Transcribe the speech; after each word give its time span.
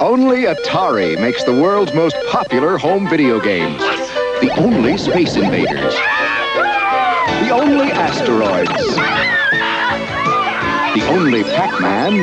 Only 0.00 0.44
Atari 0.44 1.20
makes 1.20 1.42
the 1.42 1.52
world's 1.52 1.92
most 1.92 2.14
popular 2.30 2.78
home 2.78 3.08
video 3.08 3.40
games. 3.40 3.80
The 4.40 4.52
only 4.56 4.96
Space 4.96 5.34
Invaders. 5.34 5.94
The 7.42 7.50
only 7.50 7.90
asteroids. 7.90 8.70
The 10.94 11.04
only 11.08 11.42
Pac-Man. 11.42 12.22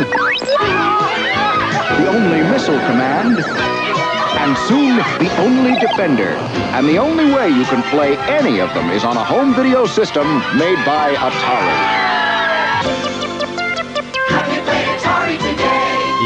The 1.99 2.07
only 2.07 2.49
Missile 2.49 2.79
Command. 2.87 3.39
And 3.43 4.57
soon, 4.69 4.95
the 5.19 5.35
only 5.41 5.77
Defender. 5.77 6.31
And 6.75 6.87
the 6.87 6.97
only 6.97 7.25
way 7.33 7.49
you 7.49 7.65
can 7.65 7.83
play 7.83 8.15
any 8.19 8.59
of 8.61 8.73
them 8.73 8.89
is 8.89 9.03
on 9.03 9.17
a 9.17 9.23
home 9.23 9.53
video 9.53 9.85
system 9.85 10.25
made 10.57 10.83
by 10.85 11.13
Atari. 11.15 11.94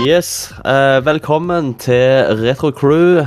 Yes, 0.07 0.53
Uh, 0.65 1.05
velkommen 1.05 1.73
til 1.73 2.25
Retro 2.39 2.71
Crew. 2.71 3.25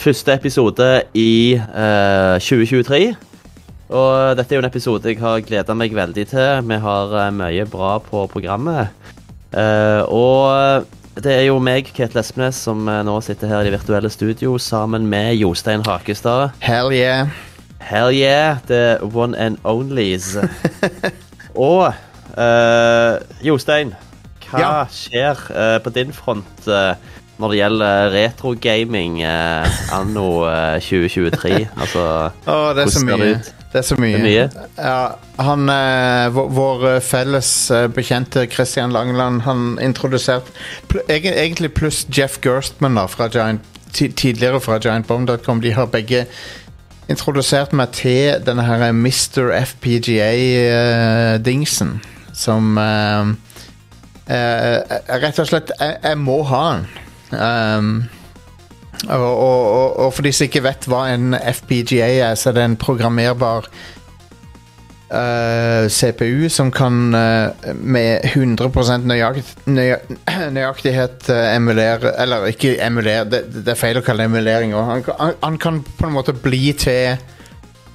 Første 0.00 0.34
episode 0.34 1.02
i 1.14 1.54
uh, 1.54 2.36
2023. 2.40 3.14
Og 3.88 4.36
dette 4.36 4.54
er 4.54 4.58
jo 4.58 4.62
en 4.64 4.70
episode 4.70 5.08
jeg 5.08 5.20
har 5.20 5.40
gleda 5.40 5.74
meg 5.74 5.94
veldig 5.94 6.26
til. 6.28 6.62
Vi 6.68 6.80
har 6.82 7.14
uh, 7.14 7.34
mye 7.34 7.66
bra 7.70 7.98
på 7.98 8.26
programmet. 8.32 8.88
Eh, 9.56 10.02
og 10.12 10.86
det 11.22 11.32
er 11.32 11.44
jo 11.48 11.58
meg, 11.62 11.88
Ketil 11.96 12.20
Espenes, 12.20 12.58
som 12.66 12.88
eh, 12.92 13.02
nå 13.06 13.14
sitter 13.24 13.48
her 13.48 13.62
i 13.64 13.70
det 13.70 13.78
virtuelle 13.78 14.10
studio 14.12 14.58
sammen 14.60 15.06
med 15.08 15.38
Jostein 15.40 15.84
Hakestad. 15.86 16.50
Hell 16.60 16.92
yeah. 16.92 17.30
Hell 17.80 18.12
yeah, 18.12 18.58
the 18.66 18.98
one 19.00 19.38
and 19.38 19.56
onlys. 19.64 20.34
og 21.68 21.94
eh, 22.36 23.16
Jostein, 23.46 23.94
hva 24.50 24.58
Ja. 24.60 24.86
skjer 24.90 25.36
uh, 25.50 25.78
på 25.82 25.90
din 25.94 26.12
front 26.14 26.68
uh, 26.68 26.94
når 27.36 27.48
det 27.52 27.56
gjelder 27.58 28.10
retrogaming 28.14 29.18
uh, 29.20 29.66
anno 29.92 30.46
eh, 30.48 30.80
2023? 30.80 31.68
Altså, 31.76 32.30
oh, 32.48 32.70
det 32.72 32.82
er 32.86 32.90
så 32.94 33.02
mye. 33.04 33.16
det? 33.18 33.52
Er 33.76 33.82
så 33.84 33.92
mye. 34.00 34.16
Er 34.16 34.22
mye? 34.24 34.48
Ja, 34.78 35.08
han, 35.44 35.68
vår, 36.32 36.48
vår 36.56 37.00
felles 37.04 37.50
bekjente 37.92 38.46
Christian 38.48 38.88
Langeland, 38.92 39.42
han 39.44 39.76
introduserte 39.84 40.48
pl 40.88 40.96
Egentlig 41.12 41.74
pluss 41.76 42.06
Jeff 42.08 42.40
Gerstmann 42.40 42.96
da, 42.96 43.04
fra 43.04 43.28
Giant, 43.28 43.60
tidligere 43.92 44.56
fra 44.64 44.78
GiantBomb.com. 44.80 45.60
De 45.60 45.76
har 45.76 45.92
begge 45.92 46.24
introdusert 47.12 47.76
meg 47.76 47.92
til 47.92 48.40
denne 48.48 48.64
her 48.64 48.88
Mr. 48.96 49.52
FPGA-dingsen. 49.74 52.00
som 52.32 52.78
Rett 54.26 55.38
og 55.38 55.46
slett 55.46 55.70
Jeg, 55.78 55.98
jeg 56.02 56.18
må 56.18 56.40
ha 56.50 56.62
den. 56.74 56.86
Um, 57.30 57.90
og, 59.06 59.20
og, 59.22 59.98
og, 60.00 60.08
for 60.14 60.26
de 60.26 60.32
som 60.34 60.48
ikke 60.48 60.64
vet 60.64 60.86
hva 60.90 61.04
en 61.12 61.36
FPGA 61.36 62.08
er, 62.30 62.34
så 62.38 62.50
er 62.50 62.58
det 62.58 62.66
en 62.70 62.80
programmerbar 62.80 63.70
Uh, 65.06 65.86
CPU 65.86 66.48
som 66.50 66.72
kan 66.74 67.14
uh, 67.14 67.74
med 67.78 68.24
100 68.24 69.04
nøyakt, 69.06 69.52
nøya, 69.70 70.00
nøyaktighet 70.56 71.28
uh, 71.30 71.54
emulere 71.54 72.10
Eller 72.18 72.48
ikke 72.50 72.72
emulere, 72.82 73.22
det, 73.30 73.44
det 73.54 73.70
er 73.70 73.78
feil 73.78 74.00
å 74.00 74.02
kalle 74.02 74.24
det 74.24 74.32
emulering. 74.32 74.74
Han, 74.74 75.04
han, 75.20 75.36
han 75.44 75.58
kan 75.62 75.78
på 75.86 76.08
en 76.08 76.16
måte 76.16 76.34
bli 76.34 76.72
til 76.74 77.22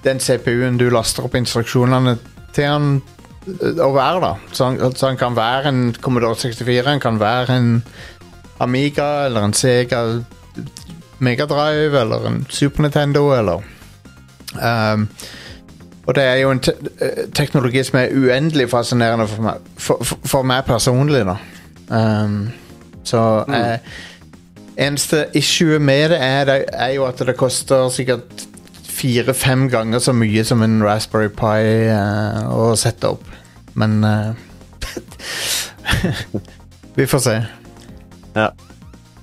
den 0.06 0.24
CPU-en 0.24 0.80
du 0.80 0.88
laster 0.88 1.28
opp 1.28 1.36
instruksjonene 1.36 2.16
til 2.56 2.70
han 2.70 2.88
eh, 2.96 3.21
å 3.48 3.92
være. 3.96 4.22
da 4.22 4.34
Så 4.52 4.66
han, 4.66 4.96
så 4.96 5.08
han 5.08 5.18
kan 5.18 5.36
være 5.36 5.70
en 5.70 5.96
Commodore 6.02 6.36
64, 6.36 6.90
han 6.90 7.00
kan 7.00 7.20
være 7.20 7.58
en 7.58 7.84
Amiga 8.62 9.26
eller 9.26 9.46
en 9.46 9.54
Sega 9.54 10.22
Megadrive 11.20 12.02
eller 12.02 12.28
en 12.28 12.46
Super 12.50 12.82
Nintendo 12.86 13.32
eller 13.34 13.64
um, 14.62 15.08
Og 16.06 16.16
det 16.16 16.24
er 16.24 16.36
jo 16.42 16.52
en 16.52 16.60
te 16.60 16.74
eh, 17.02 17.28
teknologi 17.34 17.84
som 17.84 18.00
er 18.02 18.16
uendelig 18.18 18.70
fascinerende 18.70 19.28
for 19.28 19.46
meg, 19.46 19.68
for, 19.78 20.04
for, 20.04 20.18
for 20.26 20.48
meg 20.50 20.66
personlig, 20.66 21.22
da. 21.26 21.36
Um, 21.92 22.50
så 23.04 23.44
eh, 23.54 23.78
Eneste 24.82 25.26
issue 25.38 25.80
med 25.80 26.10
det 26.10 26.18
er, 26.22 26.46
det 26.46 26.66
er 26.74 26.96
jo 26.96 27.06
at 27.06 27.20
det 27.20 27.38
koster 27.38 27.90
sikkert 27.94 28.48
fire-fem 29.02 29.66
ganger 29.74 30.00
så 30.04 30.14
mye 30.14 30.44
som 30.46 30.62
en 30.66 30.78
Raspberry 30.86 31.30
Pi 31.34 31.62
eh, 31.90 32.42
å 32.54 32.76
sette 32.80 33.10
opp. 33.16 33.26
Men 33.80 33.92
eh, 34.06 34.32
Vi 36.98 37.06
får 37.08 37.20
se. 37.24 37.38
Ja. 38.36 38.50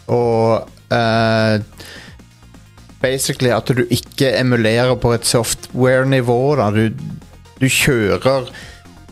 Og 0.07 0.65
eh, 0.93 1.61
basically 3.07 3.51
at 3.53 3.69
du 3.71 3.85
ikke 3.89 4.31
emulerer 4.39 4.95
på 4.99 5.13
et 5.15 5.27
software-nivå. 5.27 6.39
Du, 6.75 6.89
du 7.61 7.67
kjører 7.67 8.49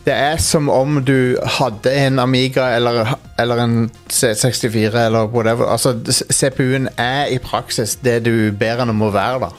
Det 0.06 0.14
er 0.14 0.36
som 0.38 0.68
om 0.70 1.00
du 1.02 1.36
hadde 1.58 1.90
en 1.90 2.20
Amiga 2.22 2.68
eller, 2.76 3.16
eller 3.38 3.62
en 3.64 3.90
C64 4.08 5.06
eller 5.06 5.26
whatever. 5.26 5.66
Altså, 5.66 5.96
CPU-en 6.30 6.88
er 6.96 7.26
i 7.34 7.40
praksis 7.42 7.96
det 8.04 8.20
du 8.24 8.52
ber 8.52 8.84
den 8.84 8.94
om 8.94 9.02
å 9.02 9.10
være, 9.10 9.48
da. 9.48 9.50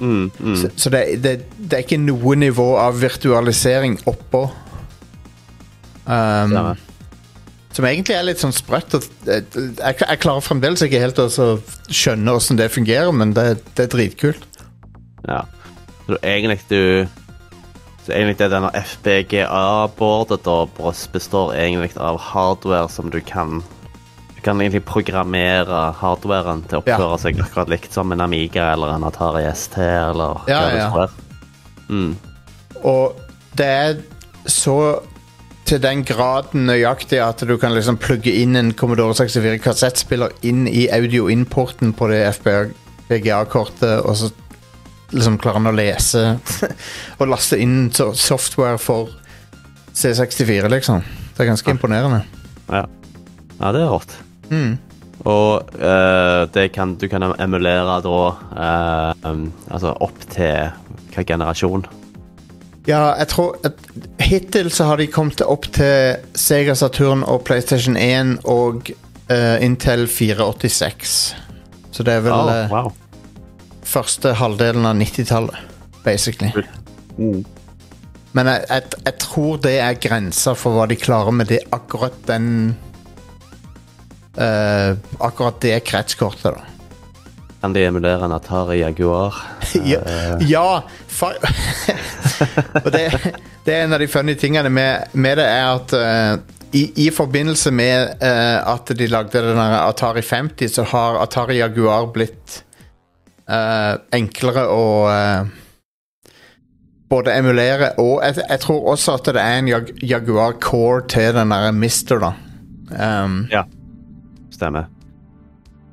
Mm, 0.00 0.30
mm. 0.38 0.56
Så, 0.56 0.70
så 0.76 0.92
det, 0.92 1.04
det, 1.24 1.32
det 1.56 1.78
er 1.78 1.86
ikke 1.86 2.00
noe 2.00 2.36
nivå 2.36 2.74
av 2.80 3.00
virtualisering 3.00 3.98
oppå. 4.08 4.46
Um, 6.04 6.52
Stemmer. 6.52 6.86
Som 7.80 7.88
egentlig 7.88 8.16
er 8.16 8.26
litt 8.28 8.42
sånn 8.42 8.52
sprøtt. 8.54 8.94
og, 8.98 9.06
eh, 9.26 9.40
Jeg, 9.80 9.96
jeg 10.04 10.20
klarer 10.22 10.44
fremdeles 10.44 10.82
ikke 10.84 11.00
helt 11.00 11.18
å 11.22 11.28
skjønne 11.88 12.34
åssen 12.36 12.58
det 12.60 12.70
fungerer, 12.74 13.12
men 13.16 13.32
det, 13.36 13.62
det 13.74 13.86
er 13.88 13.94
dritkult. 13.96 14.44
Ja. 15.28 15.42
Så 16.06 16.18
egentlig 16.22 16.60
du 16.68 17.08
Så 18.06 18.14
egentlig 18.16 18.38
det 18.40 18.46
denne 18.54 18.70
FBGA-boardet 18.74 20.40
da 20.46 20.54
består 21.12 21.52
egentlig 21.54 21.92
av 22.00 22.16
hardware 22.18 22.88
som 22.88 23.10
du 23.12 23.20
kan 23.20 23.60
Du 24.34 24.40
kan 24.42 24.56
egentlig 24.60 24.84
programmere 24.88 25.92
hardwaren 26.00 26.62
til 26.68 26.78
å 26.80 26.82
Ja. 26.88 26.96
oppføre 26.96 27.18
seg 27.20 27.40
akkurat 27.44 27.68
likt 27.68 27.92
som 27.92 28.10
en 28.12 28.20
Amiga 28.24 28.72
eller 28.72 28.94
en 28.94 29.04
Atari 29.04 29.44
ST 29.52 29.76
eller 29.78 30.40
Ja, 30.48 30.60
hva 30.60 30.70
det 30.72 30.78
ja. 30.78 31.06
Mm. 31.90 32.16
Og 32.84 33.16
det 33.56 33.66
er 33.66 33.96
så 34.46 35.02
til 35.70 35.82
den 35.82 36.00
graden 36.02 36.64
nøyaktig 36.66 37.20
at 37.22 37.42
du 37.46 37.52
kan 37.60 37.70
liksom 37.76 37.98
plugge 38.02 38.32
inn 38.40 38.58
en 38.58 38.72
Commodore 38.74 39.14
64 39.14 39.60
kassettspiller 39.62 40.32
inn 40.46 40.64
i 40.66 40.88
audio-importen 40.90 41.92
på 41.94 42.08
det 42.10 42.24
FPGA-kortet, 42.40 44.00
og 44.02 44.16
så 44.18 44.30
liksom 45.14 45.38
klarer 45.42 45.60
han 45.60 45.70
å 45.70 45.74
lese 45.76 46.24
og 47.20 47.30
laste 47.30 47.60
inn 47.62 47.92
software 47.94 48.80
for 48.82 49.12
C64, 49.94 50.66
liksom. 50.74 51.06
Det 51.36 51.44
er 51.44 51.50
ganske 51.52 51.74
imponerende. 51.76 52.24
Ja. 52.66 52.82
ja, 53.60 53.70
det 53.70 53.84
er 53.84 53.94
rått. 53.94 54.16
Mm. 54.50 54.74
Og 55.30 55.70
uh, 55.78 56.48
det 56.50 56.70
kan, 56.74 56.96
du 56.98 57.06
kan 57.12 57.28
emulere 57.36 57.98
da 58.02 58.20
uh, 58.32 59.26
um, 59.28 59.50
Altså 59.68 59.92
opp 60.00 60.22
til 60.32 60.70
hvilken 61.10 61.34
generasjon? 61.36 61.84
Ja, 62.90 63.12
jeg 63.20 63.28
tror 63.30 63.56
Hittil 64.18 64.70
så 64.74 64.88
har 64.88 64.98
de 64.98 65.06
kommet 65.10 65.42
opp 65.44 65.68
til 65.76 66.18
Sega 66.38 66.74
Saturn 66.78 67.22
og 67.22 67.44
PlayStation 67.46 67.96
1 67.96 68.40
og 68.50 68.90
uh, 69.30 69.56
Intel 69.62 70.08
486. 70.10 71.14
Så 71.94 72.06
det 72.06 72.16
er 72.18 72.24
vel 72.24 72.34
Oh, 72.34 72.72
wow. 72.72 72.90
første 73.86 74.32
halvdelen 74.38 74.86
av 74.86 74.98
90-tallet, 74.98 75.62
basically. 76.04 76.50
Mm. 77.18 77.44
Men 78.32 78.50
jeg, 78.50 78.66
jeg, 78.70 79.00
jeg 79.06 79.18
tror 79.22 79.62
det 79.62 79.76
er 79.82 80.02
grensa 80.02 80.54
for 80.58 80.78
hva 80.78 80.86
de 80.90 80.98
klarer 80.98 81.34
med 81.34 81.50
det 81.50 81.60
akkurat 81.74 82.16
den 82.26 82.74
uh, 84.38 84.98
akkurat 85.18 85.62
det 85.62 85.78
kretskortet, 85.86 86.58
da. 86.58 86.79
Kan 87.60 87.72
de 87.72 87.84
emulere 87.84 88.24
en 88.24 88.32
Atari 88.32 88.78
Jaguar? 88.80 89.34
ja, 89.84 90.00
ja 90.40 90.82
fa 91.06 91.32
Og 92.84 92.88
det, 92.92 93.04
det 93.64 93.74
er 93.74 93.84
en 93.84 93.92
av 93.92 94.00
de 94.00 94.08
funny 94.08 94.34
tingene 94.34 94.72
med, 94.72 95.12
med 95.12 95.36
det, 95.36 95.44
er 95.44 95.68
at 95.74 95.92
uh, 95.92 96.56
i, 96.72 96.86
i 97.04 97.10
forbindelse 97.12 97.72
med 97.74 98.22
uh, 98.22 98.72
at 98.72 98.92
de 98.96 99.08
lagde 99.10 99.42
den 99.44 99.60
Atari 99.60 100.22
50, 100.22 100.68
så 100.68 100.86
har 100.88 101.20
Atari 101.20 101.58
Jaguar 101.60 102.08
blitt 102.14 102.62
uh, 103.50 103.98
enklere 104.14 104.64
å 104.70 104.84
eh, 105.10 105.50
både 107.10 107.34
emulere 107.34 107.90
og 107.98 108.22
jeg, 108.22 108.38
jeg 108.44 108.62
tror 108.62 108.92
også 108.94 109.18
at 109.18 109.32
det 109.34 109.42
er 109.42 109.58
en 109.58 109.68
Jag 109.68 109.90
Jaguar 110.02 110.56
core 110.62 111.02
til 111.10 111.34
den 111.34 111.52
derre 111.52 111.74
Mister, 111.74 112.22
da. 112.22 112.32
Um, 112.90 113.44
Stemmer. 114.54 114.88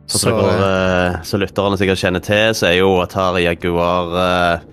Så, 0.07 0.19
Så, 0.19 0.31
går, 0.31 0.49
eh, 0.63 1.21
så 1.23 1.37
lytterne 1.37 1.77
sikkert 1.77 1.99
kjenner 1.99 2.23
til, 2.23 2.53
så 2.55 2.69
er 2.69 2.77
jo 2.79 2.93
Atari 3.03 3.43
Jaguar 3.43 4.13
eh, 4.21 4.67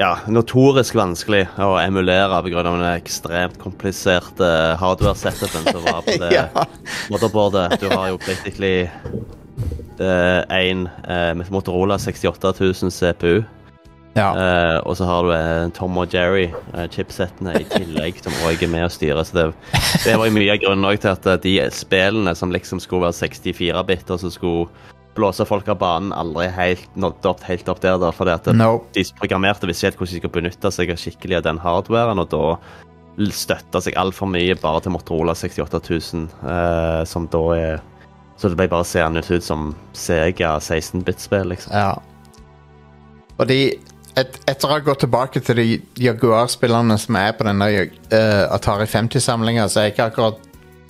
ja, 0.00 0.14
notorisk 0.32 0.96
vanskelig 0.96 1.42
å 1.60 1.74
emulere 1.82 2.38
pga. 2.46 2.62
den 2.64 2.86
ekstremt 2.94 3.58
kompliserte 3.60 4.48
hardware-setupen 4.80 5.68
som 5.68 5.84
var 5.84 6.00
på 6.06 6.16
det 6.24 6.32
ja. 6.32 6.46
motherboardet. 7.12 7.76
Du 7.82 7.90
har 7.92 8.08
jo 8.08 8.20
basically 8.24 8.88
én 10.00 10.88
eh, 11.04 11.50
Motorola 11.52 11.98
68000 11.98 12.90
CPU. 12.90 13.42
Ja. 14.18 14.30
Eh, 14.34 14.78
og 14.82 14.96
så 14.98 15.06
har 15.06 15.26
du 15.26 15.32
eh, 15.34 15.68
Tom 15.76 15.98
og 16.00 16.14
Jerry-chipsettene 16.14 17.54
i 17.60 17.66
tillegg, 17.70 18.18
som 18.22 18.34
også 18.42 18.66
er 18.66 18.72
med 18.72 18.86
å 18.88 18.92
styre. 18.92 19.24
Så 19.26 19.36
det, 19.36 19.44
det 20.04 20.16
var 20.18 20.26
jo 20.26 20.34
mye 20.34 20.54
av 20.56 20.62
grunnen 20.64 21.00
til 21.00 21.12
at 21.12 21.28
eh, 21.30 21.42
de 21.44 21.54
spillene 21.74 22.34
som 22.38 22.54
liksom 22.54 22.82
skulle 22.82 23.06
være 23.08 23.30
64-bit, 23.30 24.10
og 24.10 24.22
som 24.24 24.34
skulle 24.34 24.68
blåse 25.18 25.44
folk 25.46 25.68
av 25.70 25.78
banen, 25.80 26.12
aldri 26.14 26.48
helt 26.54 26.98
nådde 26.98 27.30
opp, 27.30 27.42
helt 27.46 27.68
opp 27.70 27.80
der. 27.82 27.98
da, 28.02 28.12
fordi 28.14 28.34
at 28.34 28.50
Nope. 28.54 28.90
de 28.96 29.04
programmerte 29.18 29.68
visste 29.70 29.88
helt 29.88 29.98
hvordan 29.98 30.16
de 30.16 30.22
skulle 30.22 30.36
benytte 30.38 30.72
seg 30.74 30.92
av 30.92 31.00
skikkelig 31.02 31.40
av 31.40 31.46
den 31.48 31.60
hardwaren, 31.62 32.22
og 32.22 32.30
da 32.30 32.44
støtta 33.36 33.82
seg 33.84 33.98
altfor 34.00 34.30
mye 34.30 34.54
bare 34.62 34.80
til 34.84 34.94
Motorola 34.94 35.34
68000, 35.36 36.28
eh, 36.46 37.04
som 37.06 37.30
da 37.30 37.44
er 37.58 37.86
Så 38.40 38.48
det 38.48 38.56
ble 38.56 38.70
bare 38.72 38.86
seende 38.88 39.20
ut 39.20 39.44
som 39.44 39.74
Sega 39.92 40.54
16-bit-spill, 40.64 41.50
liksom. 41.52 41.74
Ja. 41.76 41.98
Og 43.36 43.50
de 43.50 43.76
et, 44.18 44.38
Etter 44.48 44.66
å 44.68 44.72
ha 44.72 44.78
gått 44.84 45.00
tilbake 45.04 45.40
til 45.44 45.56
de 45.60 45.66
Jaguar-spillerne 46.02 46.96
som 46.98 47.16
er 47.16 47.32
på 47.38 47.44
denne 47.46 47.68
uh, 47.70 48.54
Atari 48.54 48.86
50-samlinga, 48.90 49.68
så 49.70 49.80
er 49.80 49.88
jeg 49.88 49.94
ikke 49.94 50.08
akkurat 50.10 50.40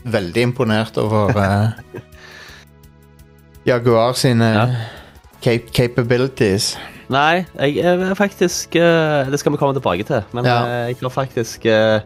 veldig 0.05 0.43
imponert 0.49 0.96
over 1.02 1.34
uh, 1.37 1.70
Jaguar 3.69 4.12
sine 4.17 4.49
Ja. 4.55 4.64
cap 5.44 5.69
capabilities. 5.76 6.76
Nei, 7.11 7.44
jeg 7.58 7.78
er 7.84 8.14
faktisk 8.14 8.76
uh, 8.78 9.26
Det 9.31 9.38
skal 9.40 9.52
vi 9.52 9.58
komme 9.61 9.75
tilbake 9.76 10.05
til. 10.06 10.23
Men 10.32 10.44
Ja. 10.46 10.58
eh, 10.64 10.87
jeg 10.93 10.96
har 11.02 11.11
faktisk 11.11 11.66
eh, 11.66 12.00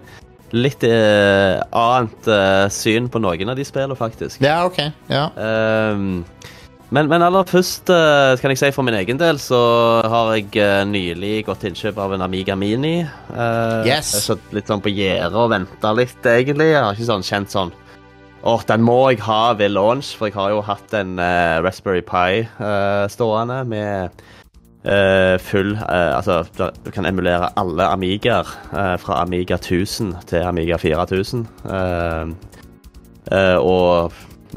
litt 0.55 0.85
eh, 0.85 1.61
annet 1.73 2.29
eh, 2.31 2.69
syn 2.71 3.09
på 3.11 3.19
noen 3.21 3.49
av 3.51 3.57
de 3.59 3.65
spillene, 3.65 3.97
faktisk. 3.99 4.41
Ja, 4.41 4.65
OK. 4.67 4.79
Ja. 5.11 5.29
Ehm, 5.37 6.25
men, 6.91 7.09
men 7.09 7.23
aller 7.25 7.47
først 7.49 7.89
eh, 7.91 8.35
kan 8.41 8.53
jeg 8.53 8.61
si 8.61 8.71
for 8.75 8.87
min 8.87 8.97
egen 8.99 9.19
del 9.21 9.39
så 9.43 9.61
har 10.11 10.35
jeg 10.37 10.51
eh, 10.61 10.83
nylig 10.89 11.45
gått 11.47 11.63
til 11.65 11.73
innkjøp 11.73 11.99
av 12.05 12.13
en 12.17 12.27
Amiga 12.27 12.57
Mini. 12.59 12.99
Uh, 13.31 13.81
Yes. 13.87 14.13
Jeg 14.13 14.21
har 14.21 14.27
satt 14.29 14.53
litt 14.57 14.69
sånn 14.71 14.85
på 14.85 14.93
gjerdet 14.93 15.39
og 15.41 15.51
venta 15.55 15.95
litt, 15.97 16.21
egentlig. 16.29 16.69
Jeg 16.75 16.83
har 16.85 16.95
ikke 16.95 17.09
sånn 17.13 17.27
kjent 17.27 17.55
sånn 17.55 17.75
Åh, 18.45 18.61
den 18.69 18.83
må 18.85 18.99
jeg 19.09 19.23
ha 19.25 19.55
ved 19.57 19.73
launch, 19.73 20.11
for 20.19 20.29
jeg 20.29 20.37
har 20.37 20.51
jo 20.53 20.61
hatt 20.67 20.93
en 20.99 21.17
uh, 21.17 21.63
Raspberry 21.65 22.03
Pi 22.05 22.43
uh, 22.61 23.07
stående 23.09 23.63
med 23.65 24.21
uh, 24.85 25.39
full 25.41 25.73
eh, 25.81 26.11
Altså, 26.13 26.43
du 26.85 26.91
kan 26.93 27.09
emulere 27.09 27.49
alle 27.57 27.87
Amigaer 27.89 28.45
eh, 28.73 28.97
fra 29.01 29.23
Amiga 29.23 29.57
1000 29.57 30.13
til 30.29 30.45
Amiga 30.45 30.77
4000. 30.77 31.47
Eh, 31.65 32.35
eh, 33.33 33.57
og 33.57 34.13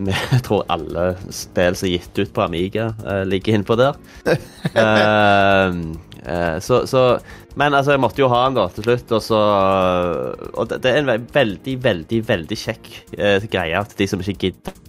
jeg 0.05 0.41
tror 0.45 0.65
alle 0.71 1.09
spill 1.33 1.77
som 1.77 1.87
er 1.87 1.95
gitt 1.97 2.21
ut 2.21 2.33
på 2.33 2.43
Amiga, 2.45 2.91
uh, 3.03 3.23
ligger 3.27 3.57
innpå 3.57 3.77
der. 3.79 3.97
uh, 4.27 5.69
uh, 6.27 6.57
så, 6.63 6.83
så 6.89 7.03
Men 7.57 7.73
altså, 7.73 7.95
jeg 7.95 8.03
måtte 8.03 8.21
jo 8.21 8.29
ha 8.29 8.43
den 8.45 8.57
da 8.59 8.67
til 8.73 8.85
slutt. 8.85 9.15
Og, 9.17 9.21
så, 9.25 9.39
og 10.53 10.69
det, 10.69 10.81
det 10.83 10.91
er 10.91 10.99
en 11.01 11.29
veldig, 11.33 11.75
veldig 11.83 12.19
veldig 12.27 12.57
kjekk 12.61 12.91
eh, 13.17 13.47
greie 13.49 13.81
til 13.89 14.03
de 14.03 14.07
som 14.11 14.21
ikke 14.21 14.51
gidder 14.51 14.83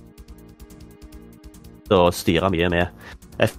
å 1.97 2.11
styre 2.13 2.51
mye 2.53 2.69
med 2.69 2.87
F 3.41 3.55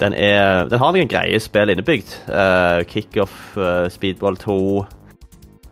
den, 0.00 0.14
er, 0.14 0.68
den 0.70 0.80
har 0.80 0.94
noen 0.94 1.10
greie 1.10 1.40
spill 1.42 1.72
innebygd. 1.72 2.14
Uh, 2.28 2.80
Kickoff, 2.88 3.34
uh, 3.58 3.86
Speedball 3.92 4.38
2, 4.40 4.56
eh, 4.80 4.99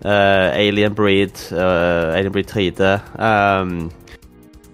Alien 0.04 0.94
Breed, 0.94 1.40
eh, 1.52 2.18
Alien 2.18 2.34
Breed 2.34 2.50
3D. 2.50 2.92
Um, 3.18 3.90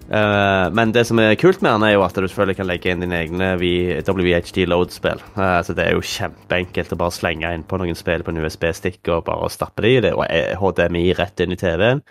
Uh, 0.05 0.69
men 0.69 0.91
det 0.93 1.01
som 1.09 1.17
er 1.17 1.31
kult 1.33 1.63
med 1.65 1.71
den, 1.73 1.83
er 1.87 1.95
jo 1.95 2.03
at 2.05 2.13
du 2.13 2.27
selvfølgelig 2.27 2.59
kan 2.59 2.67
legge 2.69 2.91
inn 2.93 3.01
dine 3.01 3.23
egne 3.23 3.47
WHD 3.57 4.67
load-spill. 4.69 5.17
Uh, 5.33 5.57
så 5.65 5.73
det 5.73 5.87
er 5.87 5.97
jo 5.97 6.05
kjempeenkelt 6.05 6.93
å 6.93 6.99
bare 6.99 7.15
slenge 7.15 7.49
inn 7.57 7.65
på 7.65 7.79
noen 7.81 7.97
spill 7.97 8.21
på 8.21 8.29
en 8.29 8.43
USB-stikk 8.45 9.09
og 9.09 9.25
bare 9.25 9.49
stappe 9.49 9.81
de 9.81 9.95
i 9.95 10.03
det, 10.05 10.13
og 10.13 10.27
eh, 10.29 10.53
HDMI 10.61 11.07
rett 11.17 11.41
inn 11.41 11.57
i 11.57 11.57
TV-en. 11.57 12.05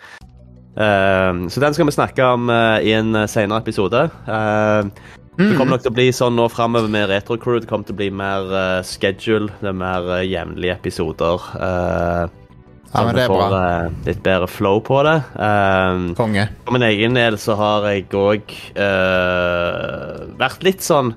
Um, 0.75 1.45
så 1.47 1.61
den 1.63 1.73
skal 1.73 1.87
vi 1.87 1.95
snakke 1.95 2.23
om 2.35 2.49
eh, 2.51 2.89
i 2.89 2.91
en 2.97 3.15
eh, 3.15 3.29
senere 3.31 3.63
episode. 3.63 4.09
Um, 4.27 4.91
det 5.39 5.53
kommer 5.55 5.75
nok 5.75 5.85
til 5.85 5.91
å 5.91 5.95
bli 5.95 6.09
sånn 6.15 6.35
nå 6.35 6.49
framover 6.51 6.91
med 6.91 7.09
Retro 7.11 7.37
Crew. 7.39 7.61
Det 7.63 7.69
kommer 7.69 7.87
til 7.87 7.95
å 7.95 8.01
bli 8.01 8.09
mer 8.11 8.51
eh, 8.51 8.81
schedule, 8.87 9.51
det 9.61 9.71
er 9.71 9.77
mer 9.79 10.09
uh, 10.11 10.23
jevnlige 10.23 10.75
episoder. 10.75 11.47
Uh, 11.55 12.44
Ja, 12.95 13.05
men 13.05 13.15
det 13.17 13.23
er 13.25 13.31
får 13.31 13.55
eh, 13.59 13.95
litt 14.07 14.21
bedre 14.25 14.47
flow 14.49 14.79
på 14.87 15.01
det. 15.07 15.15
Um, 15.35 16.05
Konge. 16.17 16.47
for 16.65 16.77
min 16.77 16.85
egen 16.87 17.17
del 17.19 17.37
så 17.41 17.55
har 17.59 17.87
jeg 17.91 18.07
òg 18.15 18.53
vært 20.39 20.63
litt 20.65 20.83
sånn 20.85 21.13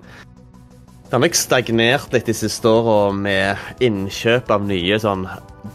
Det 1.09 1.15
har 1.17 1.23
nok 1.25 1.37
stagnert 1.39 2.13
litt 2.13 2.27
de 2.29 2.35
siste 2.37 2.69
åra 2.69 3.13
med 3.17 3.57
innkjøp 3.85 4.51
av 4.53 4.67
nye 4.69 4.99
sånn 5.01 5.23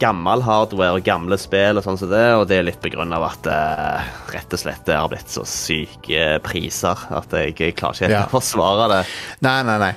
gammel 0.00 0.42
hardware 0.42 0.96
og 0.96 1.04
gamle 1.06 1.36
spill 1.38 1.78
og 1.78 1.84
sånn 1.86 1.98
som 2.00 2.10
det, 2.10 2.22
og 2.38 2.46
det 2.50 2.56
er 2.60 2.66
litt 2.66 2.80
på 2.82 2.90
grunn 2.94 3.12
av 3.14 3.26
at 3.28 3.46
uh, 3.50 4.06
rett 4.32 4.54
og 4.54 4.58
slett 4.62 4.86
det 4.88 4.96
har 4.98 5.10
blitt 5.10 5.30
så 5.30 5.42
syke 5.46 6.38
priser 6.46 7.02
at 7.14 7.34
jeg, 7.34 7.54
jeg 7.58 7.76
klarer 7.78 7.98
ikke 7.98 8.06
helt 8.08 8.16
Ja. 8.16 8.22
å 8.26 8.32
forsvare 8.32 8.88
det. 8.90 9.00
Nei, 9.46 9.58
nei, 9.68 9.76
nei. 9.82 9.92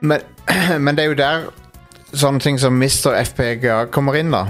Men, 0.00 0.24
men 0.84 0.96
det 0.96 1.04
er 1.04 1.10
jo 1.12 1.18
der 1.18 1.48
sånne 2.12 2.40
ting 2.44 2.60
som 2.60 2.76
Mr. 2.80 3.16
FPGA 3.24 3.82
kommer 3.92 4.16
inn, 4.20 4.32
da. 4.32 4.46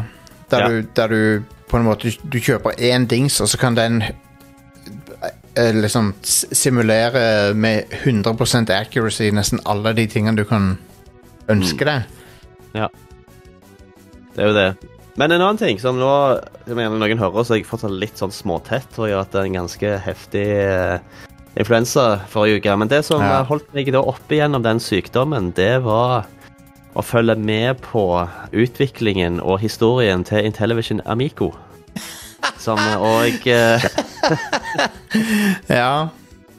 Der, 0.51 0.59
Ja. 0.61 0.69
du, 0.69 0.83
der 0.97 1.09
du 1.09 1.43
på 1.71 1.77
en 1.79 1.85
måte 1.87 2.11
Du 2.31 2.39
kjøper 2.43 2.75
én 2.79 3.07
dings, 3.07 3.41
og 3.41 3.49
så 3.49 3.59
kan 3.59 3.75
den 3.77 4.03
eh, 5.57 5.73
liksom 5.75 6.15
simulere 6.25 7.55
med 7.55 7.85
100% 8.05 8.71
accuracy 8.75 9.31
nesten 9.35 9.61
alle 9.67 9.93
de 9.95 10.07
tingene 10.11 10.37
du 10.37 10.45
kan 10.45 10.73
ønske 11.51 11.85
deg. 11.87 12.03
Ja, 12.75 12.89
Det 14.35 14.45
er 14.45 14.47
jo 14.49 14.55
det. 14.55 14.77
Men 15.19 15.33
en 15.33 15.43
annen 15.43 15.59
ting 15.59 15.79
som 15.83 15.99
nå 15.99 16.11
som 16.67 16.79
gjerne 16.79 16.99
noen 17.01 17.19
hører, 17.19 17.45
så 17.45 17.55
er 17.55 17.59
jeg 17.61 17.67
fortsatt 17.67 17.91
litt 17.99 18.17
sånn 18.17 18.31
småtett. 18.33 18.87
gjør 18.97 19.21
at 19.25 19.33
det 19.33 19.41
er 19.41 19.49
en 19.49 19.57
ganske 19.59 19.91
heftig 20.07 20.45
eh, 20.47 20.99
influensa 21.59 22.21
forrige 22.31 22.61
uke. 22.63 22.77
Men 22.79 22.89
det 22.89 23.05
som 23.05 23.21
Ja. 23.21 23.41
eh, 23.41 23.47
holdt 23.47 23.75
meg 23.75 23.91
da 23.93 24.01
oppe 24.01 24.39
gjennom 24.39 24.63
den 24.63 24.79
sykdommen, 24.79 25.53
det 25.55 25.83
var 25.83 26.27
å 26.99 27.03
følge 27.07 27.37
med 27.39 27.79
på 27.85 28.03
utviklingen 28.53 29.39
og 29.41 29.61
historien 29.63 30.25
til 30.27 30.45
Intellivision 30.49 31.01
Amico. 31.07 31.53
Som 32.61 32.79
òg 32.79 33.47
Ja. 35.71 36.09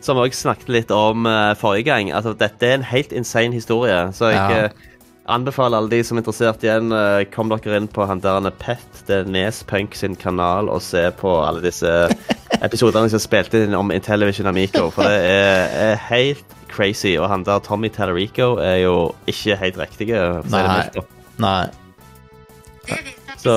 Som 0.01 0.17
òg 0.17 0.33
snakket 0.33 0.69
litt 0.73 0.91
om 0.95 1.27
eh, 1.29 1.51
forrige 1.59 1.85
gang. 1.91 2.09
Altså, 2.15 2.33
dette 2.37 2.65
er 2.65 2.79
en 2.79 2.87
helt 2.89 3.11
insane 3.13 3.53
historie. 3.53 4.07
Så 4.17 4.31
jeg 4.31 4.39
Ja. 4.39 4.63
eh, 4.65 4.71
anbefaler 5.29 5.77
alle 5.77 5.89
de 5.91 5.99
som 6.03 6.17
er 6.17 6.23
interessert 6.23 6.63
igjen, 6.65 6.89
kom 7.31 7.49
dere 7.51 7.77
inn 7.77 7.85
på 7.87 8.07
han 8.09 8.19
der 8.19 8.49
Pet, 8.59 9.03
det 9.07 9.15
er 9.21 9.29
Nespunk 9.29 9.93
sin 9.95 10.15
kanal, 10.15 10.67
og 10.69 10.81
se 10.81 11.05
på 11.11 11.29
alle 11.45 11.61
disse 11.61 11.87
episodene 12.65 13.07
som 13.09 13.19
spilte 13.21 13.61
inn 13.63 13.75
om 13.77 13.91
Intellivision 13.93 14.47
Amico. 14.49 14.89
For 14.91 15.03
det 15.05 15.21
er, 15.29 15.93
er 15.93 16.01
helt 16.09 16.45
crazy. 16.71 17.15
Og 17.19 17.29
han 17.31 17.45
der 17.47 17.61
Tommy 17.65 17.91
Tallarico 17.93 18.55
er 18.63 18.81
jo 18.85 18.95
ikke 19.29 19.59
helt 19.61 19.79
riktig. 19.81 20.11
det 20.11 20.51
Nei. 20.51 21.05
Nei. 21.41 21.65
Så 23.41 23.53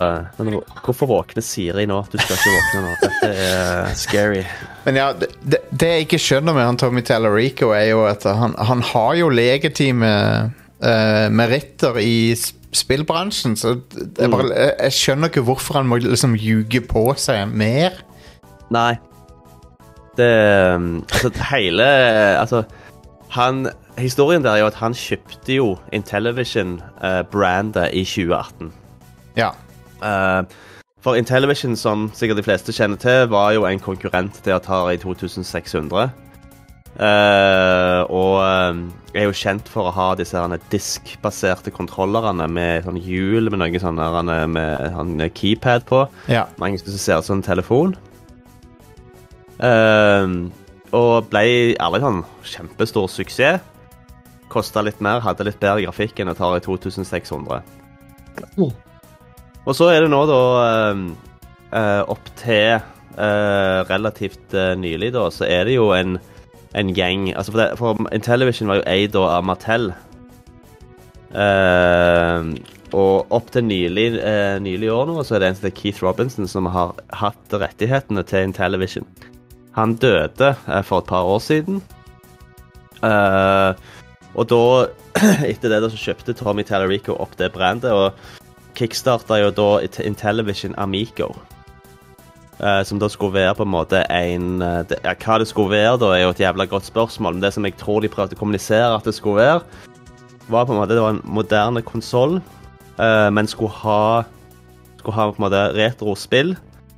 eh, 0.00 0.28
men 0.38 0.60
hvorfor 0.84 1.08
våkner 1.10 1.44
Siri 1.44 1.84
nå? 1.88 1.98
Du 2.08 2.16
skal 2.16 2.38
ikke 2.38 2.54
våkne 2.54 2.84
nå. 2.84 2.92
Dette 3.02 3.32
er 3.34 3.90
scary. 4.04 4.44
Men 4.86 5.00
ja, 5.00 5.10
det, 5.12 5.60
det, 5.70 5.90
jeg 5.90 6.06
ikke 6.06 6.22
skjønner 6.22 6.56
med 6.56 6.64
han 6.64 6.80
Tommy 6.80 7.04
Tallarico, 7.04 7.74
er 7.76 7.90
jo 7.90 8.06
at 8.08 8.24
han, 8.24 8.56
han 8.56 8.84
har 8.92 9.18
jo 9.20 9.28
legitime 9.32 10.14
uh, 10.48 11.26
meritter 11.36 12.00
i 12.00 12.32
spillbransjen, 12.72 13.56
så 13.58 13.74
jeg, 13.74 14.30
bare, 14.30 14.46
jeg, 14.54 14.74
jeg 14.86 14.96
skjønner 14.96 15.32
ikke 15.32 15.44
hvorfor 15.48 15.80
han 15.80 15.88
må 15.90 15.98
liksom 16.00 16.36
ljuge 16.38 16.80
på 16.86 17.04
seg 17.18 17.50
mer. 17.50 17.98
Nei. 18.72 18.94
Det 20.20 20.30
um, 20.76 20.88
Altså, 21.08 21.32
hele 21.50 21.86
Altså, 22.36 22.62
han 23.34 23.68
Historien 23.98 24.44
der 24.44 24.50
er 24.54 24.62
jo 24.62 24.70
at 24.70 24.78
han 24.80 24.94
kjøpte 24.96 25.54
jo 25.54 25.74
Intellivision-brandet 25.92 27.90
i 27.92 28.04
2018. 28.04 28.72
Ja. 29.36 29.50
Uh, 30.00 30.44
for 31.00 31.16
Intellivision, 31.16 31.76
som 31.76 32.10
sikkert 32.14 32.40
de 32.40 32.44
fleste 32.44 32.72
kjenner 32.72 32.96
til, 33.00 33.28
var 33.32 33.52
jo 33.56 33.66
en 33.68 33.80
konkurrent 33.80 34.40
til 34.44 34.56
Atari 34.56 34.96
2600. 35.00 36.10
Uh, 37.00 38.02
og 38.10 38.34
eh, 38.42 38.80
er 39.14 39.28
jo 39.28 39.36
kjent 39.36 39.68
for 39.70 39.88
å 39.88 39.92
ha 39.94 40.08
disse 40.18 40.36
herne 40.36 40.58
diskbaserte 40.72 41.72
kontrollerne 41.72 42.48
med 42.50 42.84
sånn 42.84 42.98
hjul 43.00 43.48
med 43.48 43.62
noe 43.62 43.80
sånn 43.80 43.96
med, 43.96 44.50
med 44.52 45.14
med 45.14 45.32
keypad 45.38 45.86
på. 45.88 46.02
ja. 46.28 46.44
Mange 46.60 46.82
som 46.82 46.98
ser 46.98 47.22
ut 47.22 47.28
som 47.28 47.38
en 47.38 47.46
telefon. 47.46 47.94
Eh, 49.60 50.34
og 50.96 51.28
ble 51.30 51.44
aldri 51.78 52.02
sånn 52.02 52.22
kjempestor 52.52 53.10
suksess. 53.12 53.66
Kosta 54.50 54.82
litt 54.82 54.98
mer, 55.04 55.20
hadde 55.22 55.46
litt 55.46 55.60
bedre 55.62 55.84
grafikk 55.84 56.18
enn 56.22 56.32
Atari 56.32 56.58
2600. 56.64 57.60
Og 58.58 59.76
så 59.76 59.90
er 59.92 60.02
det 60.02 60.10
nå 60.10 60.24
da 60.26 60.40
eh, 60.64 61.04
eh, 61.78 62.02
opp 62.10 62.32
til 62.40 62.80
eh, 62.80 63.78
relativt 63.86 64.56
eh, 64.56 64.74
nylig, 64.74 65.12
da, 65.14 65.28
så 65.30 65.46
er 65.46 65.68
det 65.68 65.78
jo 65.78 65.90
en, 65.94 66.18
en 66.74 66.92
gjeng 66.96 67.30
altså 67.36 67.54
for, 67.54 67.62
det, 67.62 67.70
for 67.78 68.12
Intellivision 68.16 68.72
var 68.72 68.80
jo 68.80 68.88
eid 68.90 69.18
av 69.22 69.46
Mattel. 69.46 69.92
Uh, 71.30 72.56
og 72.90 73.30
opp 73.30 73.52
til 73.54 73.62
nylig, 73.62 74.08
uh, 74.18 74.56
nylig 74.58 74.88
år 74.90 75.04
nå, 75.06 75.20
så 75.22 75.36
er 75.36 75.44
det 75.44 75.50
en 75.52 75.58
som 75.60 75.68
heter 75.68 75.76
Keith 75.78 76.02
Robinson 76.02 76.50
som 76.50 76.66
har 76.74 76.96
hatt 77.20 77.54
rettighetene 77.54 78.24
til 78.26 78.48
Intellivision. 78.48 79.06
Han 79.76 79.94
døde 80.02 80.54
eh, 80.68 80.82
for 80.82 81.02
et 81.02 81.10
par 81.10 81.26
år 81.28 81.38
siden. 81.44 81.82
Uh, 83.00 83.72
og 84.36 84.48
da, 84.50 84.64
etter 85.50 85.72
det, 85.72 85.78
da, 85.82 85.88
så 85.88 86.00
kjøpte 86.00 86.34
Tommy 86.36 86.64
Tallarico 86.66 87.16
opp 87.22 87.32
det 87.40 87.52
brandet, 87.54 87.92
og 87.94 88.76
kickstarta 88.76 89.38
jo 89.40 89.52
da 89.54 89.70
Intellivision 90.04 90.76
Amico. 90.78 91.32
Uh, 92.60 92.82
som 92.84 93.00
da 93.00 93.08
skulle 93.08 93.38
være 93.38 93.54
på 93.56 93.64
en 93.64 93.72
måte 93.72 94.02
en 94.12 94.60
eh, 94.60 94.82
det, 94.84 94.98
ja, 95.00 95.14
Hva 95.16 95.38
det 95.40 95.46
skulle 95.48 95.72
være, 95.72 95.94
da, 96.02 96.10
er 96.12 96.26
jo 96.26 96.34
et 96.34 96.42
jævla 96.42 96.66
godt 96.68 96.90
spørsmål. 96.90 97.38
Men 97.38 97.46
det 97.46 97.54
som 97.56 97.64
jeg 97.64 97.78
tror 97.80 98.04
de 98.04 98.10
prøvde 98.12 98.36
å 98.36 98.40
kommunisere 98.40 98.90
at 98.98 99.08
det 99.08 99.16
skulle 99.16 99.40
være, 99.40 99.62
var 100.52 100.66
på 100.68 100.74
en 100.74 100.82
måte 100.82 100.92
det 100.92 101.00
var 101.00 101.14
en 101.14 101.24
moderne 101.24 101.80
konsoll, 101.86 102.40
men 102.98 103.48
skulle 103.48 103.72
ha 103.80 104.24
Skulle 104.98 105.16
ha 105.16 105.30
på 105.30 105.40
en 105.40 105.44
måte 105.46 105.60
retrospill. 105.72 106.50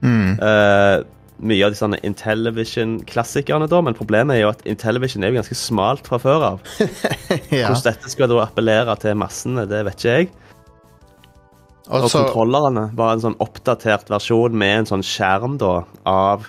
Mm. 0.03 0.33
Eh, 0.43 1.05
mye 1.43 1.65
av 1.67 1.73
de 1.75 1.79
sånne 1.81 1.99
Intellivision-klassikerne, 2.07 3.67
da, 3.71 3.81
men 3.83 3.97
problemet 3.99 4.37
er 4.37 4.45
jo 4.45 4.53
at 4.53 4.63
Intellivision 4.69 5.25
er 5.27 5.33
jo 5.33 5.41
ganske 5.41 5.59
smalt 5.59 6.07
fra 6.09 6.19
før 6.23 6.45
av. 6.53 6.63
ja. 7.51 7.67
Hvordan 7.69 7.85
dette 7.89 8.13
skal 8.13 8.31
da 8.31 8.41
appellere 8.45 8.95
til 9.03 9.19
massene, 9.19 9.67
det 9.71 9.83
vet 9.89 9.99
ikke 9.99 10.17
jeg. 10.21 10.31
Og 11.91 12.05
Og 12.07 12.11
så 12.13 12.23
kontrollerne 12.23 12.87
var 12.97 13.17
en 13.17 13.25
sånn 13.25 13.39
oppdatert 13.43 14.11
versjon 14.13 14.55
med 14.57 14.85
en 14.85 14.91
sånn 14.95 15.03
skjerm 15.07 15.59
da, 15.61 15.81
av 16.09 16.47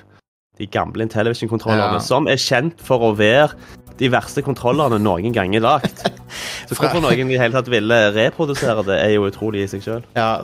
de 0.62 0.68
gamle 0.70 1.08
Intellivision-kontrollerne, 1.08 1.98
Ja. 1.98 2.06
som 2.06 2.28
er 2.30 2.38
kjent 2.38 2.78
for 2.80 3.02
å 3.02 3.16
være 3.18 3.58
de 4.00 4.10
verste 4.12 4.42
kontrollerne 4.46 4.98
noen 5.02 5.34
ganger 5.36 5.62
lagt. 5.64 6.04
Så 6.68 6.78
hvorfor 6.78 7.02
noen 7.04 7.30
i 7.30 7.38
hele 7.38 7.54
tatt 7.54 7.70
ville 7.72 8.00
reprodusere 8.16 8.86
det, 8.88 8.98
er 9.04 9.14
jo 9.16 9.28
utrolig 9.30 9.66
i 9.66 9.70
seg 9.70 9.84
sjøl. 9.86 10.06
Ja, 10.18 10.44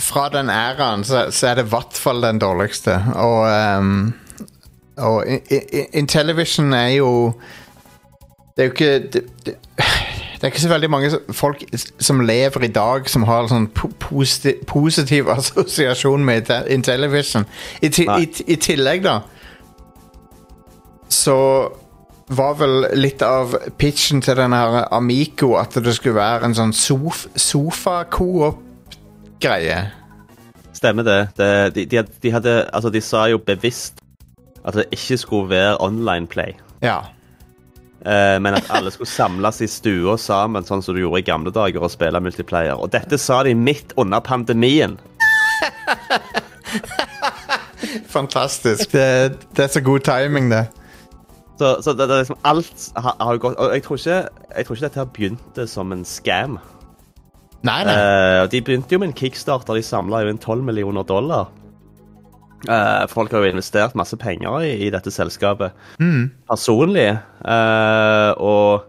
fra 0.00 0.28
den 0.32 0.48
æraen 0.52 1.04
så, 1.04 1.26
så 1.34 1.50
er 1.50 1.58
det 1.58 1.66
i 1.66 1.72
hvert 1.74 1.98
fall 2.00 2.24
den 2.24 2.40
dårligste. 2.40 2.96
Og, 3.20 3.44
um, 3.78 4.14
og 4.96 5.26
Intellivision 5.92 6.72
er 6.72 6.94
jo 6.96 7.10
Det 8.56 8.62
er 8.62 8.68
jo 8.70 8.72
ikke 8.72 8.92
det, 9.12 9.22
det, 9.44 9.56
det 10.36 10.44
er 10.44 10.46
ikke 10.46 10.60
så 10.60 10.68
veldig 10.68 10.90
mange 10.90 11.10
folk 11.36 11.64
som 12.00 12.20
lever 12.24 12.64
i 12.64 12.72
dag 12.72 13.08
som 13.08 13.26
har 13.28 13.48
sånn 13.50 13.68
po 13.76 13.90
posi 14.00 14.54
positiv 14.68 15.28
assosiasjon 15.36 16.24
med 16.24 16.44
Inte- 16.44 16.62
Intellivision. 16.72 17.44
I, 17.82 17.88
i, 17.88 18.28
I 18.46 18.56
tillegg, 18.56 19.04
da, 19.04 19.20
så 21.12 21.36
var 22.28 22.54
vel 22.58 22.88
litt 22.98 23.22
av 23.22 23.54
pitchen 23.78 24.20
til 24.24 24.34
denne 24.38 24.56
her 24.58 24.88
Amico 24.94 25.56
at 25.60 25.74
det 25.78 25.94
skulle 25.94 26.14
være 26.18 26.44
en 26.48 26.54
sånn 26.58 26.72
sof 26.74 27.26
sofa-coop-greie. 27.38 29.90
Stemmer 30.76 31.02
det. 31.06 31.28
det 31.38 31.50
de, 31.76 31.84
de, 31.86 32.02
de 32.22 32.30
hadde 32.34 32.70
Altså, 32.72 32.90
de 32.92 33.00
sa 33.00 33.28
jo 33.30 33.38
bevisst 33.38 33.94
at 34.66 34.74
det 34.74 34.84
ikke 34.90 35.16
skulle 35.22 35.50
være 35.54 35.80
online 35.80 36.26
play. 36.26 36.52
Ja. 36.82 37.00
Eh, 38.02 38.38
men 38.42 38.54
at 38.58 38.70
alle 38.74 38.90
skulle 38.90 39.08
samles 39.08 39.60
i 39.62 39.66
stua 39.70 40.16
sammen, 40.18 40.64
sånn 40.66 40.82
som 40.82 40.94
du 40.94 41.00
gjorde 41.04 41.20
i 41.22 41.26
gamle 41.26 41.50
dager, 41.54 41.82
og 41.82 41.90
spille 41.94 42.20
multiplayer. 42.20 42.74
Og 42.74 42.90
dette 42.92 43.18
sa 43.22 43.42
de 43.46 43.54
midt 43.54 43.92
under 43.96 44.20
pandemien. 44.26 44.98
Fantastisk. 48.16 48.92
Det, 48.92 49.32
det 49.56 49.64
er 49.64 49.68
så 49.72 49.80
god 49.86 50.00
timing, 50.06 50.50
det. 50.50 50.66
Så, 51.56 51.70
så 51.82 51.92
det, 51.96 52.04
det 52.08 52.14
er 52.16 52.22
liksom 52.24 52.40
alt 52.44 52.82
har, 53.00 53.14
har 53.20 53.38
gått 53.40 53.54
Og 53.64 53.70
jeg 53.72 53.82
tror, 53.86 53.96
ikke, 53.96 54.16
jeg 54.56 54.66
tror 54.66 54.76
ikke 54.76 54.84
dette 54.86 55.00
her 55.00 55.12
begynte 55.16 55.64
som 55.72 55.92
en 55.94 56.02
scam. 56.04 56.58
Nei, 57.64 57.78
nei. 57.88 57.94
Uh, 57.96 58.42
de 58.52 58.60
begynte 58.62 58.92
jo 58.92 59.00
med 59.00 59.08
en 59.10 59.16
kickstarter. 59.16 59.74
De 59.78 59.82
samla 59.82 60.20
jo 60.26 60.34
inn 60.34 60.38
12 60.42 60.62
millioner 60.68 61.06
dollar. 61.08 61.48
Uh, 62.68 63.06
folk 63.08 63.32
har 63.32 63.44
jo 63.44 63.50
investert 63.54 63.96
masse 63.98 64.16
penger 64.20 64.60
i, 64.66 64.70
i 64.86 64.90
dette 64.90 65.10
selskapet 65.12 65.72
Mm. 66.00 66.30
personlig. 66.48 67.08
Uh, 67.40 68.32
og 68.36 68.84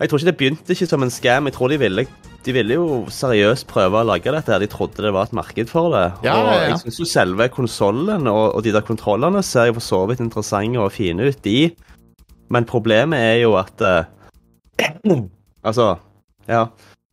jeg 0.00 0.08
tror 0.08 0.18
ikke 0.20 0.30
det 0.30 0.36
begynte 0.40 0.72
ikke 0.74 0.86
som 0.90 1.02
en 1.02 1.10
scam. 1.12 1.46
Jeg 1.48 1.56
tror 1.56 1.68
de 1.72 1.78
ville, 1.84 2.06
de 2.46 2.54
ville 2.54 2.76
jo 2.78 2.86
seriøst 3.12 3.66
prøve 3.70 4.00
å 4.00 4.06
lage 4.06 4.30
dette. 4.32 4.52
her. 4.52 4.62
De 4.62 4.70
trodde 4.70 5.02
det 5.04 5.12
var 5.14 5.28
et 5.28 5.36
marked 5.36 5.70
for 5.70 5.92
det. 5.94 6.04
Ja, 6.26 6.36
og 6.38 6.50
ja, 6.52 6.54
ja. 6.54 6.68
jeg 6.70 6.82
syns 6.84 7.00
jo 7.02 7.08
selve 7.10 7.48
konsollen 7.52 8.28
og, 8.30 8.44
og 8.54 8.62
de 8.64 8.74
der 8.74 8.86
kontrollene 8.86 9.42
ser 9.44 9.70
jo 9.70 9.78
for 9.78 9.84
så 9.88 10.02
vidt 10.10 10.22
interessante 10.24 10.80
og 10.80 10.94
fine 10.94 11.28
ut, 11.28 11.40
de. 11.44 11.72
Men 12.54 12.68
problemet 12.68 13.20
er 13.20 13.42
jo 13.42 13.56
at 13.60 13.84
uh, 13.84 14.06
Altså, 15.68 15.96
ja. 16.48 16.68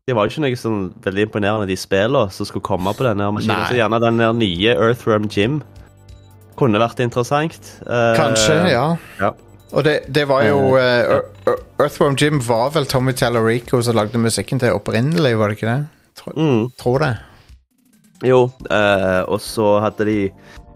Det 0.06 0.14
var 0.14 0.28
jo 0.28 0.36
ikke 0.36 0.44
noe 0.44 0.58
sånn 0.60 0.82
veldig 1.02 1.24
imponerende, 1.26 1.66
de 1.68 1.76
spillene 1.80 2.30
som 2.32 2.46
skulle 2.46 2.64
komme 2.64 2.94
på 2.94 3.08
denne 3.08 3.26
maskinen. 3.34 3.58
Nei. 3.58 3.72
Så 3.72 3.80
gjerne 3.80 4.00
den 4.04 4.22
nye 4.38 4.76
Earthworm 4.78 5.26
Jim 5.34 5.64
kunne 6.60 6.80
vært 6.80 7.02
interessant. 7.04 7.58
Uh, 7.90 8.14
Kanskje, 8.16 8.60
ja. 8.70 8.86
ja. 9.20 9.34
Og 9.76 9.84
det, 9.84 9.96
det 10.16 10.24
var 10.30 10.46
jo 10.48 10.60
Ear- 10.80 11.26
Earthworm 11.84 12.16
Jim 12.20 12.40
var 12.48 12.70
vel 12.76 12.86
Tommy 12.88 13.12
Tallarico 13.14 13.82
som 13.84 13.96
lagde 13.98 14.18
musikken 14.22 14.60
til 14.62 14.72
opprinnelig, 14.78 15.34
var 15.38 15.52
det 15.52 15.58
ikke 15.58 15.68
det? 15.72 15.88
Tror, 16.16 16.34
Mm. 16.40 16.70
tror 16.80 17.00
det. 17.04 17.14
Jo, 18.24 18.46
uh, 18.72 19.24
og 19.28 19.42
så 19.44 19.80
hadde 19.84 20.06
de 20.08 20.20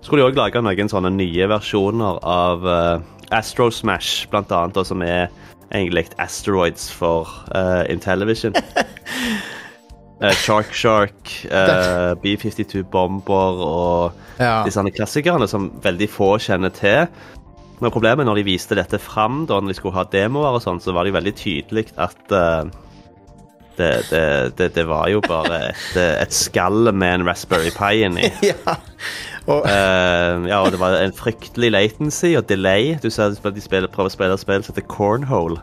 Skulle 0.04 0.24
de 0.24 0.30
òg 0.32 0.36
lage 0.38 0.62
noen 0.64 0.90
sånne 0.92 1.10
nye 1.12 1.48
versjoner 1.52 2.20
av 2.24 2.64
uh, 2.68 3.00
Astro 3.36 3.70
Smash, 3.72 4.28
blant 4.32 4.52
annet, 4.52 4.78
og 4.80 4.86
som 4.88 5.02
er 5.04 5.28
egentlig 5.76 6.06
Asteroids 6.20 6.90
for 6.92 7.28
uh, 7.56 7.84
Intellivision. 7.92 8.56
Uh, 10.24 10.32
Shark 10.46 10.72
Shark, 10.74 11.34
uh, 11.52 12.16
B52 12.24 12.84
Bomber 12.92 13.60
og 13.66 14.12
Ja. 14.40 14.64
disse 14.64 14.80
klassikerne 14.96 15.48
som 15.52 15.70
veldig 15.84 16.08
få 16.10 16.38
kjenner 16.40 16.72
til. 16.72 17.08
Men 17.80 17.94
problemet 17.94 18.28
når 18.28 18.42
de 18.42 18.48
viste 18.50 18.78
dette 18.78 19.00
fram, 19.02 19.46
da 19.48 19.60
når 19.60 19.74
de 19.74 19.80
skulle 19.80 19.96
ha 19.96 20.06
demoer 20.12 20.58
og 20.58 20.64
sånn, 20.64 20.82
så 20.84 20.94
var 20.96 21.06
det 21.06 21.14
jo 21.14 21.20
veldig 21.20 21.36
tydelig 21.40 21.86
at 21.96 22.36
uh, 22.36 22.68
det, 23.80 23.92
det, 24.10 24.24
det, 24.60 24.70
det 24.76 24.86
var 24.90 25.08
jo 25.12 25.22
bare 25.24 25.62
et, 25.70 25.86
eh, 26.02 26.18
et 26.20 26.36
skall 26.36 26.92
med 26.92 27.22
en 27.22 27.28
Raspberry 27.30 27.72
Pi 27.76 28.04
inni. 28.08 28.28
ja. 28.52 28.78
Og, 29.50 29.64
Uh, 29.66 30.46
ja, 30.46 30.60
og 30.62 30.70
det 30.76 30.78
var 30.78 31.00
en 31.00 31.16
fryktelig 31.16 31.72
latency 31.74 32.36
og 32.38 32.46
delay. 32.52 33.00
Du 33.02 33.10
ser 33.10 33.34
at 33.34 33.56
de 33.56 33.64
spiller, 33.64 33.90
prøver 33.90 34.12
å 34.12 34.14
spille 34.14 34.36
et 34.36 34.44
spill 34.44 34.66
som 34.66 34.76
heter 34.76 34.86
Cornhole. 34.92 35.58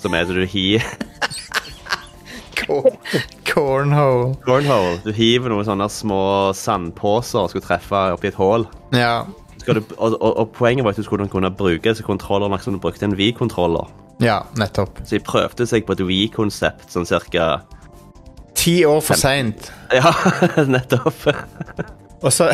Som 0.00 0.16
er 0.16 0.26
det 0.28 0.36
du 0.36 0.44
hiver 0.48 0.84
cornhole. 3.50 4.34
Cornhole. 4.44 4.98
Du 5.04 5.12
hiver 5.14 5.52
noen 5.52 5.66
sånne 5.66 5.88
små 5.92 6.22
sandposer 6.56 7.44
og 7.44 7.52
skulle 7.52 7.66
treffe 7.66 8.02
oppi 8.14 8.30
et 8.30 8.38
hull. 8.38 8.66
Ja. 8.96 9.24
Du, 9.66 9.82
og, 9.98 10.14
og, 10.20 10.30
og 10.40 10.52
poenget 10.56 10.84
var 10.84 10.90
at 10.94 10.96
du 10.96 11.02
skulle 11.06 11.28
kunne 11.28 11.50
bruke 11.52 11.82
disse 11.90 12.02
kontrollerne 12.06 12.54
akkurat 12.54 12.64
som 12.70 12.78
du 12.78 12.80
brukte 12.82 13.04
en 13.04 13.14
Wii-kontroller. 13.18 13.90
ja, 14.20 14.40
nettopp. 14.56 14.98
Så 15.04 15.18
de 15.18 15.20
prøvde 15.24 15.66
seg 15.66 15.86
på 15.86 15.92
et 15.96 16.00
Wii-konsept 16.04 16.90
sånn 16.92 17.06
cirka 17.08 17.60
Ti 18.60 18.84
år 18.84 19.00
for 19.00 19.16
seint. 19.16 19.70
Ja, 19.94 20.10
nettopp. 20.74 21.22
Og 22.24 22.32
så 22.32 22.50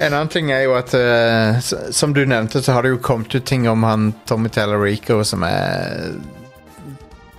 En 0.00 0.12
annen 0.14 0.28
ting 0.30 0.50
er 0.54 0.64
jo 0.64 0.74
at 0.78 0.94
uh, 0.94 1.58
Som 1.94 2.14
du 2.14 2.24
nevnte, 2.26 2.62
så 2.62 2.72
har 2.74 2.82
det 2.86 2.92
jo 2.96 3.00
kommet 3.02 3.34
ut 3.34 3.44
ting 3.46 3.68
om 3.70 3.82
han 3.86 4.12
Tommy 4.30 4.48
Tallarico 4.54 5.20
som 5.26 5.42
er 5.46 6.14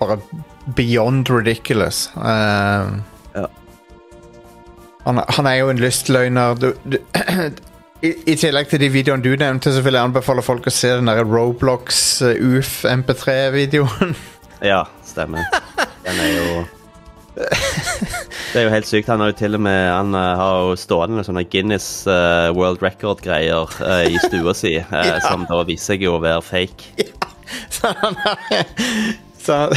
bare 0.00 0.16
beyond 0.76 1.28
ridiculous. 1.30 2.10
Uh, 2.16 3.00
Ja. 3.34 3.46
han, 5.04 5.20
han 5.28 5.46
er 5.46 5.54
jo 5.60 5.68
en 5.72 5.78
lystløgner. 5.80 6.54
Du, 6.60 6.72
du, 6.88 6.98
i, 8.02 8.10
I 8.32 8.34
tillegg 8.40 8.68
til 8.70 8.80
de 8.80 8.88
videoene 8.92 9.24
du 9.24 9.32
nevnte, 9.36 9.72
så 9.74 9.82
vil 9.84 9.96
jeg 9.98 10.08
anbefale 10.08 10.42
folk 10.44 10.66
å 10.66 10.72
se 10.72 10.92
den 10.96 11.10
der 11.10 11.22
Roblox 11.26 12.20
uh, 12.24 12.34
UF 12.34 12.82
MP3-videoen. 12.88 14.14
Ja, 14.60 14.82
stemmer. 15.08 15.40
Den 16.04 16.18
er 16.20 16.34
jo 16.34 16.64
Det 17.40 18.58
er 18.60 18.66
jo 18.66 18.72
helt 18.74 18.88
sykt. 18.90 19.08
Han 19.08 19.22
har 19.22 19.30
jo 19.30 19.36
til 19.38 19.56
og 19.56 19.62
med 19.64 19.78
Han 19.88 20.12
eh, 20.12 20.34
har 20.36 20.58
jo 20.66 20.74
stående 20.76 21.24
sånne 21.24 21.46
Guinness 21.48 21.86
eh, 22.04 22.50
World 22.52 22.82
Record-greier 22.84 23.72
eh, 23.86 24.10
i 24.12 24.20
stua 24.20 24.52
si, 24.58 24.74
eh, 24.76 25.06
Ja. 25.08 25.16
som 25.24 25.46
da 25.48 25.62
viser 25.64 25.94
seg 25.94 26.04
jo 26.04 26.18
å 26.18 26.20
være 26.20 26.42
fake. 26.44 27.08
så 27.78 27.94
han 28.02 28.20
har 28.20 28.44
så 29.40 29.56
han, 29.62 29.72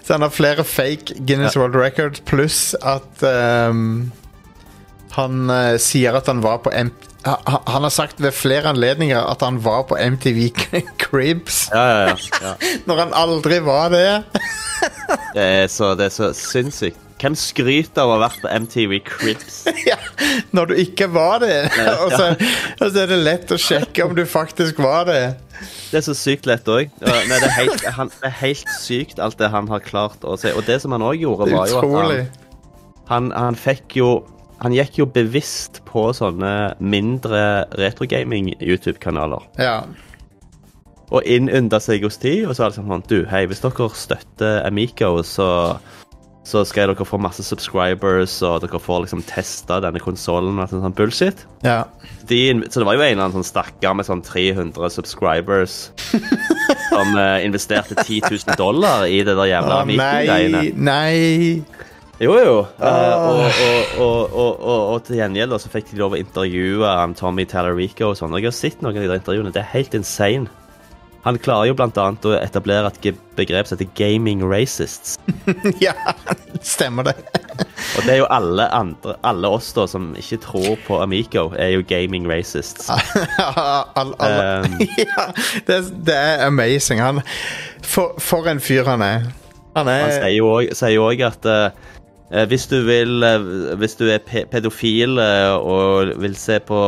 så 0.00 0.14
han 0.14 0.24
har 0.24 0.32
flere 0.32 0.64
fake 0.64 1.18
Guinness 1.28 1.58
World 1.60 1.76
Records, 1.76 2.22
pluss 2.24 2.72
at 2.80 3.20
ehm, 3.28 4.08
han 5.16 5.50
eh, 5.52 5.76
sier 5.82 6.16
at 6.18 6.26
han 6.30 6.40
var 6.44 6.58
på 6.64 6.72
M 6.72 6.90
ha- 7.26 7.38
ha- 7.46 7.62
Han 7.70 7.84
har 7.86 7.92
sagt 7.94 8.18
ved 8.22 8.32
flere 8.34 8.70
anledninger 8.72 9.20
at 9.30 9.42
han 9.44 9.60
var 9.62 9.84
på 9.90 9.96
MTV 10.00 10.48
Cribs, 11.02 11.68
Ja, 11.72 11.84
ja, 11.84 12.16
ja. 12.16 12.16
ja. 12.42 12.54
når 12.88 13.02
han 13.04 13.12
aldri 13.14 13.60
var 13.64 13.92
det. 13.94 14.06
Det 15.36 15.42
er 15.62 15.68
så, 15.70 15.92
det 15.94 16.08
er 16.08 16.14
så 16.14 16.32
sinnssykt. 16.34 16.98
Hvem 17.22 17.36
skryter 17.38 18.02
av 18.02 18.10
å 18.10 18.14
ha 18.16 18.22
vært 18.24 18.40
på 18.42 18.48
MTV 18.64 18.96
Cribs? 19.06 19.60
ja, 19.86 19.94
når 20.50 20.72
du 20.72 20.74
ikke 20.82 21.06
var 21.14 21.38
det. 21.44 21.68
og, 22.02 22.10
så, 22.18 22.26
og 22.80 22.88
så 22.90 23.04
er 23.04 23.12
det 23.12 23.18
lett 23.22 23.52
å 23.54 23.58
sjekke 23.62 24.08
om 24.08 24.16
du 24.18 24.24
faktisk 24.26 24.80
var 24.82 25.06
det. 25.06 25.20
Det 25.92 26.00
er 26.00 26.04
så 26.08 26.16
sykt 26.18 26.48
lett 26.50 26.66
òg. 26.66 26.90
Det, 26.98 27.14
er 27.38 27.46
helt- 27.60 27.86
han- 27.94 28.10
det 28.16 28.32
er 28.32 28.36
helt 28.40 28.74
sykt, 28.82 29.22
alt 29.22 29.38
det 29.38 29.52
han 29.54 29.70
har 29.70 29.84
klart 29.86 30.26
å 30.26 30.34
si. 30.40 30.50
Og 30.50 30.66
det 30.66 30.80
som 30.82 30.96
han 30.96 31.04
òg 31.06 31.22
gjorde, 31.22 31.46
var 31.54 31.70
jo 31.70 31.78
at 31.78 31.86
utrolig. 31.86 32.18
han, 33.06 33.30
han, 33.30 33.32
han 33.38 33.60
fikk 33.68 34.00
jo 34.02 34.10
Han 34.62 34.74
gikk 34.76 35.00
jo 35.00 35.08
bevisst 35.10 35.80
på 35.88 36.08
sånne 36.14 36.74
mindre 36.78 37.66
retrogaming-YouTube-kanaler. 37.78 39.48
Ja. 39.58 39.80
Og 41.12 41.26
innynda 41.28 41.80
seg 41.82 42.06
hos 42.06 42.20
de, 42.22 42.38
og 42.46 42.54
så 42.54 42.64
var 42.64 42.72
det 42.72 42.78
sånn 42.78 43.08
Du, 43.10 43.18
hei, 43.28 43.44
hvis 43.50 43.60
dere 43.64 43.90
støtter 43.98 44.62
Amico, 44.66 45.18
så 45.26 45.50
så 46.42 46.64
skal 46.66 46.90
dere 46.90 47.06
få 47.06 47.20
masse 47.22 47.44
subscribers, 47.46 48.34
og 48.42 48.64
dere 48.64 48.80
får 48.82 49.04
liksom 49.04 49.20
testa 49.28 49.78
denne 49.82 50.00
konsollen 50.02 50.58
og 50.58 50.72
sånn 50.72 50.96
bullshit. 50.98 51.46
ja. 51.66 51.84
De, 52.26 52.38
så 52.70 52.80
det 52.80 52.86
var 52.86 52.94
jo 52.94 53.02
en 53.02 53.12
eller 53.12 53.24
annen 53.24 53.34
sånn 53.40 53.46
stakkar 53.48 53.96
med 53.98 54.06
sånn 54.06 54.22
300 54.24 54.92
subscribers 54.94 55.90
som 56.92 57.16
uh, 57.18 57.42
investerte 57.42 57.96
10 57.98 58.30
000 58.30 58.56
dollar 58.56 59.08
i 59.10 59.18
det 59.26 59.34
der 59.36 59.50
jævla 59.50 59.80
Amico-greiene. 59.82 60.62
nei, 60.70 60.70
nei. 60.78 61.90
Jo, 62.22 62.36
jo. 62.38 62.58
Eh, 62.78 63.14
Åh. 63.98 64.34
og, 64.38 64.98
til 65.06 65.18
gjengjeld 65.18 65.56
så 65.58 65.70
fikk 65.72 65.88
de 65.90 65.98
lov 65.98 66.14
å 66.14 66.20
intervjue 66.20 66.86
um, 66.86 67.16
Tommy 67.18 67.42
Tallarico 67.50 68.12
og 68.12 68.18
sånn. 68.20 68.36
Jeg 68.38 68.46
har 68.46 68.54
sett 68.54 68.82
noen 68.84 69.00
av 69.00 69.08
de 69.10 69.16
intervjuene. 69.18 69.50
Det 69.54 69.62
er 69.64 69.72
helt 69.72 69.96
insane. 69.98 70.46
Han 71.22 71.36
klarer 71.38 71.68
jo 71.70 71.74
blant 71.78 71.98
annet 72.02 72.24
å 72.26 72.32
etablere 72.34 72.88
et 72.90 73.18
begrep 73.38 73.68
som 73.68 73.78
heter 73.78 73.90
gaming 73.98 74.40
racists. 74.46 75.16
ja, 75.82 75.94
stemmer 76.66 77.06
det. 77.10 77.14
Og 77.96 78.06
det 78.06 78.16
er 78.16 78.18
jo 78.22 78.26
alle 78.34 78.66
andre, 78.74 79.14
alle 79.26 79.50
oss 79.54 79.68
da 79.76 79.84
som 79.90 80.08
ikke 80.18 80.40
tror 80.42 80.72
på 80.86 80.98
Amico, 81.02 81.48
er 81.54 81.76
jo 81.76 81.84
gaming 81.86 82.26
racists. 82.30 82.90
all, 83.98 84.14
all, 84.18 84.38
Um. 84.64 84.78
ja, 84.98 85.28
det, 85.68 85.78
det 86.06 86.18
er 86.18 86.46
amazing. 86.48 87.02
Han, 87.02 87.22
for, 87.86 88.18
for 88.22 88.50
en 88.50 88.62
fyr 88.62 88.86
han 88.90 89.02
er. 89.06 89.30
Han 89.76 89.86
Han 89.86 89.88
er 89.94 90.02
også- 90.08 90.74
sier 90.82 90.96
jo 90.98 91.06
òg 91.06 91.22
at 91.30 91.46
eh, 91.48 91.91
hvis 92.48 92.64
du 92.70 92.78
vil 92.86 93.22
eh, 93.22 93.76
Hvis 93.76 93.94
du 93.98 94.06
er 94.08 94.22
pe 94.24 94.44
pedofil 94.50 95.18
eh, 95.20 95.52
og 95.58 96.14
vil 96.22 96.36
se 96.36 96.58
på 96.64 96.78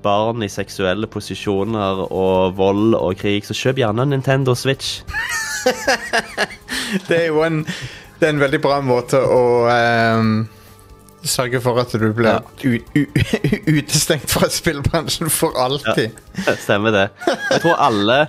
barn 0.00 0.40
i 0.42 0.48
seksuelle 0.48 1.04
posisjoner 1.12 2.06
og 2.08 2.54
vold 2.56 2.94
og 2.96 3.18
krig, 3.20 3.44
så 3.44 3.52
kjøp 3.52 3.82
gjerne 3.82 4.06
en 4.06 4.14
Nintendo 4.14 4.54
Switch. 4.56 5.02
Det 7.08 7.18
er 7.18 7.26
jo 7.26 7.42
en, 7.44 7.58
er 8.20 8.30
en 8.32 8.40
veldig 8.40 8.60
bra 8.64 8.78
måte 8.80 9.20
å 9.20 9.42
um, 9.68 10.30
sørge 11.28 11.60
for 11.60 11.76
at 11.82 11.92
du 12.00 12.06
blir 12.16 12.30
Ja. 12.30 12.40
utestengt 13.68 14.30
fra 14.32 14.48
spillbransjen 14.50 15.28
for 15.30 15.52
alltid. 15.60 16.16
Stemmer 16.64 16.96
det. 16.96 17.06
Jeg 17.28 17.60
tror 17.66 17.76
alle 17.76 18.22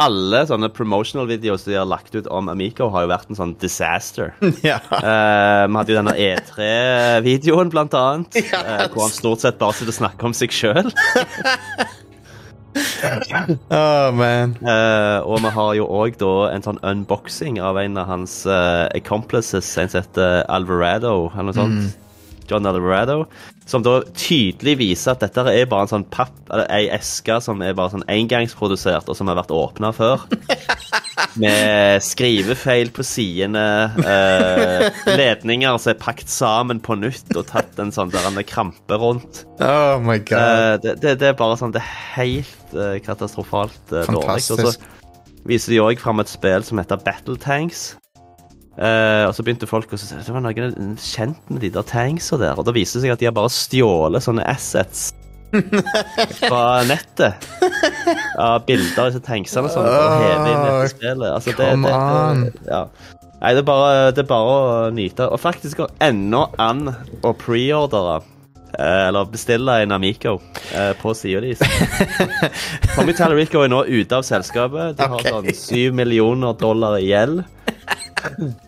alle 0.00 0.42
sånne 0.48 0.68
promotional 0.72 1.28
videos 1.28 1.64
de 1.66 1.76
har 1.76 1.88
lagt 1.88 2.14
ut 2.14 2.28
om 2.32 2.48
Amico, 2.52 2.88
har 2.92 3.04
jo 3.04 3.10
vært 3.12 3.32
en 3.32 3.38
sånn 3.38 3.56
disaster. 3.62 4.34
Ja. 4.62 4.78
Uh, 4.92 5.66
vi 5.66 5.74
hadde 5.74 5.92
jo 5.92 5.98
denne 5.98 6.14
E3-videoen, 6.14 7.72
blant 7.72 7.96
annet. 7.98 8.38
Ja. 8.52 8.62
uh, 8.62 8.86
hvor 8.92 9.06
han 9.08 9.14
stort 9.14 9.42
sett 9.44 9.58
bare 9.60 9.76
sitter 9.76 9.92
og 9.92 9.98
snakker 9.98 10.30
om 10.30 10.36
seg 10.36 10.54
sjøl. 10.54 10.92
Oh, 12.72 14.08
man. 14.16 14.54
Eh, 14.64 15.18
og 15.28 15.42
vi 15.44 15.50
har 15.52 15.72
jo 15.76 15.84
òg 15.92 16.14
da 16.16 16.30
en 16.54 16.62
sånn 16.64 16.78
unboxing 16.88 17.58
av 17.60 17.76
en 17.76 17.98
av 18.00 18.06
hans 18.08 18.36
accomplices, 18.48 19.68
en 19.76 19.90
som 19.92 20.00
heter 20.00 20.46
Alvarado, 20.48 21.26
eller 21.34 21.50
noe 21.50 21.56
sånt. 21.58 21.98
John 22.52 22.68
Alvarado. 22.68 23.24
Som 23.66 23.84
da 23.86 24.00
tydelig 24.18 24.74
viser 24.80 25.14
at 25.14 25.22
dette 25.22 25.44
er 25.48 25.68
bare 25.70 25.86
en 25.86 25.92
sånn 25.92 26.06
papp, 26.12 26.34
eller 26.50 26.66
ei 26.74 26.88
eske 26.92 27.38
som 27.44 27.62
er 27.64 27.76
bare 27.78 27.94
sånn 27.94 28.06
engangsprodusert, 28.10 29.08
og 29.08 29.16
som 29.18 29.30
har 29.30 29.38
vært 29.38 29.54
åpna 29.54 29.92
før. 29.96 30.26
Med 31.42 32.02
skrivefeil 32.04 32.90
på 32.92 33.04
sidene, 33.06 33.64
eh, 34.02 34.88
ledninger 35.08 35.78
som 35.80 35.92
er 35.94 36.00
pakket 36.02 36.32
sammen 36.32 36.82
på 36.82 36.98
nytt 37.00 37.32
og 37.36 37.46
tatt 37.52 37.78
en 37.80 37.94
sånn 37.94 38.12
der 38.12 38.26
en 38.28 38.40
krampe 38.46 38.98
rundt. 39.00 39.44
Oh 39.62 40.02
my 40.02 40.18
god. 40.18 40.38
Eh, 40.38 40.74
det, 40.84 40.96
det, 41.04 41.16
det 41.22 41.30
er 41.30 41.38
bare 41.38 41.56
sånn 41.60 41.72
Det 41.74 41.80
er 41.80 41.94
helt 42.16 42.74
eh, 42.74 42.98
katastrofalt 43.04 43.94
uh, 43.94 44.02
dårlig. 44.10 44.42
Og 44.52 44.66
så 44.66 44.74
viser 45.48 45.74
de 45.74 45.82
òg 45.82 46.02
fram 46.02 46.22
et 46.22 46.30
spill 46.30 46.66
som 46.66 46.80
heter 46.82 47.00
Battle 47.02 47.38
Tanks. 47.40 47.92
Eh, 48.72 49.24
og 49.28 49.34
så 49.36 49.44
begynte 49.44 49.68
folk 49.68 49.90
å 49.92 49.98
si 50.00 50.16
det 50.16 50.32
var 50.32 50.40
noen 50.40 50.94
kjent 50.96 51.50
med 51.52 51.60
de 51.64 51.72
der 51.74 51.84
tanksa 51.88 52.38
der. 52.40 52.56
Og 52.56 52.64
da 52.64 52.74
viste 52.74 52.98
det 52.98 53.06
seg 53.06 53.16
at 53.16 53.20
de 53.20 53.28
har 53.28 53.36
bare 53.36 53.52
stjålet 53.52 54.24
sånne 54.24 54.46
assets 54.48 55.10
fra 56.48 56.80
nettet. 56.88 57.48
Av 58.40 58.62
bilder 58.64 59.02
av 59.04 59.10
disse 59.10 59.24
tanksene 59.26 59.68
og 59.68 59.74
sånn. 59.74 59.88
Og 59.88 60.24
heve 60.24 60.38
inn 60.38 60.46
i 60.46 60.70
dette 60.70 60.92
spillet. 60.94 61.28
Altså, 61.28 61.56
det, 61.58 61.68
det, 61.84 61.92
det, 61.92 62.70
ja. 62.70 62.86
Nei, 63.42 63.56
det 63.56 63.60
er, 63.64 63.66
bare, 63.66 63.94
det 64.14 64.22
er 64.22 64.28
bare 64.30 64.56
å 64.56 64.90
nyte. 64.94 65.26
Og 65.28 65.40
faktisk 65.42 65.82
går 65.82 65.92
ennå 66.08 66.46
an 66.62 66.86
å 67.26 67.34
preordre 67.36 68.20
eh, 68.78 69.08
eller 69.10 69.28
bestille 69.32 69.80
en 69.82 69.92
Amico 69.98 70.38
eh, 70.72 70.92
på 71.00 71.12
sida 71.18 71.42
deres. 71.44 71.60
Tommy 72.94 73.12
Tallarico 73.18 73.66
er 73.66 73.72
nå 73.74 73.84
ute 73.90 74.20
av 74.20 74.24
selskapet. 74.24 74.96
De 74.96 75.10
har 75.10 75.18
okay. 75.18 75.34
sånn 75.34 75.58
syv 75.58 75.98
millioner 76.00 76.56
dollar 76.56 77.00
i 77.02 77.10
gjeld. 77.10 77.42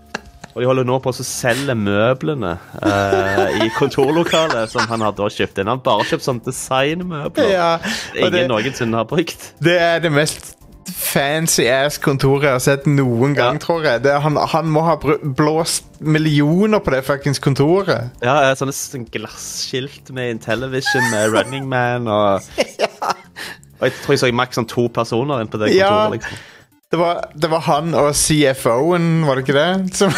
Og 0.55 0.63
de 0.63 0.67
holder 0.71 0.87
nå 0.87 1.01
på 1.03 1.11
å 1.11 1.25
selge 1.27 1.75
møblene 1.75 2.53
eh, 2.79 3.57
i 3.67 3.71
kontorlokalet 3.75 4.71
som 4.71 4.87
han 4.87 5.03
hadde 5.03 5.27
kjøpt 5.35 5.59
inn. 5.59 5.71
Han 5.73 5.81
bare 5.83 6.05
kjøpt 6.07 6.23
sånn 6.29 6.39
designmøbler 6.47 7.49
Ja, 7.51 7.71
ingen 8.15 8.33
det, 8.37 8.45
noensinne 8.53 9.01
har 9.03 9.09
brukt. 9.11 9.49
det 9.59 9.75
er 9.83 9.99
det 10.05 10.13
mest 10.15 10.53
fancy 10.95 11.65
ass 11.73 11.97
kontoret 11.99 12.45
jeg 12.45 12.53
har 12.59 12.61
sett 12.63 12.87
noen 12.87 13.35
gang, 13.35 13.57
Ja. 13.59 13.63
tror 13.67 13.83
jeg. 13.89 14.03
Det, 14.05 14.15
han, 14.21 14.37
han 14.37 14.67
må 14.71 14.83
ha 14.87 14.95
blåst 15.01 15.87
millioner 16.05 16.79
på 16.85 16.93
det 16.95 17.03
fuckings 17.07 17.41
kontoret. 17.43 18.11
Ja, 18.23 18.35
ja, 18.47 18.55
sånne 18.59 18.75
sånn 18.77 19.07
glasskilt 19.11 20.11
med 20.15 20.37
Intellivision 20.37 21.09
med 21.11 21.33
Running 21.35 21.67
Man 21.73 22.07
og 22.07 22.45
Og 23.81 23.89
jeg 23.89 23.95
tror 24.05 24.15
jeg 24.15 24.21
så 24.23 24.29
maks 24.33 24.57
sånn 24.61 24.69
to 24.71 24.87
personer 24.95 25.43
inn 25.43 25.49
på 25.51 25.59
det 25.61 25.73
Ja. 25.75 25.89
kontoret. 25.91 26.21
liksom. 26.21 26.51
Det 26.95 26.99
var, 27.01 27.25
det 27.35 27.49
var 27.51 27.63
han 27.67 27.95
og 27.99 28.13
CFO-en, 28.15 29.25
var 29.27 29.35
det 29.35 29.43
ikke 29.49 29.57
det? 29.57 29.97
Som, 29.99 30.13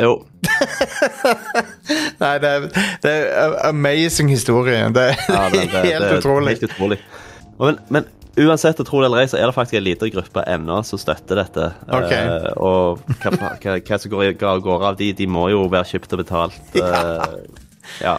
Jo. 0.00 0.14
nei, 2.22 2.34
det 2.42 2.50
er, 2.50 2.66
det 3.04 3.12
er 3.12 3.54
amazing 3.68 4.32
historie. 4.32 4.88
Det 4.94 5.06
er 5.12 5.22
Ja, 5.28 5.46
det, 5.52 5.68
det, 5.70 5.84
helt 5.92 6.08
det 6.08 6.18
utrolig. 6.18 6.56
Helt 6.56 6.68
utrolig. 6.70 6.98
Men, 7.60 7.78
men 7.94 8.08
uansett, 8.36 8.82
tro 8.86 9.00
det 9.00 9.08
eller 9.08 9.22
ei, 9.22 9.30
så 9.30 9.38
er 9.38 9.46
det 9.46 9.54
faktisk 9.54 9.78
en 9.78 9.86
liten 9.86 10.10
gruppe 10.14 10.42
ennå 10.50 10.80
som 10.86 10.98
støtter 10.98 11.38
dette. 11.44 11.70
Okay. 11.86 12.26
Uh, 12.26 12.50
og 12.58 13.04
hva, 13.22 13.34
hva, 13.38 13.78
hva 13.78 14.00
som 14.00 14.14
går, 14.14 14.34
går, 14.40 14.86
av 14.90 14.98
de, 14.98 15.12
de 15.14 15.28
må 15.30 15.46
jo 15.54 15.66
være 15.70 15.94
kjøpt 15.94 16.16
og 16.16 16.24
betalt. 16.24 16.74
Uh, 16.74 17.38
ja. 18.06 18.18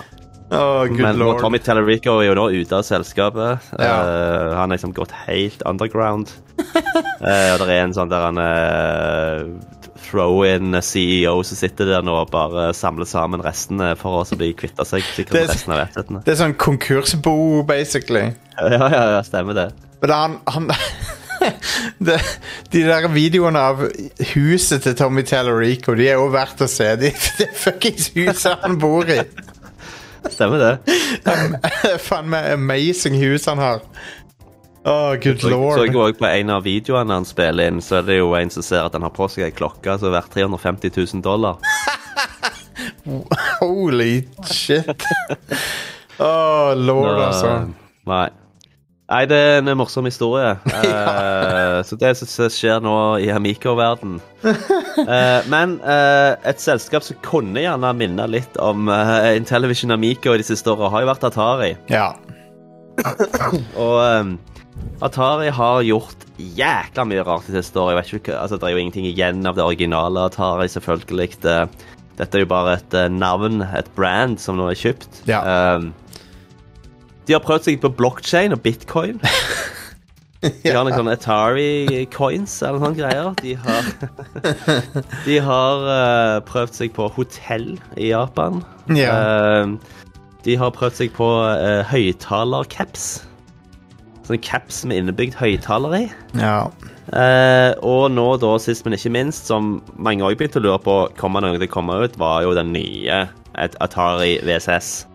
Oh, 0.53 0.85
good 0.85 1.01
Men 1.01 1.17
lord. 1.17 1.39
Tommy 1.41 1.57
Tellerico 1.59 2.19
er 2.21 2.29
jo 2.29 2.35
nå 2.37 2.49
ute 2.53 2.77
av 2.77 2.85
selskapet. 2.85 3.71
Ja. 3.81 3.95
Uh, 4.05 4.51
han 4.53 4.69
har 4.69 4.75
liksom 4.77 4.93
gått 4.95 5.13
helt 5.25 5.65
underground. 5.65 6.31
uh, 6.55 7.55
og 7.57 7.65
det 7.65 7.73
er 7.73 7.81
en 7.81 7.95
sånn 7.97 8.11
der 8.13 8.27
han 8.29 8.39
uh, 8.39 9.81
throw-in 10.15 10.81
CEO 10.81 11.43
som 11.43 11.57
sitter 11.59 11.89
der 11.89 12.05
nå 12.05 12.15
og 12.21 12.31
bare 12.31 12.69
samler 12.75 13.07
sammen 13.09 13.43
restene 13.43 13.91
for 13.99 14.21
å 14.21 14.37
bli 14.39 14.53
kvitt 14.55 14.79
seg 14.87 15.03
sikkert 15.11 15.35
Det 15.35 15.43
resten 15.49 15.75
av 15.75 15.83
assetene. 15.83 16.21
Det 16.23 16.35
er 16.35 16.39
sånn 16.39 16.55
konkursbo, 16.59 17.63
basically. 17.67 18.29
Ja, 18.55 18.87
ja, 18.87 19.03
ja, 19.17 19.23
stemmer 19.27 19.57
det. 19.57 19.67
Men 20.01 20.13
han, 20.15 20.37
han, 20.47 20.71
det, 22.07 22.19
de 22.71 22.85
der 22.87 23.09
videoene 23.11 23.65
av 23.73 23.83
huset 24.35 24.85
til 24.85 24.95
Tommy 24.95 25.25
Tallarico, 25.27 25.97
de 25.99 26.07
er 26.07 26.19
jo 26.19 26.29
verdt 26.33 26.63
å 26.63 26.69
se. 26.71 26.93
De, 27.01 27.11
det 27.41 27.51
fuckings 27.59 28.13
huset 28.15 28.63
han 28.63 28.79
bor 28.79 29.11
i. 29.11 29.19
Stemmer 30.31 30.61
det. 30.63 30.95
Faen 32.07 32.31
meg 32.31 32.53
amazing 32.55 33.19
hus 33.19 33.49
han 33.51 33.61
har. 33.61 33.83
Oh, 34.85 35.15
good 35.17 35.39
Så, 35.41 35.49
så 35.49 35.49
lord. 35.49 35.79
jeg 35.81 35.95
også 35.95 36.19
på 36.19 36.27
en 36.29 36.49
av 36.53 36.65
videoene 36.65 37.15
han 37.17 37.25
spiller 37.25 37.71
inn, 37.71 37.81
så 37.81 37.99
er 37.99 38.05
det 38.05 38.19
jo 38.19 38.35
en 38.37 38.51
som 38.53 38.65
ser 38.65 38.85
at 38.85 38.93
han 38.93 39.05
har 39.05 39.13
på 39.15 39.25
seg 39.33 39.47
ei 39.47 39.53
klokke 39.55 39.97
som 39.97 40.11
er 40.11 40.19
verdt 40.19 40.35
350 40.37 40.93
000 40.93 41.23
dollar. 41.25 41.57
Holy 43.61 44.27
shit. 44.45 45.05
Oh, 46.19 46.73
lord, 46.77 47.15
Nå, 47.17 47.21
altså. 47.25 47.53
Nei. 48.05 48.27
Nei, 49.05 49.21
det 49.29 49.37
er 49.37 49.59
en 49.61 49.73
morsom 49.77 50.05
historie. 50.09 50.55
Eh, 51.75 51.81
så 51.85 51.97
det 51.99 52.13
som 52.17 52.49
skjer 52.49 52.79
nå 52.83 52.95
i 53.25 53.29
Amico-verden 53.33 54.19
Uh, 54.45 55.41
Men 55.53 55.79
uh, 55.81 56.37
et 56.47 56.61
selskap 56.61 57.03
som 57.03 57.17
kunne 57.25 57.59
gjerne 57.59 57.89
minne 57.97 58.27
litt 58.29 58.55
om 58.61 58.87
uh, 58.87 59.33
Intellivision 59.35 59.91
Amico 59.91 60.31
i 60.35 60.39
de 60.39 60.45
siste 60.45 60.69
åra, 60.71 60.91
har 60.93 61.03
jo 61.03 61.09
vært 61.09 61.25
Atari. 61.27 61.71
Ja. 61.91 62.13
Og 63.75 63.97
eh, 64.05 64.29
Atari 65.03 65.49
har 65.51 65.83
gjort 65.83 66.23
jækla 66.39 67.05
mye 67.07 67.23
rart 67.27 67.49
i 67.49 67.55
siste 67.55 67.79
åra. 67.79 67.93
Jeg 67.93 67.99
vet 67.99 68.13
ikke, 68.21 68.37
altså, 68.39 68.59
det 68.59 68.67
er 68.67 68.75
jo 68.75 68.83
ingenting 68.83 69.09
igjen 69.09 69.45
av 69.47 69.57
det 69.57 69.65
originale 69.65 70.25
Atari, 70.29 70.67
selvfølgelig. 70.71 71.37
Det, 71.43 71.57
dette 72.19 72.39
er 72.39 72.45
jo 72.45 72.51
bare 72.51 72.77
et 72.79 72.95
eh, 72.95 73.11
navn, 73.11 73.61
et 73.75 73.91
brand, 73.97 74.39
som 74.39 74.59
nå 74.59 74.69
er 74.71 74.79
kjøpt. 74.79 75.21
Ja. 75.29 75.43
Um, 75.75 75.91
de 77.25 77.35
har 77.35 77.43
prøvd 77.43 77.67
seg 77.67 77.81
på 77.83 77.91
blockchain 77.97 78.55
og 78.55 78.63
bitcoin. 78.65 79.21
De 80.45 80.69
har 80.69 80.83
noen 80.85 80.93
sånne 80.93 81.15
Atari-coins 81.17 82.51
eller 82.67 82.83
noen 82.83 82.97
greier. 82.97 83.31
De 83.39 83.55
har, 83.57 83.87
de 85.27 85.37
har 85.41 85.85
uh, 85.89 86.41
prøvd 86.45 86.75
seg 86.77 86.91
på 86.93 87.07
hotell 87.15 87.71
i 87.97 88.11
Japan. 88.11 88.59
Ja. 88.93 89.15
Uh, 89.65 90.03
de 90.45 90.57
har 90.61 90.75
prøvd 90.75 90.99
seg 90.99 91.15
på 91.15 91.25
uh, 91.25 91.81
høyttalercaps. 91.89 93.07
Sånn 94.25 94.39
caps 94.41 94.83
med 94.89 94.97
innebygd 95.03 95.35
høyttaler 95.37 95.97
i. 95.99 96.03
ja. 96.41 96.59
Eh, 97.13 97.75
og 97.85 98.07
nå, 98.09 98.23
da, 98.41 98.55
sist, 98.57 98.81
men 98.83 98.95
ikke 98.97 99.11
minst, 99.13 99.45
som 99.45 99.75
mange 99.93 100.25
òg 100.25 100.39
begynte 100.39 100.57
å 100.57 100.63
lure 100.65 100.79
på 100.81 100.95
kommer 101.19 101.43
noe 101.45 101.59
til 101.59 101.67
å 101.67 101.71
komme 101.75 101.99
ut, 102.01 102.15
var 102.17 102.41
jo 102.41 102.55
den 102.57 102.71
nye 102.73 103.19
Atari 103.55 104.39
VSS. 104.41 105.05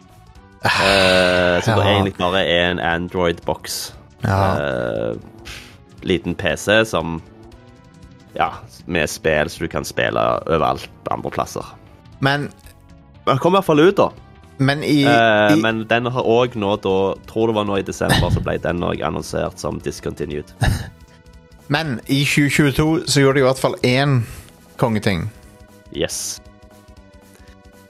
Eh, 0.63 1.59
som 1.65 1.79
Ja. 1.81 1.89
egentlig 1.89 2.15
bare 2.19 2.45
er 2.47 2.71
en 2.71 2.79
Android-boks. 2.79 3.93
Ja. 4.23 4.39
Eh, 4.61 5.17
liten 6.03 6.35
PC 6.35 6.85
som 6.87 7.21
Ja, 8.37 8.53
med 8.87 9.09
spill 9.11 9.49
så 9.51 9.59
du 9.59 9.69
kan 9.69 9.83
spille 9.85 10.23
overalt 10.47 10.89
andre 11.11 11.31
plasser. 11.31 11.65
Men, 12.21 12.53
Den 13.27 13.39
kom 13.39 13.55
i 13.55 13.59
hvert 13.59 13.65
fall 13.67 13.81
ut, 13.81 13.97
da. 13.97 14.11
Men 14.61 14.85
i, 14.85 15.03
uh, 15.09 15.51
i 15.55 15.61
men 15.61 15.85
den 15.89 16.11
har 16.13 16.27
òg 16.29 16.57
nå, 16.61 16.75
da 16.85 16.97
Tror 17.31 17.51
det 17.51 17.57
var 17.57 17.69
nå 17.69 17.79
i 17.81 17.87
desember, 17.87 18.29
så 18.33 18.43
ble 18.45 18.59
den 18.61 18.85
òg 18.85 19.01
annonsert 19.07 19.61
som 19.61 19.81
discontinued. 19.85 20.53
Men 21.71 22.01
i 22.11 22.25
2022 22.27 23.07
så 23.07 23.23
gjorde 23.23 23.39
de 23.39 23.43
i 23.45 23.47
hvert 23.47 23.61
fall 23.63 23.77
én 23.87 24.17
kongeting. 24.81 25.29
Yes. 25.95 26.41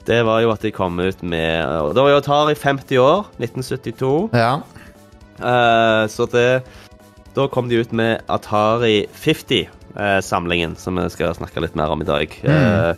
Det 0.05 0.19
var 0.29 0.43
jo 0.45 0.51
at 0.53 0.61
de 0.61 0.73
kom 0.75 0.99
ut 1.01 1.23
med 1.23 1.65
og 1.65 1.95
Det 1.97 2.05
var 2.05 2.13
jo 2.13 2.19
Atari 2.21 2.55
50 2.61 3.01
år, 3.01 3.31
1972. 3.41 4.13
Ja. 4.37 4.53
Uh, 5.41 6.05
så 6.13 6.29
det 6.29 6.63
Da 7.37 7.47
kom 7.49 7.71
de 7.71 7.81
ut 7.81 7.93
med 7.97 8.21
Atari 8.29 9.07
50-samlingen, 9.17 10.77
som 10.77 11.01
vi 11.01 11.09
skal 11.15 11.35
snakke 11.39 11.65
litt 11.65 11.79
mer 11.79 11.95
om 11.95 12.03
i 12.03 12.09
dag. 12.09 12.33
Eh, 12.43 12.95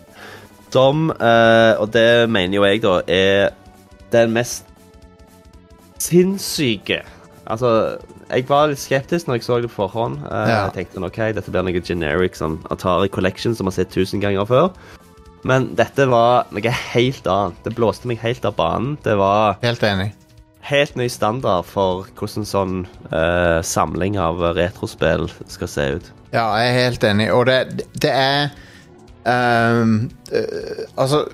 som 0.73 1.11
eh, 1.13 1.75
Og 1.79 1.91
det 1.93 2.31
mener 2.33 2.57
jo 2.57 2.65
jeg, 2.65 2.81
da, 2.83 2.95
er 3.07 3.53
den 4.13 4.33
mest 4.37 4.69
sinnssyke 6.03 7.03
Altså, 7.51 7.99
jeg 8.31 8.45
var 8.49 8.69
litt 8.71 8.79
skeptisk 8.81 9.27
når 9.27 9.41
jeg 9.41 9.45
så 9.45 9.57
det 9.61 9.69
på 9.73 9.75
forhånd. 9.83 10.21
Eh, 10.29 10.49
Ja. 10.49 10.59
Jeg 10.71 10.75
tenkte 10.77 11.03
ok, 11.05 11.17
dette 11.35 11.51
blir 11.51 11.65
noe 11.67 11.81
generic 11.83 12.37
sånn 12.39 12.61
Atari 12.71 13.09
Collection, 13.11 13.55
som 13.59 13.67
har 13.67 13.75
sett 13.75 13.91
tusen 13.91 14.23
ganger 14.23 14.47
før. 14.47 14.69
Men 15.45 15.75
dette 15.75 16.07
var 16.09 16.47
noe 16.55 16.71
helt 16.95 17.27
annet. 17.27 17.59
Det 17.67 17.75
blåste 17.75 18.07
meg 18.07 18.21
helt 18.23 18.45
av 18.47 18.55
banen. 18.57 18.95
Det 19.03 19.17
var 19.19 19.59
Helt 19.61 19.83
enig. 19.83 20.13
helt 20.63 20.95
ny 20.97 21.09
standard 21.11 21.65
for 21.67 22.07
hvordan 22.15 22.47
sånn 22.47 22.87
uh, 23.13 23.61
samling 23.61 24.17
av 24.23 24.39
retrospill 24.55 25.27
skal 25.51 25.69
se 25.69 25.89
ut. 25.99 26.13
Ja, 26.33 26.47
jeg 26.63 26.71
er 26.71 26.83
helt 26.85 27.03
enig. 27.05 27.33
Og 27.35 27.47
det, 27.51 27.83
det 28.01 28.13
er 28.15 28.53
um, 29.27 30.11
uh, 30.33 30.87
Altså 30.97 31.27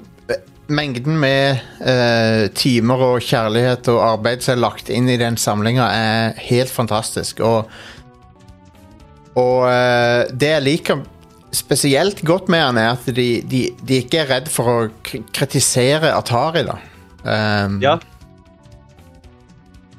Mengden 0.68 1.16
med 1.20 1.62
uh, 1.80 2.48
timer 2.52 3.04
og 3.06 3.22
kjærlighet 3.24 3.88
og 3.92 4.02
arbeid 4.04 4.44
som 4.44 4.56
er 4.56 4.64
lagt 4.66 4.90
inn 4.92 5.08
i 5.08 5.16
den 5.20 5.38
samlinga, 5.40 5.86
er 5.88 6.42
helt 6.50 6.72
fantastisk. 6.72 7.40
Og, 7.40 7.70
og 9.32 9.64
uh, 9.64 10.28
det 10.28 10.52
jeg 10.52 10.66
liker 10.66 11.06
spesielt 11.56 12.20
godt 12.28 12.50
med 12.52 12.66
den, 12.66 12.82
er 12.82 12.92
at 12.98 13.08
de, 13.16 13.28
de, 13.48 13.64
de 13.80 14.02
ikke 14.02 14.20
er 14.22 14.30
redd 14.34 14.52
for 14.52 14.68
å 14.68 14.78
kritisere 15.32 16.12
Atari, 16.12 16.66
da. 16.68 16.76
Um, 17.24 17.80
Ja, 17.82 17.96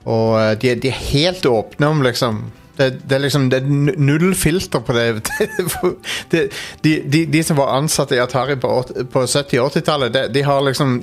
og 0.09 0.61
de, 0.61 0.73
de 0.79 0.89
er 0.89 1.03
helt 1.11 1.45
åpne 1.45 1.89
om 1.91 1.99
liksom 2.05 2.39
det, 2.79 2.89
det 3.09 3.17
er 3.17 3.23
liksom 3.25 3.49
det 3.51 3.59
er 3.59 3.97
null 3.99 4.31
filter 4.39 4.79
på 4.85 4.95
det. 4.95 5.27
det 6.31 6.45
de, 6.85 6.93
de, 7.03 7.25
de 7.27 7.41
som 7.43 7.59
var 7.59 7.73
ansatt 7.75 8.13
i 8.15 8.21
Atari 8.23 8.55
på, 8.55 8.71
på 9.11 9.23
70- 9.25 9.59
og 9.59 9.73
80-tallet, 9.73 10.13
de, 10.15 10.21
de 10.31 10.43
har 10.47 10.63
liksom 10.63 11.01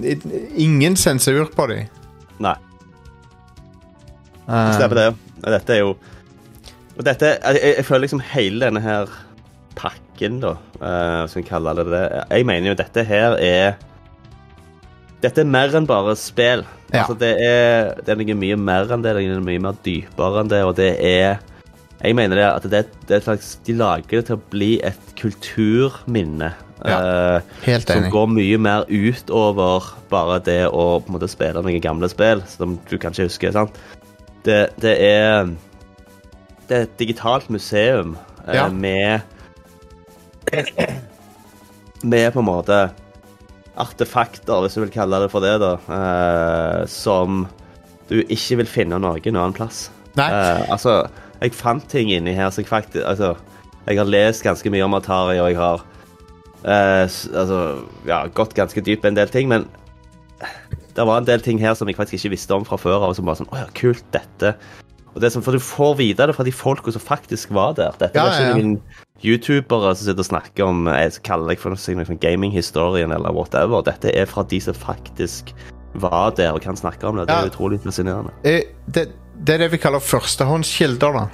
ingen 0.56 0.96
sensur 0.96 1.50
på 1.52 1.68
dem. 1.72 1.90
nei. 2.40 2.56
Stemmer 4.46 4.94
det. 5.00 5.06
Og 5.42 5.48
Dette 5.52 5.74
er 5.74 5.80
jo 5.82 5.94
Og 6.96 7.04
dette 7.04 7.32
Jeg, 7.34 7.58
jeg, 7.76 7.84
føler 7.84 8.04
liksom 8.04 8.20
hele 8.30 8.62
denne 8.62 8.80
her 8.80 9.10
pakken, 9.76 10.38
da, 10.40 10.52
uh, 10.78 11.24
som 11.28 11.42
vi 11.42 11.48
kaller 11.48 11.76
det 11.76 11.90
det 11.90 12.04
Jeg 12.30 12.46
mener 12.46 12.70
jo 12.70 12.76
dette 12.78 13.04
her 13.04 13.36
er 13.42 13.74
Dette 15.20 15.42
er 15.42 15.48
mer 15.48 15.74
enn 15.74 15.88
bare 15.88 16.12
spill. 16.20 16.62
Ja. 16.92 17.02
Altså, 17.02 17.16
det 17.18 17.32
er, 17.42 17.94
det 18.04 18.12
er 18.12 18.18
noe 18.20 18.34
mye 18.38 18.56
mer 18.60 18.92
enn 18.92 19.02
det. 19.02 19.14
Det 19.16 19.24
er 19.24 19.40
mye 19.42 19.62
mer 19.64 19.78
dypere 19.82 20.42
enn 20.42 20.50
det, 20.52 20.60
og 20.62 20.74
det 20.78 20.90
er 21.02 21.40
Jeg 22.02 22.14
mener 22.18 22.36
det 22.36 22.44
at 22.46 22.62
det, 22.70 22.80
det 23.08 23.14
er 23.14 23.20
et 23.22 23.24
slags 23.24 23.54
De 23.64 23.72
lager 23.78 24.18
det 24.20 24.26
til 24.28 24.36
å 24.36 24.42
bli 24.52 24.70
et 24.84 25.12
kulturminne. 25.16 26.52
Ja, 26.84 26.98
helt 27.64 27.88
helt 27.88 27.88
som 27.88 28.04
går 28.12 28.26
mye 28.28 28.58
mer 28.60 28.84
utover 28.92 29.86
bare 30.10 30.36
det 30.44 30.58
å 30.68 31.00
på 31.00 31.08
en 31.08 31.14
måte 31.16 31.28
spille 31.32 31.62
noen 31.64 31.80
gamle 31.82 32.10
spill 32.12 32.42
som 32.52 32.76
du 32.90 32.98
kanskje 33.00 33.26
husker. 33.30 33.54
sant? 33.56 33.78
Det, 34.44 34.58
det 34.84 34.92
er 35.02 35.48
Det 36.68 36.76
er 36.76 36.82
et 36.84 36.98
digitalt 37.00 37.48
museum 37.50 38.16
eh, 38.46 38.54
Ja. 38.54 38.68
med 38.68 39.22
Med 42.04 42.32
på 42.32 42.42
en 42.44 42.46
måte 42.46 42.90
artefakter, 43.76 44.62
hvis 44.64 44.76
du 44.76 44.80
vil 44.84 44.92
kalle 44.94 45.18
det 45.20 45.30
for 45.32 45.44
det, 45.44 45.56
da, 45.60 45.74
eh, 45.92 46.86
som 46.88 47.46
du 48.08 48.22
ikke 48.22 48.56
vil 48.62 48.70
finne 48.70 48.98
noen 49.00 49.20
annen 49.36 49.56
plass. 49.56 49.90
Nei. 50.16 50.30
Eh, 50.32 50.62
altså, 50.72 51.08
jeg 51.40 51.54
fant 51.54 51.84
ting 51.90 52.12
inni 52.14 52.34
her 52.36 52.50
som 52.50 52.62
jeg 52.64 52.70
faktisk 52.70 53.04
Altså, 53.06 53.34
jeg 53.86 53.98
har 54.00 54.08
lest 54.10 54.42
ganske 54.42 54.70
mye 54.72 54.84
om 54.86 54.94
Atari, 54.98 55.38
og 55.38 55.50
jeg 55.52 55.58
har 55.60 55.82
uh, 56.64 57.02
altså, 57.06 57.60
ja, 58.08 58.24
gått 58.34 58.56
ganske 58.58 58.82
dypt 58.82 59.04
på 59.04 59.12
en 59.12 59.18
del 59.18 59.28
ting, 59.30 59.48
men 59.48 59.68
det 60.96 61.04
var 61.06 61.20
en 61.20 61.28
del 61.28 61.40
ting 61.44 61.60
her 61.60 61.74
som 61.76 61.88
jeg 61.88 61.96
faktisk 61.98 62.24
ikke 62.24 62.34
visste 62.34 62.56
om 62.56 62.64
fra 62.66 62.78
før 62.80 63.04
av, 63.06 63.14
som 63.16 63.28
var 63.28 63.38
sånn 63.38 63.48
Å 63.52 63.60
ja, 63.62 63.68
kult, 63.76 64.04
dette. 64.16 64.54
Og 65.12 65.20
det 65.20 65.28
er 65.28 65.34
sånn, 65.36 65.44
For 65.44 65.56
du 65.56 65.62
får 65.62 65.94
vite 66.00 66.26
det 66.28 66.34
fra 66.36 66.44
de 66.44 66.52
folka 66.52 66.92
som 66.92 67.00
faktisk 67.04 67.52
var 67.56 67.76
der. 67.78 67.94
Dette 68.00 68.16
Ja, 68.18 68.26
er 68.26 68.32
ikke 68.32 68.42
ja, 68.42 68.48
ja. 68.50 68.56
noen 68.56 68.80
youtubere 69.24 69.94
som 69.96 70.04
sitter 70.04 70.24
og 70.24 70.28
snakker 70.28 70.66
om 70.68 70.90
Jeg 70.92 71.14
kaller 71.24 71.52
det 71.54 71.60
for 71.62 71.72
noe 71.72 71.80
sånn 71.80 72.20
gaminghistorien 72.20 73.14
eller 73.16 73.32
whatever. 73.36 73.84
Dette 73.86 74.12
er 74.12 74.28
fra 74.28 74.44
de 74.44 74.60
som 74.60 74.76
faktisk 74.76 75.54
var 75.96 76.34
der 76.36 76.52
og 76.52 76.60
kan 76.64 76.76
snakke 76.76 77.08
om 77.08 77.16
det. 77.16 77.28
Det 77.30 77.36
er 77.36 77.48
utrolig 77.52 77.80
fascinerende. 77.84 78.34
Eh, 78.44 78.64
Det, 78.92 79.08
det 79.44 79.56
er 79.56 79.64
det 79.64 79.72
vi 79.74 79.80
kaller 79.82 80.02
førstehåndskilder, 80.02 81.18
da. 81.18 81.26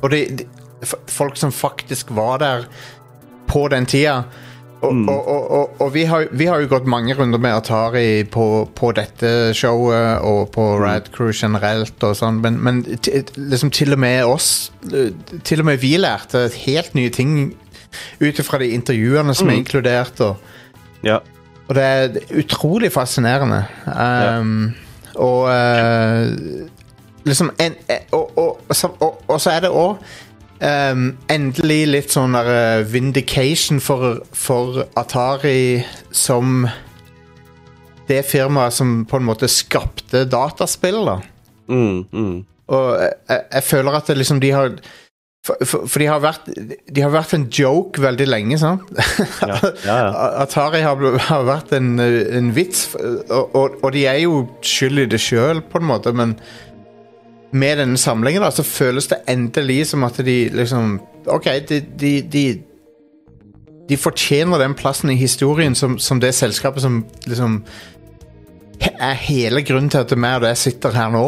Og 0.00 0.12
det, 0.12 0.20
det, 0.40 0.46
folk 1.10 1.36
som 1.36 1.52
faktisk 1.52 2.12
var 2.16 2.40
der 2.40 2.64
på 3.50 3.66
den 3.68 3.86
tida. 3.86 4.22
Og, 4.80 4.96
og, 5.12 5.28
og, 5.28 5.50
og, 5.50 5.80
og 5.84 5.90
vi, 5.92 6.06
har, 6.08 6.30
vi 6.32 6.46
har 6.48 6.62
jo 6.62 6.70
gått 6.70 6.86
mange 6.88 7.12
runder 7.12 7.40
med 7.42 7.52
Atari 7.52 8.24
på, 8.32 8.44
på 8.72 8.92
dette 8.96 9.52
showet 9.52 10.24
og 10.24 10.48
på 10.54 10.64
Rad 10.80 11.10
Crew 11.12 11.34
generelt 11.36 12.00
og 12.06 12.14
sånn, 12.16 12.38
men, 12.40 12.56
men 12.64 12.80
liksom 13.36 13.68
til 13.76 13.92
og 13.92 14.00
med 14.00 14.24
oss 14.24 14.70
Til 15.44 15.60
og 15.60 15.68
med 15.68 15.82
vi 15.84 15.92
lærte 16.00 16.46
helt 16.62 16.96
nye 16.96 17.12
ting 17.12 17.50
ut 18.22 18.40
ifra 18.40 18.62
de 18.62 18.70
intervjuene 18.72 19.36
som 19.36 19.52
er 19.52 19.60
inkludert. 19.60 20.20
og 20.24 20.40
Ja. 21.04 21.18
det 21.68 21.84
er 21.84 22.16
utrolig 22.40 22.92
fascinerende. 22.92 23.66
Um, 23.84 24.72
Og 25.18 25.48
eh, 25.50 26.30
liksom 27.24 27.52
en, 27.58 27.78
eh, 27.88 28.04
og, 28.12 28.38
og, 28.38 28.60
og, 28.68 28.76
så, 28.76 28.90
og, 29.00 29.40
så 29.40 29.54
er 29.54 29.64
det 29.64 29.72
òg 29.72 29.98
um, 30.60 31.08
endelig 31.32 31.80
litt 31.90 32.14
sånn 32.14 32.36
der 32.36 32.52
eh, 32.54 32.84
vindication 32.88 33.80
for, 33.84 34.22
for 34.32 34.84
Atari 35.00 35.82
som 36.12 36.68
det 38.10 38.24
firmaet 38.26 38.74
som 38.74 39.04
på 39.06 39.20
en 39.20 39.28
måte 39.28 39.48
skapte 39.50 40.24
dataspill, 40.26 41.04
da. 41.06 41.20
Mm, 41.70 42.00
mm. 42.10 42.32
Og 42.70 42.88
jeg, 42.98 43.12
jeg, 43.28 43.44
jeg 43.54 43.66
føler 43.68 43.98
at 43.98 44.10
det 44.10 44.18
liksom 44.18 44.40
de 44.42 44.50
har 44.54 44.74
for, 45.46 45.56
for, 45.64 45.86
for 45.88 46.02
de 46.02 46.06
har 46.10 46.20
vært 46.20 46.48
De 46.52 47.00
har 47.00 47.12
vært 47.14 47.32
en 47.32 47.46
joke 47.48 48.02
veldig 48.02 48.26
lenge, 48.28 48.58
sant? 48.60 48.90
Ja, 49.40 49.56
ja, 49.86 49.94
ja. 50.04 50.10
Atari 50.42 50.82
har, 50.84 51.00
har 51.30 51.46
vært 51.48 51.72
en, 51.76 51.94
eh, 52.02 52.34
en 52.36 52.50
vits, 52.56 52.90
og, 52.98 53.54
og, 53.54 53.78
og 53.80 53.94
de 53.96 54.04
er 54.10 54.20
jo 54.26 54.42
skyld 54.66 55.06
i 55.06 55.08
det 55.14 55.22
sjøl, 55.22 55.62
på 55.64 55.80
en 55.80 55.88
måte, 55.88 56.12
men 56.16 56.36
med 57.52 57.78
denne 57.78 57.98
samlingen 57.98 58.42
da, 58.42 58.50
så 58.54 58.62
føles 58.62 59.08
det 59.10 59.22
endelig 59.28 59.86
som 59.90 60.04
at 60.06 60.20
de 60.24 60.48
liksom 60.54 61.00
OK, 61.26 61.48
de, 61.68 61.80
de, 62.00 62.12
de, 62.32 62.44
de 63.88 63.96
fortjener 63.98 64.58
den 64.62 64.74
plassen 64.78 65.10
i 65.10 65.18
historien 65.18 65.74
som, 65.74 65.98
som 65.98 66.20
det 66.22 66.34
selskapet 66.34 66.82
som 66.82 67.04
liksom 67.26 67.64
he- 68.80 68.94
er 69.00 69.18
hele 69.18 69.62
grunnen 69.66 69.90
til 69.90 69.98
at 70.04 70.14
meg 70.16 70.38
og 70.38 70.46
deg 70.46 70.56
sitter 70.56 70.94
her 70.94 71.10
nå. 71.10 71.24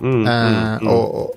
Mm, 0.00 0.10
mm, 0.10 0.26
uh, 0.26 0.80
mm. 0.80 0.88
og, 0.88 1.36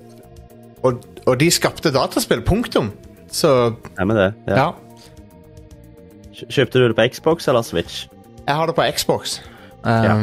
og, 0.82 1.04
og, 1.26 1.40
de 1.40 1.50
skapte 1.50 1.92
dataspill, 1.92 2.42
punktum. 2.46 2.92
Så 3.32 3.72
med 3.98 4.16
det. 4.16 4.32
Ja. 4.48 4.56
ja. 4.56 4.70
Kjøpte 6.50 6.78
du 6.78 6.88
det 6.88 6.96
på 6.98 7.06
Xbox 7.14 7.48
eller 7.48 7.62
Switch? 7.62 8.06
Jeg 8.46 8.54
har 8.54 8.66
det 8.66 8.74
på 8.74 8.82
Xbox. 8.96 9.40
Um, 9.84 9.90
Ja. 9.90 10.14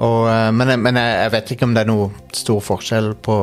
Og, 0.00 0.28
eh, 0.30 0.50
men 0.54 0.72
men 0.80 0.96
jeg, 0.98 1.18
jeg 1.24 1.32
vet 1.34 1.52
ikke 1.54 1.68
om 1.68 1.74
det 1.76 1.84
er 1.84 1.90
noe 1.90 2.08
stor 2.36 2.62
forskjell 2.64 3.12
på, 3.22 3.36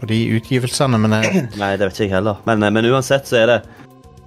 på 0.00 0.08
de 0.10 0.20
utgivelsene, 0.38 1.00
men 1.02 1.18
jeg, 1.18 1.44
Nei, 1.62 1.74
det 1.76 1.88
vet 1.88 1.98
ikke 1.98 2.08
jeg 2.08 2.16
heller. 2.18 2.40
Men, 2.48 2.62
eh, 2.62 2.72
men 2.74 2.88
uansett 2.92 3.30
så 3.30 3.42
er 3.42 3.54
det 3.54 3.60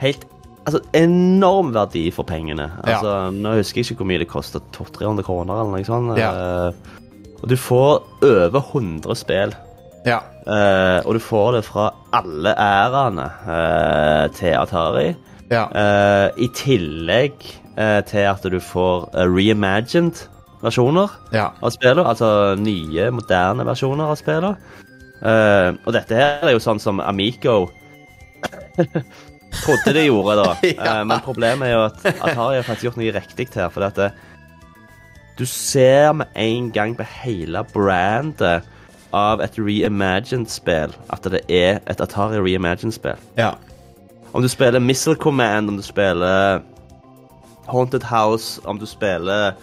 helt 0.03 0.29
Altså, 0.63 0.79
enorm 0.95 1.73
verdi 1.75 2.05
for 2.15 2.23
pengene. 2.23 2.69
Altså, 2.87 3.25
Nå 3.35 3.57
husker 3.57 3.81
jeg 3.81 3.89
ikke 3.91 3.97
hvor 3.99 4.07
mye 4.07 4.21
det 4.21 4.29
koster. 4.31 4.61
200-300 4.71 5.25
kroner 5.27 5.57
eller 5.59 5.73
noe 5.73 5.83
sånt. 5.83 6.13
Ja. 6.15 6.29
Eh, 6.31 6.93
og 7.41 7.49
du 7.51 7.57
får 7.59 7.97
over 8.23 8.61
100 8.61 9.17
spill. 9.19 9.51
ja. 10.07 10.21
Uh, 10.43 10.99
og 11.07 11.13
du 11.15 11.19
får 11.23 11.53
det 11.55 11.61
fra 11.63 11.85
alle 12.11 12.51
æraene 12.59 13.25
uh, 13.47 14.25
til 14.35 14.55
Atari. 14.59 15.13
ja. 15.51 15.61
I 16.35 16.47
tillegg 16.55 17.45
til 18.07 18.25
at 18.27 18.43
du 18.51 18.59
får 18.59 19.05
reimagined 19.15 20.25
versjoner 20.63 21.11
ja. 21.35 21.51
av 21.59 21.73
spillet. 21.75 22.05
Altså 22.05 22.29
nye, 22.59 23.09
moderne 23.15 23.65
versjoner 23.67 24.13
av 24.13 24.19
spillet. 24.19 24.71
Uh, 25.23 25.75
og 25.85 25.93
dette 25.95 26.17
her 26.17 26.43
er 26.43 26.55
jo 26.55 26.63
sånn 26.63 26.81
som 26.83 26.99
Amico 26.99 27.69
trodde 29.63 29.93
de 29.95 30.07
gjorde, 30.09 30.35
da. 30.41 30.51
Ja. 30.73 30.99
Eh, 30.99 31.01
men 31.07 31.23
problemet 31.23 31.69
er 31.69 31.75
jo 31.77 31.83
at 31.87 32.05
Atari 32.11 32.59
har 32.59 32.67
faktisk 32.67 32.89
gjort 32.89 32.99
noe 32.99 33.15
riktig 33.15 33.47
her. 33.55 33.71
For 33.73 33.85
at 33.87 33.99
du 35.39 35.45
ser 35.49 36.11
med 36.17 36.31
en 36.37 36.71
gang 36.73 36.95
på 36.97 37.05
hele 37.23 37.63
brandet 37.73 38.67
av 39.13 39.41
et 39.45 39.59
reimagined-spill 39.61 40.95
at 41.13 41.29
det 41.29 41.43
er 41.47 41.79
et 41.85 42.01
Atari 42.01 42.41
reimagined-spill. 42.41 43.21
ja. 43.39 43.53
Om 44.33 44.41
du 44.41 44.47
spiller 44.49 44.79
Missile 44.81 45.15
Command, 45.15 45.69
om 45.69 45.75
du 45.77 45.83
spiller 45.85 46.63
Haunted 47.69 48.03
House, 48.03 48.61
om 48.65 48.79
du 48.79 48.85
spiller 48.89 49.53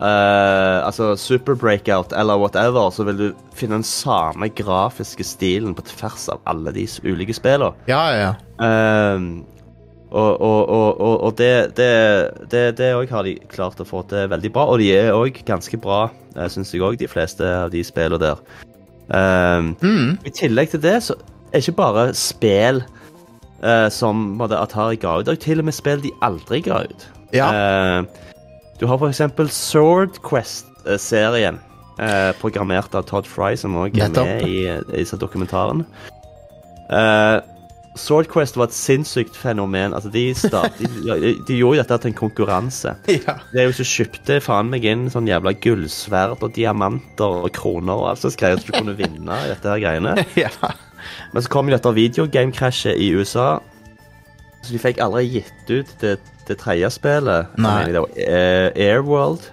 eh, 0.00 0.78
altså 0.86 1.14
Super 1.16 1.54
Breakout 1.54 2.12
eller 2.16 2.38
whatever, 2.40 2.90
så 2.90 3.06
vil 3.08 3.18
du 3.18 3.26
finne 3.54 3.78
den 3.78 3.86
samme 3.86 4.48
grafiske 4.48 5.26
stilen 5.26 5.74
på 5.74 5.86
tvers 5.88 6.28
av 6.32 6.42
alle 6.50 6.74
de 6.74 6.86
ulike 7.04 7.36
spillene. 7.36 7.74
ja, 7.88 8.04
ja. 8.14 8.32
ja. 8.60 9.18
og 10.14 10.40
og, 10.40 10.68
og, 10.68 11.00
og, 11.00 11.20
og 11.26 11.38
det 11.38 11.76
det, 11.76 12.78
det, 12.78 12.90
har 13.10 13.22
de 13.26 13.38
klart 13.50 13.80
å 13.80 13.88
få 13.88 14.04
til 14.08 14.28
veldig 14.30 14.52
bra, 14.52 14.68
og 14.70 14.78
de 14.78 14.92
er 14.94 15.12
òg 15.12 15.42
ganske 15.46 15.76
bra, 15.76 16.08
uh, 16.36 16.48
syns 16.48 16.74
jeg 16.74 16.82
òg, 16.82 16.98
de 16.98 17.10
fleste 17.10 17.42
av 17.42 17.72
de 17.74 17.82
spillene 17.84 18.22
der. 18.22 18.42
Uh, 19.10 19.74
Mm. 19.82 20.18
I 20.24 20.30
tillegg 20.30 20.70
til 20.70 20.82
det, 20.82 21.02
så 21.02 21.18
er 21.54 21.62
ikke 21.62 21.78
bare 21.78 22.04
spill 22.18 22.82
eh, 23.62 23.88
som 23.92 24.40
Atari 24.42 24.98
ga 25.00 25.18
ut, 25.18 25.26
det 25.26 25.36
er 25.36 25.42
til 25.44 25.62
og 25.62 25.68
med 25.68 25.76
spill 25.76 26.02
de 26.02 26.12
aldri 26.24 26.60
ga 26.64 26.82
ut. 26.88 27.06
Ja. 27.34 27.48
Eh, 27.50 28.24
du 28.84 28.88
har 28.90 29.00
eksempel 29.08 29.48
Sword 29.48 30.18
Quest-serien, 30.20 31.56
eh, 31.96 32.32
programmert 32.36 32.92
av 32.92 33.06
Todd 33.08 33.24
Fry, 33.24 33.54
som 33.56 33.78
òg 33.80 33.96
er 33.96 34.10
med 34.12 34.44
i, 34.44 34.58
i 34.68 34.98
disse 34.98 35.16
dokumentarene. 35.16 35.86
Eh, 36.92 37.38
Sword 37.96 38.28
Quest 38.28 38.58
var 38.60 38.68
et 38.68 38.76
sinnssykt 38.76 39.38
fenomen. 39.40 39.94
Altså, 39.96 40.10
de, 40.12 40.26
start, 40.36 40.76
de, 40.76 40.90
de, 41.22 41.32
de 41.48 41.56
gjorde 41.56 41.80
dette 41.80 41.98
til 42.02 42.12
en 42.12 42.18
konkurranse. 42.18 42.92
ja. 43.08 43.38
Det 43.54 43.62
er 43.62 43.70
jo 43.70 43.76
så 43.78 43.88
kjøpte 43.88 44.40
faen 44.44 44.68
meg 44.74 44.84
inn 44.84 45.08
sånn 45.14 45.30
jævla 45.32 45.54
gullsverd 45.64 46.44
og 46.44 46.52
diamanter 46.58 47.40
og 47.46 47.52
kroner 47.56 47.96
og 47.96 48.10
alt 48.10 48.24
slags 48.26 48.36
greier 48.36 48.60
så 48.60 48.68
du 48.68 48.76
kunne 48.82 48.98
vinne 49.00 49.44
i 49.46 49.52
dette 49.54 49.70
her 49.70 49.80
greiene. 49.80 50.18
ja. 50.44 50.52
Men 51.32 51.40
så 51.40 51.56
kom 51.56 51.72
jo 51.72 51.78
dette 51.78 51.96
videogame-krasjet 52.02 53.00
i 53.00 53.14
USA, 53.16 53.54
så 54.64 54.74
de 54.74 54.80
fikk 54.82 55.00
aldri 55.04 55.24
gitt 55.38 55.70
ut 55.70 55.90
det, 56.00 56.16
det 56.48 56.56
tredje 56.60 56.90
spillet. 56.94 57.52
Eh, 57.58 58.68
Airworld. 58.88 59.50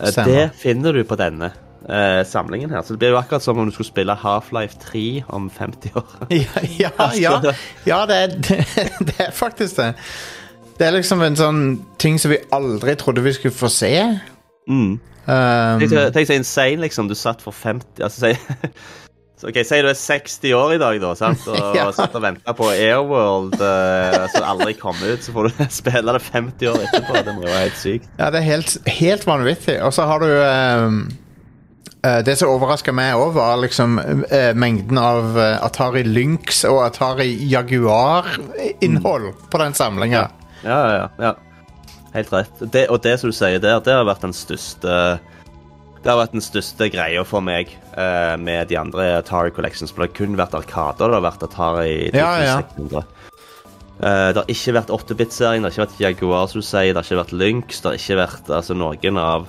Eh, 0.00 0.24
Det 0.24 0.50
finner 0.58 0.92
du 0.92 1.04
på 1.04 1.16
denne 1.20 1.52
eh, 1.88 2.24
samlingen 2.26 2.70
her. 2.70 2.82
Så 2.82 2.94
det 2.94 2.98
blir 2.98 3.14
jo 3.14 3.20
akkurat 3.20 3.42
som 3.44 3.58
om 3.58 3.68
du 3.68 3.74
skulle 3.74 3.90
spille 3.90 4.16
Half-Life 4.18 4.78
3 4.82 5.24
om 5.28 5.50
50 5.50 5.96
år. 5.96 6.10
Ja, 6.30 6.66
ja, 6.78 7.10
ja. 7.20 7.54
ja 7.86 8.06
det, 8.06 8.16
er, 8.16 8.26
det, 8.48 8.88
det 9.06 9.18
er 9.28 9.30
faktisk 9.30 9.76
det. 9.76 9.94
Det 10.78 10.86
er 10.88 10.96
liksom 10.96 11.22
en 11.22 11.36
sånn 11.36 11.62
ting 12.00 12.18
som 12.18 12.32
vi 12.32 12.40
aldri 12.50 12.96
trodde 12.98 13.22
vi 13.22 13.34
skulle 13.36 13.54
få 13.54 13.68
se. 13.70 13.92
Mm. 14.68 15.00
Um, 15.22 15.78
Tenk 15.78 15.92
tenk 16.16 16.26
så 16.26 16.34
insane, 16.34 16.80
liksom. 16.82 17.06
Du 17.06 17.14
satt 17.14 17.42
for 17.44 17.54
50 17.54 18.02
Altså, 18.02 18.32
så, 19.42 19.48
ok, 19.50 19.56
Si 19.66 19.78
du 19.82 19.88
er 19.90 19.96
60 19.98 20.52
år 20.54 20.74
i 20.76 20.78
dag, 20.78 21.00
da, 21.02 21.08
sant? 21.18 21.42
og 21.50 21.74
Ja. 21.74 21.88
satt 21.96 22.14
og 22.14 22.22
venta 22.22 22.54
på 22.54 22.68
Airworld, 22.70 23.56
uh, 23.58 24.28
som 24.30 24.46
aldri 24.52 24.76
kom 24.78 24.94
ut. 25.02 25.18
Så 25.26 25.34
får 25.34 25.50
du 25.50 25.64
spille 25.82 26.14
det 26.14 26.22
50 26.28 26.70
år 26.70 26.78
etterpå. 26.86 27.18
Det 27.26 27.34
må 27.34 27.42
jo 27.42 27.50
være 27.50 27.64
helt 27.66 27.80
sykt. 27.82 28.06
ja, 28.20 28.30
det 28.30 28.38
er 28.44 28.46
helt, 28.52 28.76
helt 29.00 29.26
vanvittig. 29.26 29.76
Og 29.82 29.90
så 29.98 30.06
har 30.06 30.22
du 30.22 30.30
um, 30.30 31.00
uh, 32.06 32.20
Det 32.22 32.36
som 32.38 32.52
overraska 32.54 32.94
meg 32.94 33.18
òg, 33.18 33.32
var 33.34 33.58
liksom 33.64 33.98
uh, 33.98 34.52
mengden 34.54 34.98
av 35.02 35.34
eh, 35.38 35.58
Atari 35.66 36.04
Lynx 36.06 36.62
og 36.70 36.78
Atari 36.86 37.32
Jaguar-innhold 37.50 39.32
på 39.50 39.58
den 39.58 39.74
samlinga. 39.74 40.28
Ja, 40.62 40.78
ja, 40.94 41.08
ja. 41.18 41.34
Helt 42.14 42.32
rett. 42.32 42.58
Det, 42.72 42.86
og 42.92 43.00
det 43.02 43.16
som 43.20 43.30
du 43.32 43.36
sier 43.36 43.58
der, 43.62 43.80
det 43.82 43.94
har 43.96 44.04
vært 44.06 44.22
den 44.26 44.34
største 44.36 44.96
Det 46.02 46.10
har 46.10 46.18
vært 46.18 46.34
den 46.34 46.42
største 46.42 46.88
greia 46.90 47.22
for 47.22 47.44
meg 47.46 47.70
eh, 47.94 48.34
med 48.42 48.72
de 48.72 48.78
andre 48.80 49.04
Atari 49.20 49.52
Collections. 49.54 49.92
For 49.94 50.02
det 50.02 50.10
har 50.10 50.16
kun 50.18 50.38
vært 50.40 50.56
Arkader. 50.58 51.12
Det 51.12 51.18
har 51.20 51.26
vært 51.28 51.44
Atari 51.46 51.92
Ja, 52.10 52.32
ja. 52.42 52.56
2600. 52.74 53.04
Eh, 54.02 54.28
det 54.34 54.40
har 54.40 54.50
ikke 54.50 54.74
vært 54.74 54.90
8-bit-serien, 54.90 55.62
det 55.62 55.70
har 55.70 55.76
ikke 55.76 55.84
vært 55.84 56.00
Jaguar, 56.02 56.48
som 56.50 56.58
du 56.58 56.66
sier, 56.66 56.90
det 56.90 56.98
har 56.98 57.06
ikke 57.06 57.20
vært 57.20 57.34
Lynx, 57.38 57.82
det 57.82 57.90
har 57.90 58.00
ikke 58.00 58.16
vært 58.18 58.50
altså, 58.50 58.74
noen 58.74 59.20
av 59.22 59.46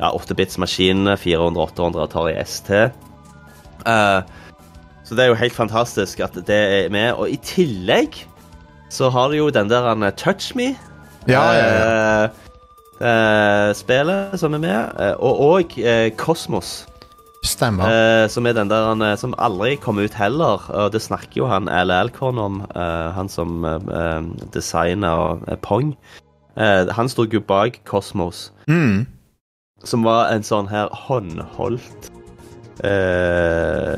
ja, 0.00 0.10
8-bits-maskinene, 0.10 1.14
400, 1.20 1.62
800 1.68 2.08
Atari 2.08 2.34
ST. 2.42 2.72
Eh, 3.86 4.20
så 5.04 5.14
det 5.14 5.22
er 5.22 5.30
jo 5.30 5.38
helt 5.38 5.54
fantastisk 5.54 6.24
at 6.24 6.34
det 6.48 6.58
er 6.58 6.90
med. 6.90 7.12
Og 7.20 7.30
i 7.30 7.38
tillegg 7.44 8.18
så 8.90 9.12
har 9.14 9.30
du 9.30 9.38
jo 9.38 9.52
den 9.54 9.70
der 9.70 10.10
Touch 10.18 10.56
Me. 10.58 10.72
Ja, 11.28 11.44
ja, 11.54 11.68
ja. 11.70 12.43
Eh, 13.00 13.72
spillet 13.74 14.38
som 14.40 14.54
er 14.54 14.58
med, 14.62 14.92
eh, 15.00 15.14
og 15.18 15.40
òg 15.48 15.78
eh, 15.78 16.10
Kosmos. 16.16 16.86
Stemmer. 17.44 17.90
Eh, 17.90 18.28
som 18.32 18.46
er 18.46 18.52
den 18.56 18.70
der 18.70 18.86
han, 18.88 19.04
som 19.20 19.34
aldri 19.38 19.74
kom 19.76 19.98
ut 19.98 20.14
heller. 20.16 20.62
Og 20.72 20.92
det 20.94 21.02
snakker 21.04 21.42
jo 21.42 21.46
han 21.50 21.68
Al 21.68 21.90
Alcorn 21.92 22.38
om, 22.38 22.62
han 22.74 23.28
som 23.28 23.64
uh, 23.64 24.22
designer 24.54 25.36
Pong. 25.60 25.92
Eh, 26.56 26.88
han 26.88 27.08
sto 27.12 27.26
jo 27.28 27.40
bak 27.40 27.82
Kosmos, 27.84 28.50
Mm. 28.68 29.06
som 29.84 30.02
var 30.04 30.32
en 30.32 30.42
sånn 30.42 30.68
her 30.70 30.88
håndholdt 30.88 32.08
eh, 32.80 33.96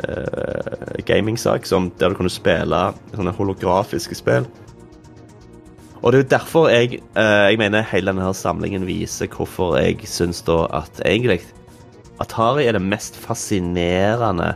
gamingsak 1.06 1.66
som 1.66 1.92
der 2.00 2.10
du 2.10 2.16
kunne 2.18 2.32
spille 2.32 2.80
sånne 3.14 3.34
holografiske 3.36 4.14
spill. 4.18 4.46
Og 6.02 6.12
det 6.12 6.18
er 6.18 6.24
jo 6.24 6.30
derfor 6.30 6.68
jeg, 6.70 7.00
eh, 7.16 7.44
jeg 7.50 7.58
mener 7.60 7.86
hele 7.90 8.12
denne 8.12 8.24
her 8.26 8.36
samlingen 8.36 8.86
viser 8.86 9.30
hvorfor 9.32 9.78
jeg 9.80 10.08
syns 10.08 10.42
da 10.46 10.64
at 10.76 11.00
egentlig 11.04 11.40
Atari 12.20 12.64
er 12.64 12.76
det 12.76 12.84
mest 12.84 13.16
fascinerende 13.20 14.54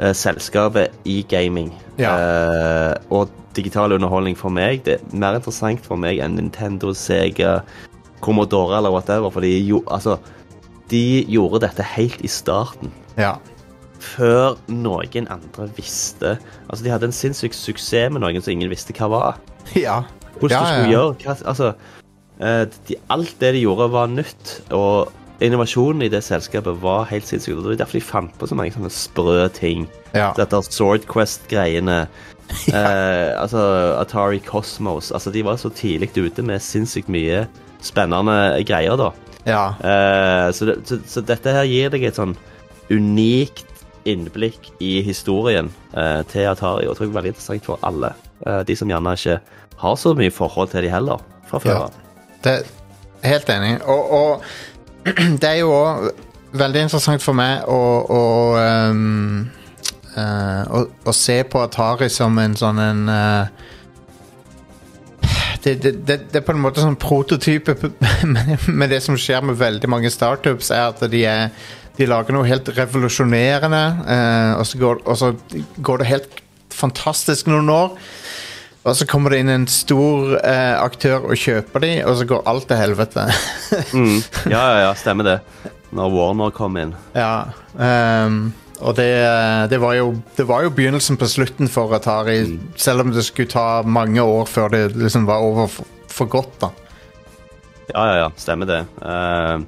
eh, 0.00 0.14
selskapet 0.14 0.94
i 1.06 1.20
gaming. 1.30 1.72
Ja. 1.98 2.14
Eh, 2.18 2.94
og 3.14 3.30
digital 3.54 3.94
underholdning 3.94 4.34
for 4.38 4.50
meg 4.50 4.82
det 4.86 4.98
er 4.98 5.14
mer 5.14 5.38
interessant 5.38 5.84
for 5.86 6.00
meg 6.00 6.18
enn 6.22 6.34
Nintendo, 6.38 6.90
Sega, 6.98 7.60
Commodore 8.24 8.80
eller 8.80 8.94
whatever. 8.94 9.30
For 9.30 9.44
de, 9.44 9.52
jo, 9.62 9.84
altså, 9.86 10.18
de 10.90 11.24
gjorde 11.30 11.62
dette 11.68 11.86
helt 11.94 12.22
i 12.24 12.30
starten. 12.30 12.92
Ja. 13.14 13.36
før 14.02 14.56
noen 14.66 15.28
andre 15.30 15.68
visste 15.76 16.32
Altså, 16.66 16.82
de 16.82 16.90
hadde 16.90 17.06
en 17.06 17.14
sinnssyk 17.14 17.54
suksess 17.54 18.10
med 18.10 18.24
noen 18.24 18.42
som 18.42 18.50
ingen 18.50 18.72
visste 18.72 18.92
hva 18.98 19.06
var. 19.12 19.38
Ja. 19.78 20.02
Hvordan 20.40 20.54
Ja, 20.54 20.60
du 20.60 20.70
skulle 20.70 20.94
gjøre 20.94 21.14
hva, 21.24 21.36
Altså, 21.50 21.74
eh, 22.40 22.64
de, 22.88 22.96
alt 23.14 23.34
det 23.40 23.52
de 23.54 23.64
gjorde, 23.64 23.90
var 23.92 24.06
nytt. 24.12 24.54
Og 24.74 25.12
innovasjonen 25.44 26.02
i 26.06 26.10
det 26.12 26.22
selskapet 26.24 26.78
var 26.82 27.08
helt 27.10 27.26
sinnssykt. 27.26 27.56
Det 27.58 27.72
var 27.72 27.80
derfor 27.82 27.98
de 27.98 28.04
fant 28.04 28.38
på 28.38 28.48
så 28.48 28.58
mange 28.58 28.74
sånne 28.74 28.92
sprø 28.92 29.48
ting. 29.54 29.88
Ja. 30.14 30.32
Dette 30.38 30.62
Sword 30.70 31.08
Quest-greiene. 31.10 32.06
Eh, 32.68 33.30
altså 33.40 33.58
Atari 33.96 34.38
Cosmos. 34.44 35.08
Altså, 35.16 35.30
de 35.32 35.40
var 35.42 35.56
så 35.56 35.70
tidlig 35.72 36.10
ute 36.12 36.42
med 36.44 36.60
sinnssykt 36.60 37.08
mye 37.08 37.46
spennende 37.82 38.34
greier, 38.68 38.98
da. 39.00 39.10
ja. 39.48 39.62
Eh, 39.80 40.50
så, 40.52 40.68
det, 40.68 40.74
så, 40.84 40.98
så 41.08 41.22
dette 41.24 41.54
her 41.56 41.64
gir 41.64 41.88
deg 41.94 42.04
et 42.04 42.20
sånn 42.20 42.36
unikt 42.92 43.64
innblikk 44.04 44.70
i 44.84 44.98
historien 45.02 45.70
eh, 45.96 46.20
til 46.30 46.48
Atari, 46.50 46.84
og 46.86 46.92
jeg 46.92 46.96
tror 46.96 47.06
det 47.06 47.12
er 47.12 47.18
veldig 47.18 47.32
interessant 47.34 47.68
for 47.68 47.86
alle. 47.86 48.12
Eh, 48.46 48.60
de 48.68 48.76
som 48.76 48.90
gjerne 48.90 49.16
ikke 49.16 49.38
har 49.80 49.98
så 50.00 50.14
mye 50.16 50.34
forhold 50.34 50.70
til 50.72 50.86
de 50.86 50.92
heller, 50.92 51.24
fra 51.48 51.60
før 51.62 51.82
av. 51.86 51.98
Ja, 52.44 52.58
helt 53.24 53.50
enig. 53.50 53.74
Og, 53.82 54.12
og 54.12 54.42
det 55.40 55.50
er 55.50 55.60
jo 55.62 55.74
òg 55.74 56.08
veldig 56.54 56.86
interessant 56.86 57.24
for 57.24 57.36
meg 57.36 57.64
å, 57.66 57.80
å, 58.14 58.22
um, 58.90 59.46
uh, 60.14 60.62
å, 60.70 60.84
å 61.04 61.14
se 61.16 61.40
på 61.50 61.64
Atari 61.64 62.10
som 62.12 62.38
en 62.38 62.54
sånn 62.58 62.78
en 62.82 63.08
uh, 63.10 63.64
det, 65.64 65.74
det, 65.80 65.92
det, 66.06 66.18
det 66.30 66.40
er 66.40 66.44
på 66.44 66.52
en 66.52 66.60
måte 66.60 66.82
sånn 66.84 66.98
prototype 67.00 67.74
med, 68.34 68.68
med 68.68 68.92
det 68.92 69.00
som 69.04 69.16
skjer 69.18 69.44
med 69.48 69.58
veldig 69.58 69.90
mange 69.90 70.12
startups, 70.12 70.70
er 70.74 70.90
at 70.92 71.00
de, 71.10 71.24
er, 71.24 71.48
de 71.98 72.06
lager 72.10 72.34
noe 72.34 72.48
helt 72.48 72.68
revolusjonerende, 72.74 73.82
eh, 74.10 74.52
og, 74.58 74.64
så 74.66 74.80
går, 74.80 75.02
og 75.06 75.18
så 75.20 75.32
går 75.86 76.02
det 76.02 76.10
helt 76.10 76.40
fantastisk 76.74 77.50
noen 77.52 77.70
år. 77.70 77.94
Og 78.84 78.96
så 78.98 79.06
kommer 79.08 79.32
det 79.32 79.38
inn 79.40 79.52
en 79.52 79.68
stor 79.70 80.34
eh, 80.42 80.74
aktør 80.76 81.30
og 81.30 81.38
kjøper 81.40 81.84
de, 81.86 81.92
og 82.04 82.18
så 82.20 82.26
går 82.28 82.42
alt 82.50 82.68
til 82.70 82.80
helvete. 82.82 83.28
Mm. 83.94 84.20
Ja, 84.52 84.60
ja, 84.70 84.74
ja, 84.84 84.90
stemmer 84.94 85.26
det. 85.26 85.38
Når 85.94 86.12
Warner 86.14 86.52
kom 86.54 86.76
inn. 86.78 86.92
ja, 87.16 87.50
Um, 87.74 88.52
og 88.78 88.94
det, 88.94 89.08
det, 89.70 89.80
var 89.82 89.96
jo, 89.98 90.12
det 90.36 90.44
var 90.46 90.62
jo 90.62 90.70
begynnelsen 90.70 91.16
på 91.18 91.26
slutten 91.26 91.66
for 91.70 91.90
Atari, 91.96 92.36
selv 92.78 93.02
om 93.02 93.10
det 93.10 93.24
skulle 93.26 93.50
ta 93.50 93.82
mange 93.82 94.22
år 94.22 94.46
før 94.46 94.70
det 94.70 94.82
liksom 94.94 95.26
var 95.26 95.42
over 95.42 95.66
for, 95.72 95.88
for 96.10 96.30
godt. 96.30 96.54
da. 96.62 96.70
Ja, 97.90 98.04
ja, 98.06 98.14
ja, 98.20 98.28
stemmer 98.38 98.70
det. 98.70 98.80
Eh, 99.02 99.64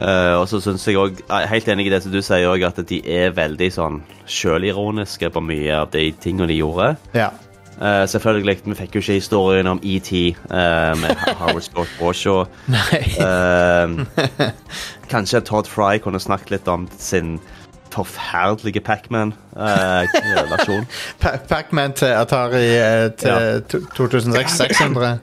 eh, 0.00 0.34
og 0.40 0.48
så 0.48 0.60
syns 0.64 0.86
jeg 0.88 0.96
òg 1.00 1.20
helt 1.50 1.68
enig 1.68 1.86
i 1.86 1.92
det 1.92 2.02
som 2.04 2.12
du 2.12 2.20
sier 2.24 2.48
òg, 2.50 2.64
at 2.66 2.80
de 2.88 2.98
er 3.04 3.30
veldig 3.36 3.70
sånn 3.72 4.00
sjølironiske 4.26 5.30
på 5.34 5.40
mye 5.44 5.76
av 5.84 5.90
de 5.94 6.08
tingene 6.20 6.48
de 6.50 6.58
gjorde. 6.60 6.96
Ja. 7.14 7.30
Uh, 7.80 8.04
selvfølgelig, 8.04 8.58
Vi 8.66 8.74
fikk 8.76 8.94
jo 8.98 9.00
ikke 9.00 9.14
historien 9.16 9.66
om 9.70 9.78
ET 9.82 10.10
uh, 10.12 10.92
med 11.00 11.16
Howard 11.38 11.62
Scott 11.64 11.88
Warshaw. 12.00 12.44
Eh, 13.20 13.88
kanskje 15.08 15.40
Todd 15.48 15.66
Fry 15.68 15.96
kunne 16.02 16.20
snakket 16.20 16.50
litt 16.58 16.68
om 16.68 16.84
sin 16.98 17.38
forferdelige 17.90 18.80
Pacman-relasjon. 18.86 20.84
Pa- 21.22 21.38
Pac-Man 21.48 21.92
til 21.98 22.12
Atari 22.14 22.62
eh, 22.76 23.08
til 23.18 23.28
Ja. 23.32 23.60
2600? 23.96 25.18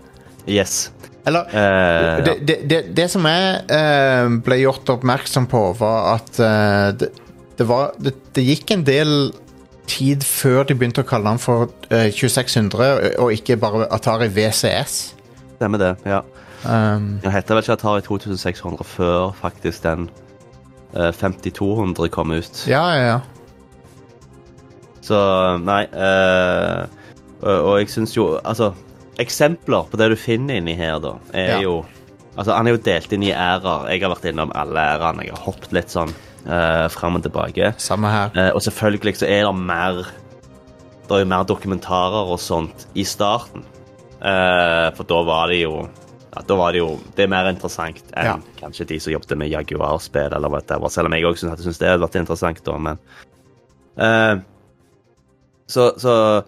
yes. 0.48 0.92
Eller 1.28 1.50
Eh, 1.52 2.24
det, 2.24 2.36
det, 2.48 2.58
det, 2.72 2.80
det 2.96 3.08
som 3.12 3.26
jeg 3.28 3.60
eh, 3.74 4.30
ble 4.46 4.62
gjort 4.62 4.90
oppmerksom 4.96 5.48
på, 5.52 5.64
var 5.80 6.14
at 6.16 6.40
eh, 6.40 7.08
det, 7.58 7.68
var, 7.68 7.92
det, 8.00 8.16
gikk 8.46 8.72
en 8.78 8.86
del 8.88 9.14
tid 9.88 10.24
før 10.24 10.64
de 10.68 10.76
begynte 10.76 11.04
å 11.04 11.08
kalle 11.08 11.32
den 11.32 11.42
for 11.42 11.70
eh, 11.92 12.10
2600, 12.16 13.18
og 13.24 13.32
ikke 13.36 13.58
bare 13.60 13.88
Atari 13.96 14.30
VCS. 14.32 14.98
Stemmer 15.58 15.84
det. 15.84 15.94
ja. 16.08 16.24
Um, 16.66 17.20
Det 17.22 17.32
heter 17.32 17.56
vel 17.56 17.64
ikke 17.64 17.76
Atari 17.78 18.02
2600 18.02 18.84
før 18.84 19.32
faktisk 19.38 19.84
den 19.84 20.08
eh, 20.96 21.12
5200 21.14 22.10
kom 22.10 22.32
ut. 22.34 22.64
ja, 22.68 22.84
ja, 22.96 23.04
ja. 23.14 23.20
Så 25.08 25.18
nei 25.64 25.84
eh, 25.86 26.88
og, 27.40 27.54
og 27.54 27.78
jeg 27.80 27.90
syns 27.94 28.16
jo 28.18 28.26
Altså, 28.44 28.74
eksempler 29.20 29.88
på 29.92 29.98
det 30.00 30.10
du 30.14 30.16
finner 30.20 30.60
inni 30.60 30.76
her, 30.78 31.00
da, 31.04 31.16
er 31.34 31.56
Ja. 31.58 31.62
jo 31.62 31.86
Altså, 32.38 32.54
han 32.54 32.68
er 32.68 32.76
jo 32.76 32.84
delt 32.86 33.14
inn 33.16 33.24
i 33.24 33.32
ærer. 33.34 33.88
Jeg 33.90 34.02
har 34.04 34.12
vært 34.14 34.26
innom 34.30 34.52
alle 34.54 34.78
ærene. 34.78 35.24
Jeg 35.26 35.34
har 35.34 35.42
hoppet 35.42 35.72
litt 35.74 35.90
sånn 35.90 36.12
uh, 36.46 36.86
fram 36.94 37.16
og 37.18 37.24
tilbake. 37.26 37.72
Samme 37.82 38.12
her. 38.14 38.30
Uh, 38.38 38.52
og 38.54 38.62
selvfølgelig 38.62 39.16
så 39.18 39.26
er 39.26 39.48
det 39.48 39.56
mer 39.58 40.04
Det 41.08 41.16
er 41.16 41.24
jo 41.24 41.30
mer 41.32 41.44
dokumentarer 41.50 42.30
og 42.30 42.38
sånt 42.40 42.86
i 42.94 43.02
starten. 43.04 43.64
Uh, 44.22 44.94
for 44.94 45.02
da 45.10 45.24
var 45.26 45.48
det 45.50 45.64
jo 45.64 45.88
ja, 46.36 46.42
Da 46.46 46.56
var 46.58 46.72
det 46.74 46.80
jo 46.84 47.00
Det 47.16 47.24
er 47.26 47.28
mer 47.34 47.50
interessant 47.50 48.04
enn 48.14 48.26
Ja. 48.26 48.38
kanskje 48.62 48.86
de 48.86 49.00
som 49.00 49.14
jobbet 49.14 49.38
med 49.38 49.50
Jaguar-spill, 49.50 50.34
eller 50.34 50.50
whatever. 50.50 50.90
Selv 50.90 51.08
om 51.08 51.14
jeg 51.14 51.24
òg 51.26 51.38
syns 51.42 51.80
det 51.80 51.88
hadde 51.90 52.06
vært 52.06 52.20
interessant, 52.22 52.62
da, 52.64 52.78
men 52.78 53.00
uh, 53.98 54.38
Så, 55.68 55.94
så 55.98 56.44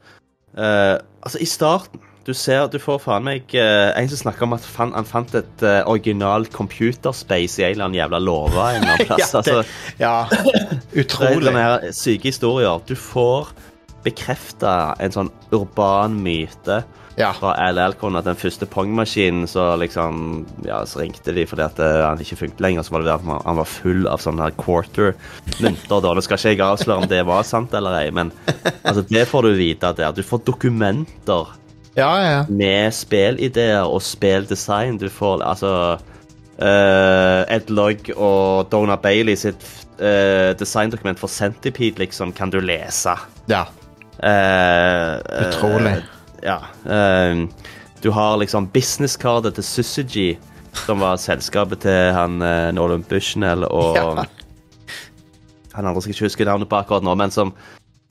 uh, 0.58 0.98
Altså, 1.26 1.40
i 1.42 1.46
starten 1.50 2.00
du 2.30 2.34
ser, 2.38 2.68
du 2.70 2.78
får 2.82 3.00
faen 3.04 3.26
meg 3.26 3.56
eh, 3.58 3.89
en 3.98 4.10
som 4.12 4.20
snakker 4.22 4.46
om 4.46 4.54
at 4.56 4.65
fan, 4.70 4.94
han 4.94 5.08
fant 5.10 5.34
et 5.39 5.63
uh, 5.65 5.82
original 5.89 6.46
computerspace 6.54 7.58
i 7.60 7.65
en 7.68 7.72
eller 7.74 7.88
annen 7.89 8.00
jævla 8.00 8.20
låve 8.22 8.68
en 8.76 8.84
eller 8.84 8.94
annen 8.94 9.08
plass. 9.10 9.34
Ja, 9.34 9.42
det- 9.42 9.58
altså, 9.58 9.63
Ja, 10.00 10.13
det 10.94 11.04
utrolig. 11.06 11.50
sånne 11.50 11.94
syke 11.98 12.30
historier. 12.32 12.80
Du 12.88 12.96
får 12.96 13.50
bekrefta 14.06 14.96
en 15.04 15.12
sånn 15.12 15.30
urban 15.52 16.15
myte 16.24 16.84
Ja. 17.20 17.34
fra 17.36 17.52
LL-kon 17.74 18.15
at 18.15 18.24
den 18.30 18.38
første 18.39 18.63
Pong-maskinen 18.72 19.44
så 19.52 19.74
liksom 19.82 20.46
Ja, 20.63 20.78
så 20.88 21.02
ringte 21.02 21.34
de 21.36 21.44
fordi 21.50 21.65
at 21.65 21.80
eh, 21.84 21.98
han 22.08 22.22
ikke 22.24 22.38
funket 22.46 22.62
lenger. 22.63 22.86
Så 22.88 22.94
var 22.96 23.04
det 23.04 23.10
der 23.12 23.26
han- 23.28 23.42
han 23.44 23.58
var 23.60 23.68
full 23.68 24.08
av 24.08 24.22
sånne 24.24 24.46
her 24.48 24.56
quarter-mynter. 24.56 26.00
da. 26.02 26.13
Nå 26.15 26.22
skal 26.24 26.38
ikke 26.39 26.56
jeg 26.56 26.60
avsløre 26.63 27.02
om 27.04 27.08
det 27.12 27.26
var 27.28 27.44
sant 27.44 27.74
eller 27.76 27.98
ei, 28.00 28.10
men 28.15 28.32
altså, 28.86 29.04
det 29.10 29.28
får 29.28 29.42
du 29.50 29.54
vite 29.60 29.92
der. 29.98 30.12
Du 30.15 30.24
får 30.24 30.46
dokumenter 30.48 31.52
Ja, 32.00 32.12
ja. 32.24 32.40
med 32.48 32.94
spillideer 32.96 33.84
og 33.88 34.02
spilldesign. 34.06 35.00
Du 35.02 35.10
får 35.12 35.44
altså 35.44 35.72
uh, 36.62 37.42
Ed 37.52 37.72
Logg 37.74 38.12
og 38.16 38.70
Dona 38.72 38.98
Bailey 39.00 39.36
sitt 39.40 39.66
uh, 40.00 40.56
designdokument 40.60 41.20
for 41.20 41.32
Centipede, 41.32 42.00
liksom, 42.00 42.34
kan 42.34 42.54
du 42.54 42.62
lese. 42.64 43.18
ja. 43.52 43.66
Uh, 44.20 45.16
Utrolig. 45.46 45.94
ja. 46.44 46.58
du 48.04 48.10
har 48.12 48.38
liksom 48.42 48.68
businesskartet 48.68 49.56
til 49.56 49.64
Syzygy, 49.64 50.38
som 50.86 51.00
var 51.00 51.16
selskapet 51.16 51.80
til 51.86 52.12
han 52.16 52.36
Nolan 52.76 53.04
Bushnell 53.08 53.64
og 53.64 53.96
Ja. 53.96 54.26
Han 55.74 55.88
andre 55.88 56.02
skal 56.02 56.12
ikke 56.12 56.26
huske 56.26 56.46
navnet 56.46 56.68
på 56.68 56.76
akkurat 56.76 57.06
nå, 57.06 57.14
men 57.16 57.32
som 57.32 57.54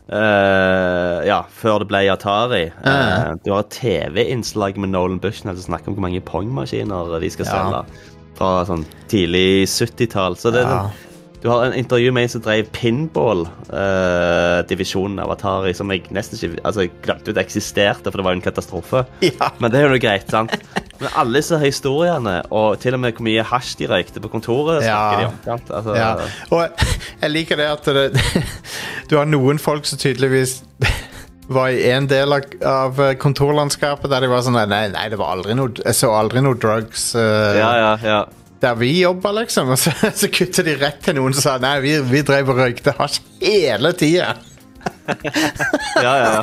eh, 0.08 1.26
Ja, 1.28 1.42
før 1.52 1.80
det 1.82 1.88
ble 1.90 2.02
Atari. 2.12 2.66
Uh, 2.84 2.88
Eh, 2.88 3.34
du 3.44 3.52
har 3.52 3.60
et 3.64 3.70
TV-innslag 3.70 4.76
med 4.78 4.90
Nolan 4.90 5.18
Bushnell 5.20 5.56
som 5.56 5.72
snakker 5.74 5.88
om 5.88 5.94
hvor 5.98 6.06
mange 6.08 6.20
Pong-maskiner 6.24 7.20
de 7.20 7.30
skal 7.30 7.46
Ja. 7.46 7.52
selge. 7.52 7.84
Fra 8.38 8.64
sånn 8.64 8.84
tidlig 9.08 9.66
70-tall. 9.66 10.36
Så 10.36 10.52
det 10.52 10.62
Ja. 10.64 10.86
Du 11.42 11.46
har 11.48 11.64
en 11.68 11.74
intervju 11.78 12.10
med 12.12 12.22
en 12.26 12.30
som 12.32 12.40
drev 12.42 12.66
pinball-divisjonen 12.74 15.20
av 15.22 15.30
Atari, 15.36 15.72
som 15.76 15.90
jeg 15.92 16.02
nesten 16.14 16.36
ikke 16.38 16.64
altså, 16.66 16.80
jeg 16.86 16.92
glemte 17.04 17.30
ut 17.30 17.38
eksisterte, 17.42 18.06
for 18.10 18.16
det 18.18 18.24
var 18.26 18.32
jo 18.34 18.38
en 18.40 18.48
katastrofe. 18.48 19.00
Ja. 19.22 19.46
Men 19.62 19.68
det 19.70 19.76
er 19.80 19.84
jo 19.86 19.92
noe 19.94 20.02
greit, 20.02 20.26
sant? 20.32 20.52
Men 20.98 21.08
alle 21.14 21.38
disse 21.38 21.58
historiene, 21.62 22.36
og 22.50 22.68
til 22.82 22.94
og 22.96 23.00
med 23.04 23.12
hvor 23.14 23.22
mye 23.28 23.42
hasj 23.46 23.70
de 23.78 23.86
røykte 23.90 24.20
på 24.24 24.28
kontoret, 24.32 24.82
snakker 24.82 24.88
Ja. 24.88 25.18
de 25.20 25.24
om. 25.28 25.34
sant? 25.44 25.68
Altså, 25.70 25.92
Ja. 25.94 26.12
Og 26.50 26.60
jeg 27.22 27.30
liker 27.30 27.56
det 27.60 27.68
at 27.70 27.84
det, 27.84 28.12
du 29.10 29.16
har 29.20 29.26
noen 29.30 29.58
folk 29.62 29.86
som 29.86 29.98
tydeligvis 29.98 30.62
var 31.48 31.68
i 31.72 31.86
en 31.94 32.06
del 32.10 32.32
av, 32.34 32.42
av 32.66 32.98
kontorlandskapet 33.22 34.10
der 34.10 34.20
de 34.20 34.28
var 34.28 34.42
sånn 34.44 34.58
Nei, 34.68 34.82
nei 34.92 35.06
det 35.08 35.16
var 35.16 35.30
aldri 35.32 35.54
noe 35.56 35.72
Jeg 35.80 35.94
så 35.96 36.10
aldri 36.12 36.42
noe 36.44 36.52
drugs 36.60 37.14
Uh, 37.16 37.56
ja, 37.56 37.70
ja, 37.78 37.96
ja. 38.04 38.18
Der 38.60 38.74
vi 38.74 38.90
jobba, 39.00 39.32
liksom. 39.42 39.70
Og 39.74 39.78
så, 39.78 39.92
så 40.20 40.30
kutter 40.32 40.66
de 40.66 40.76
rett 40.80 41.00
til 41.04 41.18
noen 41.18 41.36
som 41.36 41.44
sa 41.44 41.56
nei, 41.62 41.78
vi, 41.84 41.94
vi 42.10 42.24
drev 42.26 42.50
og 42.52 42.62
røykte 42.62 42.96
hasj 42.98 43.20
hele 43.42 43.94
tida. 43.98 44.34
ja, 46.04 46.12
ja, 46.12 46.28
ja. 46.38 46.42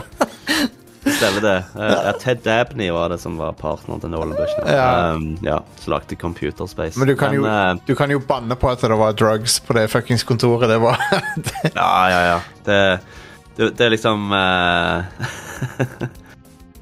Stemmer 1.06 1.42
det. 1.42 1.58
Uh, 1.76 2.12
Ted 2.20 2.42
Dabney 2.44 2.90
var 2.92 3.10
det 3.14 3.20
som 3.22 3.38
var 3.38 3.54
partneren 3.54 4.02
til 4.02 4.10
Nolan 4.10 4.34
Bush. 4.38 4.56
Ja. 4.66 5.14
Um, 5.14 5.36
ja, 5.46 5.60
som 5.80 5.94
lagde 5.94 6.18
Computer 6.18 6.66
Space. 6.66 6.98
Men 7.00 7.08
du 7.08 7.16
kan, 7.20 7.36
jo, 7.36 7.46
uh, 7.46 7.76
du 7.86 7.94
kan 7.96 8.12
jo 8.12 8.20
banne 8.20 8.58
på 8.58 8.72
at 8.72 8.82
det 8.82 8.98
var 8.98 9.14
drugs 9.14 9.60
på 9.62 9.78
det 9.78 9.86
fuckings 9.94 10.26
kontoret. 10.26 10.70
Det 10.70 10.80
var 10.82 10.98
Ja, 11.76 11.92
ja, 12.10 12.22
ja. 12.32 12.40
Det, 12.66 12.80
det, 13.58 13.70
det 13.78 13.86
er 13.86 13.94
liksom 13.94 14.34
uh, 14.34 15.06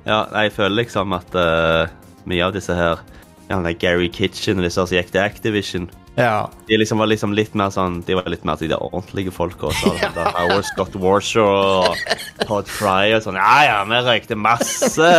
Ja, 0.07 0.23
jeg 0.43 0.55
føler 0.55 0.83
liksom 0.83 1.13
at 1.15 1.35
mye 2.27 2.43
av 2.43 2.55
disse 2.55 2.75
her 2.75 3.03
han 3.53 3.67
der 3.67 3.75
Gary 3.79 4.09
Kitchen 4.13 4.59
og 4.59 4.65
disse 4.67 4.81
som 4.81 4.97
gikk 4.97 5.11
til 5.13 5.23
Activision, 5.23 5.89
Ja. 6.17 6.47
De 6.67 6.77
liksom 6.77 6.99
var 7.01 7.07
liksom 7.09 7.31
litt 7.33 7.55
mer 7.57 7.71
sånn 7.73 7.95
De 8.05 8.13
var 8.13 8.27
litt 8.29 8.43
mer 8.45 8.59
de 8.61 8.67
der 8.69 8.77
ordentlige 8.85 9.31
folka. 9.33 9.71
Så 9.79 9.95
ja. 9.97 10.11
Howard 10.35 10.67
Scott 10.67 10.93
Warshaw 11.01 11.87
og 11.89 11.95
Todd 12.45 12.69
Fry 12.69 13.15
og 13.15 13.23
sånn. 13.25 13.39
Ja, 13.41 13.55
ja, 13.65 13.79
vi 13.89 14.01
røykte 14.05 14.37
masse. 14.37 15.09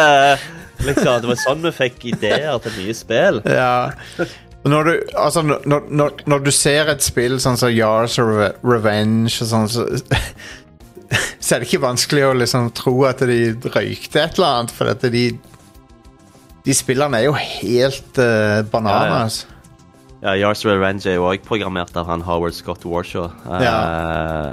Liksom, 0.85 1.21
Det 1.25 1.31
var 1.33 1.41
sånn 1.43 1.65
vi 1.67 1.73
fikk 1.75 2.05
ideer 2.13 2.59
til 2.63 2.79
nye 2.79 2.95
spill. 2.95 3.43
ja. 3.47 3.91
Når 4.65 4.87
du, 4.87 4.93
altså, 5.21 5.43
når, 5.45 5.91
når, 5.93 6.23
når 6.25 6.39
du 6.47 6.49
ser 6.57 6.89
et 6.89 7.03
spill 7.05 7.35
sånn 7.43 7.59
som 7.61 7.69
Yars 7.69 8.15
og 8.23 8.31
Revenge 8.65 9.29
og 9.45 9.49
sånn, 9.51 9.67
så, 9.69 9.83
så 11.45 11.57
er 11.57 11.61
det 11.61 11.69
ikke 11.69 11.83
vanskelig 11.83 12.23
å 12.31 12.37
liksom 12.39 12.71
tro 12.79 12.95
at 13.05 13.21
de 13.29 13.53
røykte 13.67 14.23
et 14.23 14.39
eller 14.39 14.63
annet, 14.63 14.73
for 14.73 14.89
at 14.95 15.05
de 15.13 15.27
De 16.65 16.73
spillene 16.75 17.19
er 17.21 17.27
jo 17.29 17.35
helt 17.37 18.19
uh, 18.21 18.63
bananas. 18.73 19.43
Ja, 20.25 20.33
Yars 20.41 20.63
Revenge 20.65 21.05
er 21.11 21.19
jo 21.19 21.27
òg 21.29 21.43
programmert 21.45 21.93
av 22.01 22.07
han 22.09 22.23
Howard 22.25 22.57
Scott 22.57 22.87
Warshaw. 22.89 23.29
Ja. 23.61 23.75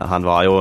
Uh, 0.02 0.08
han 0.12 0.26
var 0.28 0.44
jo 0.44 0.56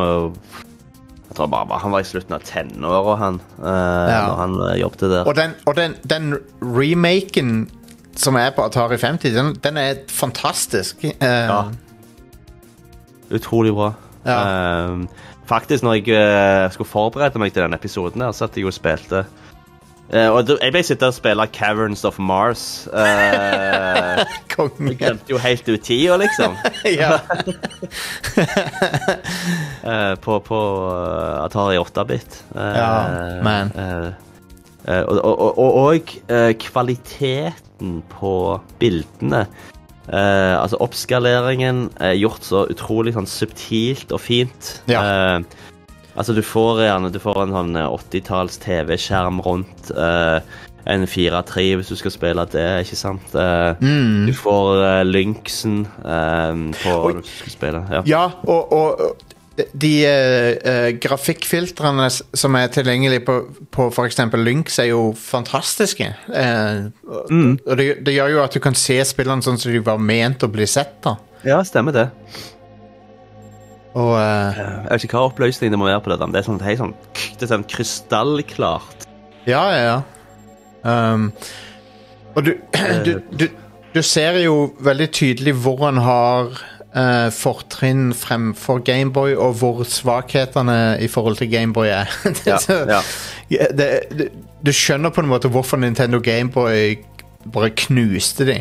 Jeg 1.31 1.35
tror 1.39 1.51
bare 1.51 1.79
han 1.83 1.91
var 1.95 2.05
i 2.05 2.07
slutten 2.07 2.35
av 2.37 2.45
tenåra, 2.47 3.17
han, 3.19 3.41
uh, 3.59 3.67
Ja. 3.67 4.23
når 4.29 4.39
han 4.45 4.55
uh, 4.61 4.71
jobbet 4.79 5.05
der. 5.11 5.27
Og 5.27 5.35
den, 5.39 5.55
og 5.67 5.77
den, 5.79 5.95
den 6.11 6.33
remaken 6.63 7.69
som 8.19 8.37
er 8.37 8.51
på 8.55 8.65
Atari 8.67 8.99
50, 8.99 9.35
den, 9.35 9.53
den 9.63 9.77
er 9.79 10.01
fantastisk. 10.11 11.05
Eh, 11.05 11.15
Ja. 11.23 11.65
Utrolig 13.31 13.73
bra. 13.75 13.93
Ja. 14.27 14.39
Eh, 14.43 15.07
faktisk, 15.47 15.83
når 15.87 15.95
jeg 16.01 16.09
eh, 16.19 16.71
skulle 16.75 16.91
forberede 16.91 17.39
meg 17.39 17.53
til 17.55 17.63
denne 17.63 17.79
episoden, 17.79 18.23
her, 18.27 18.35
satt 18.35 18.59
jeg 18.59 18.67
og 18.67 18.75
spilte 18.75 19.23
Eh, 20.11 20.27
og 20.27 20.49
Jeg 20.61 20.73
ble 20.75 20.81
sittende 20.83 21.13
og 21.13 21.15
spille 21.15 21.47
Caverns 21.55 22.05
of 22.05 22.19
Mars. 22.19 22.65
Uh, 22.91 24.25
Konge. 24.51 24.95
glemte 24.99 25.31
jo 25.31 25.39
helt 25.39 25.69
ut 25.71 25.83
tida, 25.87 26.17
liksom. 26.21 26.57
Eh, 29.85 30.15
på 30.21 30.37
på 30.45 30.59
eh, 30.93 31.45
Atari 31.45 31.79
8-bit. 31.81 32.41
Uh, 32.55 32.61
Ja, 32.77 32.91
man. 33.43 33.71
eh, 33.75 34.09
eh, 34.87 35.03
og 35.09 35.21
og, 35.25 35.59
og, 35.59 35.75
og, 35.85 36.15
eh, 36.29 36.53
kvaliteten 36.61 38.03
på 38.13 38.61
bildene. 38.79 39.47
Eh, 40.11 40.57
altså 40.61 40.77
oppskaleringen 40.85 41.87
er 42.03 42.17
gjort 42.19 42.45
så 42.45 42.65
utrolig 42.71 43.15
sånn 43.17 43.29
subtilt 43.31 44.13
og 44.13 44.21
fint. 44.21 44.81
Ja. 44.91 45.01
Eh, 45.01 45.41
altså 46.21 46.35
du 46.37 46.43
får 46.47 46.83
gjerne 46.85 47.11
du 47.15 47.19
får 47.23 47.43
en 47.47 47.55
sånn 47.57 47.77
eh, 47.81 47.89
80-talls 47.97 48.61
TV-skjerm 48.63 49.41
rundt. 49.47 49.91
uh, 49.97 50.39
en 50.91 51.03
4-3 51.05 51.67
hvis 51.77 51.91
du 51.93 51.97
skal 52.01 52.13
spille 52.15 52.45
det, 52.55 52.69
ikke 52.87 52.97
sant? 52.97 53.35
Uh, 53.37 53.75
Mm. 53.85 54.25
Du 54.31 54.33
får 54.37 54.81
uh, 54.81 55.03
Lynxen 55.07 55.83
eh, 56.05 56.63
på 56.81 56.95
når 57.13 57.21
du 57.21 57.29
skal 57.29 57.53
spille. 57.53 57.83
Ja. 57.93 58.01
Ja, 58.09 58.23
og, 58.49 58.73
og 58.73 59.27
de 59.77 59.91
eh, 60.09 60.55
eh, 60.65 60.87
grafikkfiltrene 61.03 62.07
som 62.11 62.57
er 62.57 62.71
tilgjengelige 62.73 63.27
på, 63.27 63.35
på 63.77 63.89
f.eks. 63.93 64.17
Lynx, 64.41 64.79
er 64.81 64.89
jo 64.95 65.11
fantastiske. 65.21 66.15
Uh, 66.33 66.89
Mm. 67.31 67.59
og 67.67 67.77
det, 67.77 67.87
det 68.07 68.15
gjør 68.17 68.31
jo 68.33 68.41
at 68.43 68.55
du 68.57 68.61
kan 68.65 68.75
se 68.79 68.97
spillene 69.05 69.45
sånn 69.45 69.59
som 69.61 69.73
de 69.75 69.83
var 69.85 69.99
ment 70.01 70.43
å 70.47 70.49
bli 70.51 70.65
sett. 70.67 70.97
da 71.05 71.19
ja, 71.45 71.61
stemmer 71.65 71.93
det. 71.93 72.07
Og 73.99 74.13
uh, 74.15 74.59
Jeg 74.61 74.91
vet 74.93 75.05
ikke 75.09 75.19
hva 75.19 75.29
oppløsningen 75.33 75.75
det 75.75 75.81
må 75.81 75.89
være 75.89 76.03
på 76.05 76.13
dette. 76.13 76.29
Det 76.31 76.41
er 76.43 76.47
sånn, 76.47 76.61
sånn, 76.79 76.93
det 77.41 77.47
er 77.47 77.51
sånn 77.55 77.65
krystallklart. 77.73 79.07
Ja, 79.49 79.63
ja, 79.75 79.81
ja. 79.89 80.01
Um, 80.87 81.31
og 82.37 82.45
du, 82.47 82.53
du, 83.07 83.17
du, 83.35 83.49
du 83.97 84.03
ser 84.07 84.39
jo 84.45 84.71
veldig 84.87 85.09
tydelig 85.17 85.57
hvor 85.65 85.83
han 85.89 85.99
har 86.05 86.53
uh, 86.95 87.29
fortrinn 87.35 88.13
fremfor 88.17 88.79
Gameboy, 88.87 89.35
og 89.35 89.59
hvor 89.61 89.83
svakhetene 89.89 90.79
i 91.03 91.09
forhold 91.11 91.41
til 91.43 91.51
Gameboy 91.53 91.91
er. 91.91 92.15
Det- 92.25 92.47
Ja, 92.47 92.59
så- 92.63 92.85
ja. 92.89 93.01
Ja, 93.51 93.67
det, 93.75 93.89
det, 94.15 94.29
du 94.63 94.71
skjønner 94.77 95.11
på 95.11 95.25
en 95.25 95.31
måte 95.33 95.51
hvorfor 95.51 95.81
Nintendo 95.83 96.21
Gameboy 96.23 97.01
bare 97.51 97.73
knuste 97.75 98.47
de. 98.47 98.61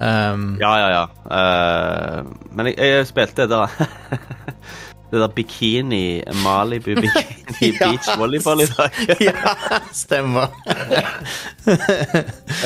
Um, 0.00 0.56
Ja, 0.60 0.72
ja, 0.78 0.88
ja. 0.94 1.04
Uh, 1.26 2.26
men 2.54 2.66
jeg, 2.70 2.78
jeg 2.78 3.06
spilte 3.10 3.42
det 3.42 3.50
der 3.50 3.68
Det 5.10 5.20
der 5.22 5.30
bikini, 5.32 6.20
Malibu 6.44 6.90
bikini 7.02 7.70
Ja. 7.80 7.88
beach 7.88 8.08
volleyball 8.20 8.60
i 8.60 8.66
dag. 8.68 8.90
ja, 9.24 9.54
stemmer. 9.92 10.50
uh, 11.66 11.72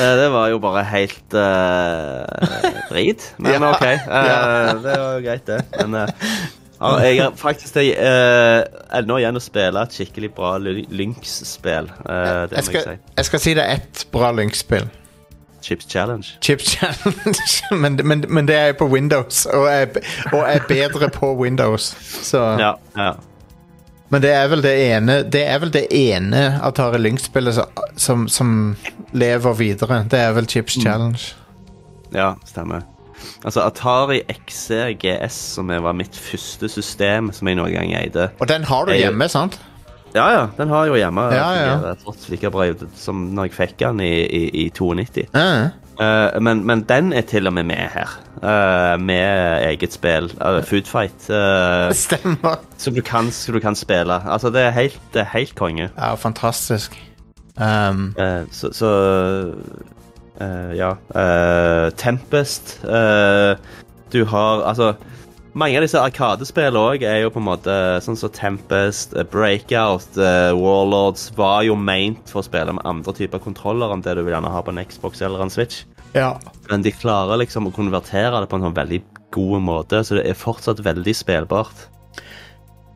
det 0.19 0.27
var 0.33 0.47
jo 0.51 0.59
bare 0.59 0.83
helt 0.83 1.33
uh, 1.33 2.25
drit. 2.91 3.29
Men 3.37 3.51
Ja, 3.55 3.69
OK. 3.71 3.81
Uh, 3.81 3.87
ja. 4.11 4.73
Det 4.83 4.97
var 4.99 5.13
jo 5.15 5.23
greit, 5.25 5.47
det. 5.47 5.61
Men 5.87 5.95
jeg 6.99 7.21
har 7.23 7.31
faktisk 7.39 7.77
det, 7.77 7.85
eh, 7.95 8.63
ennå 8.97 9.15
igjen 9.21 9.37
å 9.39 9.41
spille 9.43 9.79
et 9.87 9.93
skikkelig 9.95 10.33
bra 10.35 10.57
Ly- 10.59 10.83
Lynx-spill. 10.91 11.87
Eh, 11.87 12.41
det 12.51 12.57
Jeg 12.59 12.65
må 12.67 12.73
jeg 12.75 12.83
si. 12.83 12.95
jeg 13.21 13.25
skal 13.29 13.39
si 13.39 13.53
det 13.55 13.63
er 13.63 13.77
ett 13.79 14.01
bra 14.11 14.33
Lynx-spill. 14.35 14.89
Chips 15.63 15.85
Challenge. 15.89 16.27
Chips 16.41 16.75
Challenge, 16.75 17.43
men, 17.81 17.99
men, 18.03 18.25
men 18.29 18.47
det 18.47 18.55
er 18.55 18.73
på 18.77 18.87
Windows, 18.91 19.45
og 19.45 19.69
er, 19.71 19.85
og 20.33 20.43
er 20.43 20.65
bedre 20.67 21.09
på 21.09 21.33
Windows. 21.39 21.93
Så. 22.27 22.41
Ja, 22.59 22.73
ja. 22.97 23.13
Men 24.13 24.21
det 24.21 24.29
er 24.29 24.47
vel 24.51 24.61
det 24.61 24.73
ene 24.77 25.13
Det 25.25 25.41
er 25.41 25.57
vel 25.57 25.71
det 25.73 25.87
ene 25.89 26.41
Atari 26.61 26.99
Lynx-spillet 27.01 27.55
som, 27.55 27.87
som, 27.97 28.27
som 28.29 28.51
lever 29.11 29.55
videre. 29.57 30.03
Det 30.11 30.19
er 30.19 30.35
vel 30.35 30.49
Chips 30.49 30.77
Challenge. 30.81 31.31
Ja, 32.13 32.35
stemmer. 32.45 32.85
Altså 33.43 33.63
Atari 33.65 34.21
XC 34.29 34.69
GS, 35.01 35.33
som 35.55 35.67
var 35.67 35.95
mitt 35.97 36.15
første 36.15 36.69
system 36.69 37.31
som 37.33 37.49
jeg 37.49 37.57
noen 37.57 37.73
gang 37.73 37.95
eide. 37.97 38.29
Og 38.39 38.51
den 38.51 38.67
har 38.69 38.85
du 38.85 38.93
hjemme, 38.93 39.27
sant? 39.31 39.57
Ja, 40.13 40.25
ja, 40.29 40.41
den 40.57 40.69
har 40.69 40.83
jeg 40.85 40.91
jo 40.93 40.97
hjemme. 41.01 41.21
Ja, 41.33 41.47
ja. 41.57 41.93
Fungerer 42.03 42.29
like 42.29 42.49
bra 42.53 42.67
som 42.95 43.23
når 43.33 43.47
jeg 43.49 43.55
fikk 43.57 43.79
den 43.79 43.99
i, 44.05 44.11
i, 44.25 44.43
i 44.65 44.69
92. 44.69 45.25
Ja. 45.33 45.69
Uh, 45.93 46.39
men, 46.41 46.63
men 46.65 46.81
den 46.89 47.11
er 47.13 47.21
til 47.29 47.45
og 47.47 47.53
med 47.53 47.67
med 47.69 47.89
her. 47.93 48.09
Uh, 48.43 48.99
med 49.01 49.63
eget 49.69 49.93
spill. 49.93 50.31
Uh, 50.41 50.61
Food 50.65 50.89
Fight. 50.89 51.29
eh, 51.29 51.93
Stemmer. 51.93 52.55
som, 52.77 52.93
du 52.95 53.01
kan, 53.01 53.31
som 53.31 53.53
du 53.53 53.59
kan 53.61 53.75
spille. 53.75 54.17
Altså, 54.29 54.49
det 54.49 54.61
er 54.61 54.71
helt, 54.71 54.99
det 55.13 55.21
er 55.21 55.29
helt 55.37 55.55
konge. 55.55 55.89
Ja, 55.97 56.13
fantastisk. 56.15 56.97
Um, 57.61 58.15
så 58.51 58.71
so, 58.73 58.89
eh, 60.41 60.73
Ja. 60.77 60.93
Tempest. 61.97 62.79
du 64.13 64.25
har 64.25 64.63
Altså 64.69 64.93
mange 65.53 65.77
av 65.77 65.85
disse 65.85 66.01
Arkadespillene 66.01 66.81
òg 66.81 67.03
er 67.05 67.19
jo 67.23 67.31
på 67.33 67.41
en 67.41 67.47
måte 67.47 67.73
sånn 68.05 68.17
som 68.17 68.31
Tempest, 68.33 69.13
eh, 69.17 69.25
Breakout, 69.29 70.17
eh, 70.17 70.51
Warlords 70.57 71.29
var 71.37 71.63
jo 71.67 71.75
meint 71.75 72.29
for 72.29 72.41
å 72.41 72.47
spille 72.47 72.73
med 72.73 72.85
andre 72.89 73.13
typer 73.13 73.41
kontroller 73.43 73.93
enn 73.93 74.01
det 74.01 74.15
du 74.17 74.23
vil 74.23 74.33
gjerne 74.33 74.51
ha 74.53 74.61
på 74.65 74.73
en 74.73 74.81
Xbox 74.85 75.21
eller 75.21 75.41
en 75.45 75.53
Switch. 75.53 75.83
ja. 76.13 76.37
Men 76.69 76.81
de 76.81 76.91
klarer 76.91 77.37
liksom 77.37 77.67
å 77.67 77.73
konvertere 77.75 78.39
det 78.39 78.49
på 78.49 78.57
en 78.57 78.67
sånn 78.69 78.77
veldig 78.77 79.01
god 79.33 79.61
måte, 79.61 80.03
så 80.05 80.15
det 80.17 80.27
er 80.29 80.37
fortsatt 80.37 80.79
veldig 80.85 81.13
spillbart. 81.17 81.87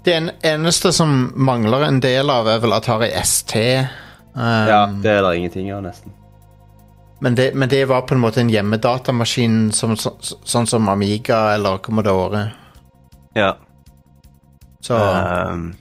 Det 0.06 0.16
eneste 0.46 0.94
som 0.94 1.34
mangler 1.36 1.84
en 1.84 2.00
del 2.00 2.30
av, 2.30 2.48
er 2.48 2.62
vel 2.64 2.74
Atari 2.78 3.10
ST. 3.12 3.58
Um, 4.38 5.02
Det 5.02 5.12
er 5.12 5.22
det 5.26 5.34
ingenting 5.38 5.74
av, 5.74 5.82
nesten. 5.84 6.14
Men, 7.20 7.36
det, 7.36 7.52
men 7.56 7.70
det 7.70 7.86
var 7.90 8.02
på 8.08 8.14
en 8.16 8.22
måte 8.22 8.42
en 8.42 8.50
hjemmedatamaskin 8.54 9.72
som, 9.74 9.96
så, 9.98 10.12
sånn 10.22 10.68
som 10.70 10.90
Amiga 10.90 11.54
eller 11.56 11.78
Commodore. 11.84 12.44
Ja. 13.38 13.56
Så 14.82 14.96
Ehm, 14.98 15.74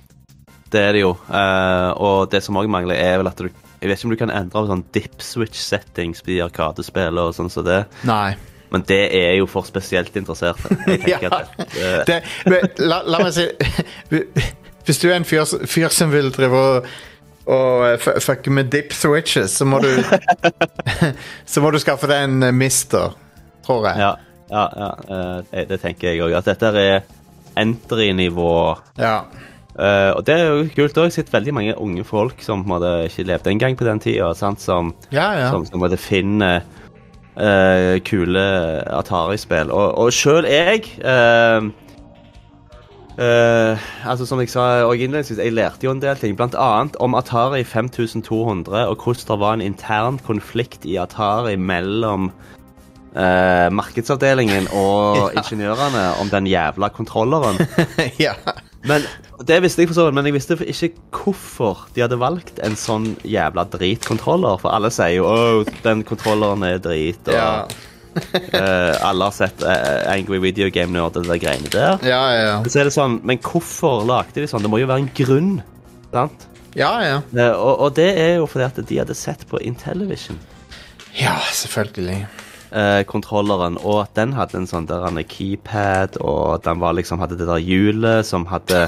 det 0.72 0.80
er 0.82 0.92
det 0.96 1.02
jo. 1.04 1.12
Uh, 1.28 1.92
og 2.02 2.30
det 2.32 2.40
som 2.42 2.56
òg 2.58 2.68
mangler, 2.72 2.96
er 2.98 3.18
vel 3.20 3.28
at 3.30 3.38
du 3.38 3.46
Jeg 3.80 3.90
vet 3.90 3.98
ikke 4.00 4.06
om 4.08 4.14
du 4.14 4.18
kan 4.18 4.32
endre 4.32 4.56
på 4.56 4.66
sånn 4.70 4.84
dip 4.96 5.20
switch 5.22 5.60
settings 5.60 6.22
på 6.24 6.32
de 6.32 6.38
arkadespillene 6.46 7.26
og 7.28 7.34
sånn 7.36 7.50
som 7.52 7.64
det, 7.66 7.82
Nei. 8.08 8.32
men 8.72 8.82
det 8.88 9.02
er 9.14 9.34
jo 9.36 9.46
for 9.46 9.68
spesielt 9.68 10.16
interesserte. 10.16 10.72
Jeg 10.88 11.02
tenker 11.04 11.28
Ja. 11.28 11.42
at 11.42 11.76
uh, 11.76 12.00
Det, 12.08 12.16
men, 12.48 12.64
la, 12.88 13.02
la 13.04 13.20
meg 13.20 13.34
si 13.36 13.44
Hvis 14.86 14.98
du 15.02 15.08
er 15.10 15.16
en 15.18 15.28
fyr, 15.28 15.44
fyr 15.68 15.92
som 15.92 16.10
vil 16.14 16.32
drive 16.32 16.56
og, 16.56 16.88
og 17.46 17.84
eh, 17.86 17.96
fu- 18.02 18.16
fucke 18.20 18.50
med 18.50 18.70
dip 18.72 18.92
switches, 18.96 19.54
så 19.60 19.64
må 19.68 19.78
du 19.84 19.90
Så 21.52 21.62
må 21.62 21.70
du 21.74 21.78
skaffe 21.82 22.08
deg 22.10 22.24
en 22.26 22.42
eh, 22.48 22.54
mister, 22.54 23.14
tror 23.66 23.86
jeg. 23.90 24.00
Ja, 24.02 24.12
ja, 24.50 24.64
ja 24.82 24.90
eh, 25.08 25.42
det- 25.52 25.68
det 25.74 25.80
tenker 25.84 26.10
jeg 26.12 26.22
òg. 26.26 26.34
At 26.38 26.48
dette 26.52 26.72
er 26.82 27.04
entry-nivå. 27.56 28.52
Ja. 29.00 29.18
Uh, 29.76 30.16
og 30.16 30.22
det 30.24 30.34
er 30.40 30.46
jo 30.48 30.62
kult 30.72 30.96
òg. 31.02 31.10
Sett 31.12 31.28
veldig 31.32 31.52
mange 31.52 31.74
unge 31.76 32.04
folk 32.08 32.40
som 32.44 32.62
ikke 32.64 33.26
levde 33.28 33.50
engang 33.52 33.76
på 33.76 33.84
den 33.84 33.98
tida, 34.00 34.30
sant, 34.34 34.60
som 34.64 34.94
som, 35.52 35.66
som 35.68 35.80
måtte 35.82 35.98
finne 36.00 36.62
eh, 37.36 37.98
kule 38.08 38.44
Atari-spill. 38.88 39.68
Og, 39.70 39.98
og 40.00 40.12
sjøl 40.16 40.48
jeg 40.48 40.86
eh, 41.04 41.68
eh, 43.18 43.86
altså 44.06 44.26
Som 44.28 44.40
jeg 44.42 44.50
sa 44.52 44.84
og 44.86 44.96
innledningsvis, 44.96 45.38
jeg 45.38 45.54
lærte 45.56 45.86
jo 45.86 45.94
en 45.94 46.02
del 46.02 46.18
ting. 46.20 46.36
Blant 46.36 46.56
annet 46.58 46.96
om 47.00 47.16
Atari 47.18 47.64
5200, 47.64 48.86
og 48.86 48.96
hvordan 49.02 49.24
det 49.28 49.40
var 49.40 49.56
en 49.56 49.64
intern 49.64 50.20
konflikt 50.26 50.84
i 50.84 50.96
Atari 51.00 51.56
mellom 51.56 52.30
uh, 53.16 53.68
markedsavdelingen 53.72 54.68
og 54.84 55.32
ingeniørene 55.36 56.06
om 56.20 56.32
den 56.32 56.48
jævla 56.50 56.90
kontrolleren. 56.94 57.60
ja. 58.26 58.36
Men 58.86 59.02
Det 59.46 59.58
visste 59.60 59.82
jeg 59.82 59.90
for 59.90 59.98
så 59.98 60.06
vidt, 60.06 60.14
men 60.16 60.28
jeg 60.28 60.36
visste 60.36 60.56
ikke 60.62 60.94
hvorfor 61.12 61.88
de 61.94 62.04
hadde 62.04 62.20
valgt 62.20 62.60
en 62.64 62.76
sånn 62.78 63.10
jævla 63.26 63.66
dritkontroller. 63.72 64.60
For 64.62 64.72
alle 64.72 64.92
sier 64.94 65.18
jo 65.18 65.26
'Å, 65.28 65.66
den 65.84 66.04
kontrolleren 66.08 66.62
er 66.64 66.78
drit', 66.78 67.28
og 67.28 67.34
Ja. 67.34 67.66
Eh, 68.16 68.94
alle 69.06 69.28
har 69.28 69.34
sett 69.34 69.62
eh, 69.62 70.02
Angry 70.12 70.38
Video 70.42 70.70
Game 70.74 70.92
Nerd 70.94 71.18
og 71.20 71.28
de 71.28 71.38
greiene 71.42 71.70
der. 71.72 71.98
Ja, 72.06 72.22
ja. 72.34 72.56
Så 72.66 72.80
er 72.82 72.88
det 72.90 72.94
sånn, 72.96 73.20
Men 73.26 73.40
hvorfor 73.44 74.04
lagde 74.08 74.40
de 74.42 74.48
sånn? 74.50 74.64
Det 74.64 74.72
må 74.72 74.80
jo 74.82 74.88
være 74.90 75.04
en 75.04 75.12
grunn. 75.16 75.54
sant? 76.14 76.48
Ja, 76.76 76.92
ja. 77.04 77.20
Eh, 77.36 77.52
og, 77.54 77.86
og 77.86 77.94
det 77.96 78.10
er 78.20 78.34
jo 78.40 78.48
fordi 78.50 78.66
at 78.68 78.80
de 78.88 78.98
hadde 79.00 79.16
sett 79.16 79.46
på 79.48 79.60
Intellivision. 79.64 80.38
Ja, 81.16 81.38
selvfølgelig. 81.52 82.26
eh, 82.76 83.02
kontrolleren, 83.08 83.78
og 83.80 84.02
at 84.02 84.14
den 84.18 84.34
hadde 84.36 84.58
en 84.60 84.68
sånn 84.68 84.88
der 84.88 85.22
keypad, 85.22 86.18
og 86.20 86.62
den 86.66 86.80
var 86.82 86.96
liksom 86.98 87.20
hadde 87.22 87.38
det 87.40 87.48
der 87.48 87.62
hjulet 87.62 88.26
som 88.28 88.44
hadde 88.50 88.86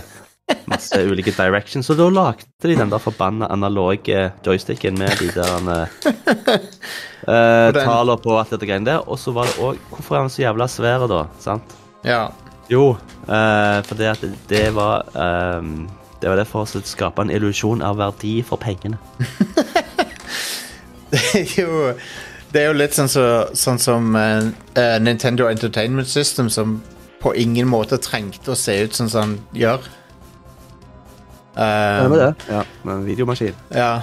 masse 0.68 1.01
ulike 1.05 1.32
directions, 1.36 1.86
Så 1.86 1.94
da 1.94 2.09
lagde 2.11 2.46
de 2.62 2.76
den 2.76 2.90
der 2.90 3.03
forbanna 3.03 3.49
analoge 3.53 4.30
joysticken 4.46 4.99
med 4.99 5.12
de 5.20 5.30
der 5.34 5.53
uh, 5.68 5.86
Taler 7.28 7.78
tallene 7.84 8.18
på 8.22 8.38
alt 8.38 8.51
dette 8.55 8.68
greiene 8.68 8.88
der, 8.88 9.05
og 9.09 9.18
så 9.18 9.32
var 9.36 9.49
det 9.49 9.59
òg 9.61 9.78
Hvorfor 9.90 10.16
er 10.16 10.26
den 10.26 10.34
så 10.34 10.42
jævla 10.42 10.68
svær, 10.68 11.07
da? 11.11 11.24
sant? 11.40 11.76
Ja. 12.05 12.28
Jo, 12.70 12.96
uh, 13.28 13.78
fordi 13.88 14.11
at 14.11 14.24
det 14.49 14.74
var 14.76 15.07
um, 15.14 15.88
Det 16.20 16.28
var 16.28 16.36
det 16.36 16.49
for 16.51 16.66
å 16.66 16.82
skape 16.84 17.22
en 17.22 17.30
illusjon 17.30 17.82
av 17.82 17.96
verdi 18.01 18.40
for 18.42 18.61
pengene. 18.61 18.99
Det 21.09 21.20
er 21.40 21.62
jo, 21.62 21.92
det 22.53 22.61
er 22.61 22.66
jo 22.68 22.76
litt 22.76 22.96
sånn, 22.96 23.09
så, 23.09 23.24
sånn 23.57 23.78
som 23.80 24.16
eh, 24.18 24.51
eh, 24.76 24.96
Nintendo 25.01 25.49
Entertainment 25.49 26.09
System, 26.09 26.51
som 26.53 26.78
på 27.22 27.32
ingen 27.34 27.68
måte 27.68 27.99
trengte 28.03 28.53
å 28.53 28.59
se 28.59 28.76
ut 28.84 28.96
sånn 28.96 29.09
som 29.09 29.22
han 29.22 29.38
gjør. 29.57 29.88
Eh, 31.59 32.32
Ja, 32.48 32.62
med 32.82 32.94
en 32.94 33.04
videomaskin. 33.06 33.54
Ja. 33.74 34.02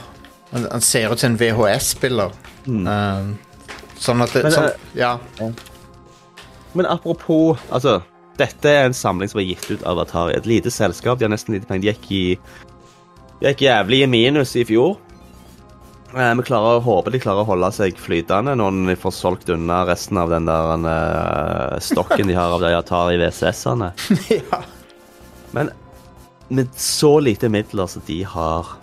Han, 0.52 0.68
han 0.72 0.82
ser 0.82 1.14
ut 1.14 1.20
som 1.20 1.32
en 1.32 1.38
VHS-spiller. 1.40 2.34
Eh, 2.68 3.30
sånn 3.98 4.22
at 4.26 4.34
det, 4.36 4.44
Men, 4.44 4.52
sånn, 4.52 4.66
eh, 4.66 5.00
Ja. 5.00 5.18
Men 6.76 6.86
apropos 6.92 7.58
Altså, 7.72 8.02
dette 8.38 8.68
er 8.70 8.86
en 8.90 8.94
samling 8.98 9.30
som 9.32 9.40
er 9.40 9.48
gitt 9.48 9.70
ut 9.72 9.84
av 9.88 10.00
Atari. 10.04 10.36
Et 10.36 10.46
lite 10.46 10.72
selskap. 10.72 11.20
De 11.20 11.26
har 11.26 11.32
nesten 11.32 11.56
lite 11.56 11.68
penger. 11.70 11.82
De 11.82 11.94
gikk 11.94 12.12
i 12.12 12.40
De 13.40 13.50
gikk 13.54 13.62
jævlig 13.68 14.04
i 14.04 14.08
minus 14.08 14.56
i 14.56 14.66
fjor. 14.68 14.98
Eh, 16.16 16.34
Vi 16.36 16.44
klarer, 16.48 16.80
håper 16.84 17.12
de 17.12 17.20
klarer 17.20 17.44
å 17.44 17.50
holde 17.50 17.72
seg 17.76 17.98
flytende 18.00 18.56
når 18.56 18.78
de 18.88 18.96
får 19.00 19.12
solgt 19.16 19.50
unna 19.50 19.82
resten 19.88 20.18
av 20.18 20.30
den 20.32 20.46
der 20.48 20.76
uh, 20.86 21.80
stokken 21.80 22.28
de 22.28 22.36
har 22.38 22.52
av 22.56 22.62
de 22.64 22.72
Atari 22.76 23.18
VCS-ene. 23.20 23.92
ja. 24.52 24.62
Men 25.52 25.72
med 26.50 26.68
så 26.78 27.20
lite 27.20 27.50
midler 27.50 27.88
som 27.88 28.02
de 28.08 28.24
har 28.26 28.78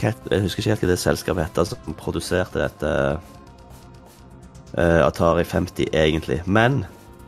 Jeg 0.00 0.14
husker 0.40 0.62
ikke 0.62 0.70
helt 0.70 0.82
hva 0.84 0.88
det 0.88 0.98
selskapet 0.98 1.44
heter 1.44 1.66
som 1.68 1.96
produserte 1.98 2.56
dette 2.62 2.90
uh, 4.78 5.00
Atari 5.04 5.44
50, 5.44 5.90
egentlig. 5.92 6.40
Men 6.46 6.84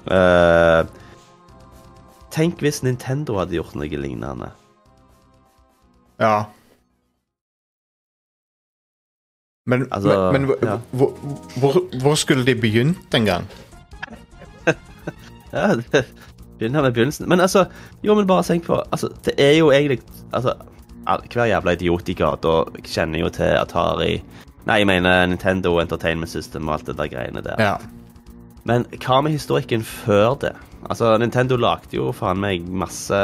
uh, 0.09 0.89
Tenk 2.33 2.63
hvis 2.65 2.81
Nintendo 2.81 3.37
hadde 3.37 3.59
gjort 3.59 3.77
noe 3.77 3.89
lignende. 4.01 4.49
ja. 6.21 6.45
Men, 9.67 9.87
Altså, 9.93 10.33
men, 10.33 10.47
men 10.47 10.57
ja. 10.63 10.79
hvor, 10.91 11.13
hvor, 11.61 11.77
hvor 12.03 12.15
skulle 12.15 12.47
de 12.47 12.55
begynt 12.61 13.15
en 13.15 13.25
gang? 13.25 13.45
Ja, 15.53 15.75
det 15.77 16.07
begynner 16.63 16.87
med 16.87 16.95
begynnelsen. 16.97 17.29
Men 17.29 17.43
altså, 17.45 17.67
jo, 18.07 18.15
men 18.17 18.29
bare 18.31 18.47
tenk 18.47 18.69
på 18.71 18.79
altså, 18.79 19.11
Det 19.27 19.35
er 19.41 19.57
jo 19.59 19.73
egentlig 19.75 20.01
Altså, 20.33 20.55
hver 21.03 21.51
jævla 21.51 21.75
idiot 21.77 22.09
i 22.09 22.15
gata 22.17 22.55
kjenner 22.87 23.25
jo 23.25 23.31
til 23.35 23.59
Atari 23.59 24.15
Nei, 24.63 24.79
jeg 24.79 24.87
mener 24.87 25.27
Nintendo 25.27 25.75
Entertainment 25.83 26.31
System 26.31 26.69
og 26.69 26.77
alt 26.77 26.87
det 26.87 26.95
der 27.01 27.09
greiene 27.11 27.43
der. 27.43 27.59
Ja. 27.59 27.73
Men 28.63 28.85
hva 29.03 29.17
med 29.27 29.35
historikken 29.35 29.83
før 29.83 30.37
det? 30.39 30.53
Altså, 30.87 31.17
Nintendo 31.19 31.59
lagde 31.59 31.97
jo 31.97 32.13
faen 32.15 32.39
meg 32.39 32.69
masse 32.71 33.19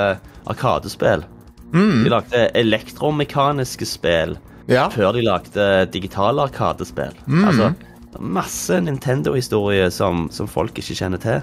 arkadespill. 0.51 1.23
De 1.71 2.11
lagde 2.11 2.49
elektromekaniske 2.59 3.87
spill 3.87 4.35
ja. 4.67 4.89
før 4.91 5.13
de 5.15 5.23
lagde 5.23 5.69
digitale 5.95 6.49
arkadespill. 6.49 7.15
Altså, 7.29 7.71
masse 8.19 8.81
Nintendo-historie 8.81 9.91
som, 9.95 10.27
som 10.33 10.51
folk 10.51 10.79
ikke 10.81 10.97
kjenner 10.97 11.23
til. 11.23 11.43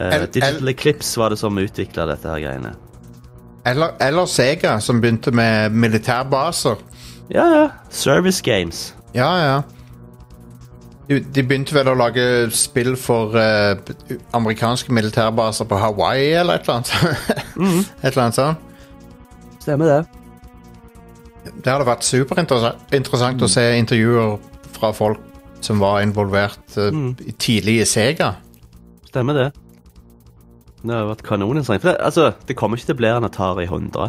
El- 0.00 0.26
Digital 0.32 0.56
el- 0.62 0.68
Eclipse 0.72 1.20
var 1.20 1.30
det 1.34 1.38
som 1.38 1.58
utvikla 1.58 2.06
dette 2.08 2.28
her 2.28 2.40
greiene. 2.40 2.74
Eller, 3.66 3.92
eller 4.00 4.26
Sega, 4.26 4.78
som 4.80 5.00
begynte 5.00 5.30
med 5.30 5.70
militærbaser. 5.72 6.80
Ja, 7.30 7.44
ja. 7.54 7.68
Service 7.90 8.42
games. 8.42 8.94
Ja, 9.14 9.28
ja. 9.44 9.60
De, 11.08 11.20
de 11.20 11.42
begynte 11.44 11.74
vel 11.76 11.90
å 11.92 11.94
lage 11.98 12.24
spill 12.56 12.94
for 12.96 13.34
uh, 13.36 13.76
amerikanske 14.34 14.92
militærbaser 14.94 15.68
på 15.68 15.78
Hawaii 15.78 16.32
eller 16.40 16.54
et 16.58 16.68
eller 16.68 16.80
annet. 16.80 16.92
et 18.02 18.08
eller 18.10 18.22
annet 18.24 18.38
sånt. 18.38 18.68
Stemmer 19.62 19.90
det. 19.92 20.00
Det 21.62 21.70
hadde 21.72 21.86
vært 21.86 22.06
superinteressant 22.06 22.94
interessant 22.96 23.42
å 23.42 23.50
se 23.50 23.64
intervjuer 23.78 24.38
fra 24.72 24.92
folk 24.94 25.20
som 25.62 25.78
var 25.82 26.00
involvert 26.02 26.78
eh, 26.78 26.96
i 27.26 27.84
Sega. 27.86 28.32
Stemmer 29.06 29.34
det. 29.38 29.50
Det 30.82 30.94
har 30.94 31.06
vært 31.06 31.22
kanoninteressant. 31.22 31.82
For 31.82 31.92
det, 31.92 32.00
altså, 32.02 32.32
det 32.48 32.56
kommer 32.58 32.76
ikke 32.80 32.86
til 32.90 32.96
å 32.96 33.00
bli 33.02 33.08
en 33.12 33.24
Atari 33.28 33.64
100. 33.68 34.08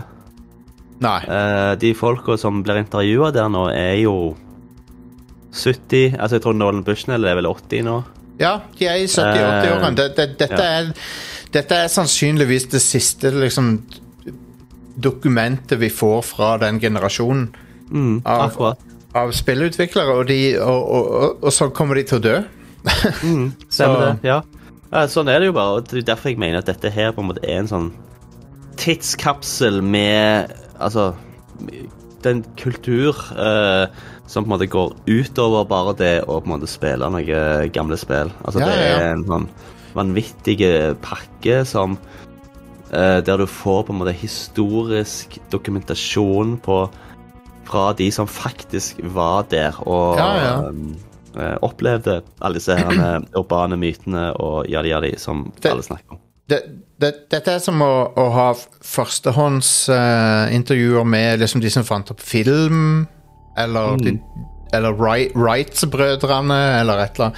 Nei. 1.04 1.20
Eh, 1.28 1.76
de 1.82 1.94
folka 1.98 2.38
som 2.40 2.62
blir 2.64 2.80
intervjua 2.82 3.32
der 3.36 3.50
nå, 3.52 3.68
er 3.76 3.98
jo 4.02 4.16
70 5.54 6.16
Altså, 6.18 6.38
jeg 6.40 6.42
tror 6.46 6.56
Nolan 6.58 6.84
Bushnell 6.88 7.26
er 7.30 7.36
vel 7.38 7.46
80 7.50 7.84
nå. 7.86 7.98
Ja, 8.42 8.56
de 8.80 8.88
er 8.90 8.96
i 9.04 9.06
70-80-årene. 9.06 9.92
Eh, 9.92 9.96
Det, 10.00 10.08
det, 10.18 10.28
dette, 10.40 10.64
ja. 10.64 11.50
dette 11.54 11.82
er 11.84 11.92
sannsynligvis 11.94 12.66
det 12.72 12.82
siste 12.82 13.30
liksom, 13.36 13.76
dokumentet 14.98 15.78
vi 15.82 15.90
får 15.94 16.22
fra 16.34 16.56
den 16.62 16.80
generasjonen 16.82 17.52
Mm, 17.94 18.22
Av- 18.26 18.56
av 19.14 19.32
spillutviklere, 19.36 20.14
og, 20.18 20.24
de, 20.28 20.56
og, 20.58 20.86
og, 20.96 21.08
og, 21.14 21.44
og 21.46 21.52
så 21.54 21.68
kommer 21.76 22.00
de 22.00 22.04
til 22.10 22.18
å 22.18 22.22
dø. 22.24 22.38
Stemmer 23.70 23.70
Så- 23.70 24.00
det. 24.00 24.14
Ja. 24.26 24.40
Ja. 24.94 25.04
Sånn 25.12 25.30
er 25.32 25.41
det 25.41 25.50
jo 25.52 25.56
bare. 25.58 25.80
og 25.82 25.88
Det 25.89 26.02
er 26.04 26.10
derfor 26.14 26.30
jeg 26.32 26.39
mener 26.41 26.62
at 26.62 26.70
dette 26.70 26.91
her 26.94 27.12
på 27.16 27.24
en 27.24 27.32
måte 27.32 27.44
er 27.44 27.64
en 27.64 27.70
sånn 27.72 27.91
tidskapsel 28.80 29.82
med 29.86 30.54
Altså 30.82 31.14
Den 32.24 32.41
kultur 32.58 33.14
eh, 33.38 33.86
som 34.28 34.46
på 34.46 34.48
en 34.48 34.54
måte 34.56 34.70
går 34.72 34.94
utover 35.12 35.66
bare 35.70 35.94
det 36.00 36.14
å 36.24 36.39
på 36.39 36.48
en 36.48 36.54
måte 36.56 36.70
spille 36.72 37.10
noen 37.12 37.70
gamle 37.76 37.98
spill. 38.00 38.32
Altså 38.46 38.64
Ja, 38.64 38.68
det 38.70 38.78
ja, 38.80 38.84
ja. 38.88 39.00
er 39.04 39.16
en 39.18 39.26
sånn 39.28 39.48
vanvittig 39.94 40.58
pakke 41.06 41.60
som 41.70 41.98
eh, 42.91 43.20
Der 43.22 43.38
du 43.38 43.46
får 43.46 43.84
på 43.89 43.94
en 43.94 44.00
måte 44.02 44.16
historisk 44.18 45.38
dokumentasjon 45.54 46.58
på 46.66 46.84
fra 47.64 47.94
de 47.96 48.10
som 48.12 48.28
faktisk 48.28 49.00
var 49.16 49.46
der 49.52 49.78
og 49.88 50.18
Ja, 50.20 50.32
ja. 50.41 50.56
eh, 50.70 51.12
opplevde 51.66 52.20
alle 52.42 52.54
disse 52.60 52.76
her 52.78 52.92
eh, 52.94 53.20
urbane 53.40 53.78
mytene 53.80 54.30
og 54.40 54.66
jadi 54.70 54.90
jadi 54.96 55.14
som 55.20 55.52
Det- 55.62 55.72
alle 55.72 55.84
snakker 55.84 56.12
om. 56.12 56.18
det, 56.50 56.60
det, 57.00 57.14
dette 57.32 57.52
er 57.56 57.60
som 57.64 57.82
å, 57.82 58.12
å 58.20 58.26
ha 58.36 58.50
førstehåndsintervjuer 58.84 61.00
uh, 61.02 61.06
med 61.08 61.40
liksom 61.42 61.62
de 61.64 61.70
som 61.74 61.84
fant 61.88 62.12
opp 62.12 62.20
film, 62.22 63.08
eller, 63.58 63.98
de, 64.02 64.18
eller 64.74 64.92
Wright- 65.00 65.34
Wrights-brødrene, 65.36 66.60
eller 66.82 66.98
et 67.06 67.14
eller 67.20 67.26
annet. 67.26 67.38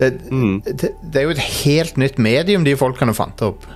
Det, 0.00 0.10
Mm. 0.32 0.62
det, 0.64 0.90
det 1.12 1.20
er 1.20 1.24
jo 1.26 1.30
et 1.34 1.44
helt 1.64 1.96
nytt 2.00 2.18
medium 2.18 2.64
de 2.64 2.72
folkene 2.76 3.12
fant 3.14 3.42
opp. 3.44 3.66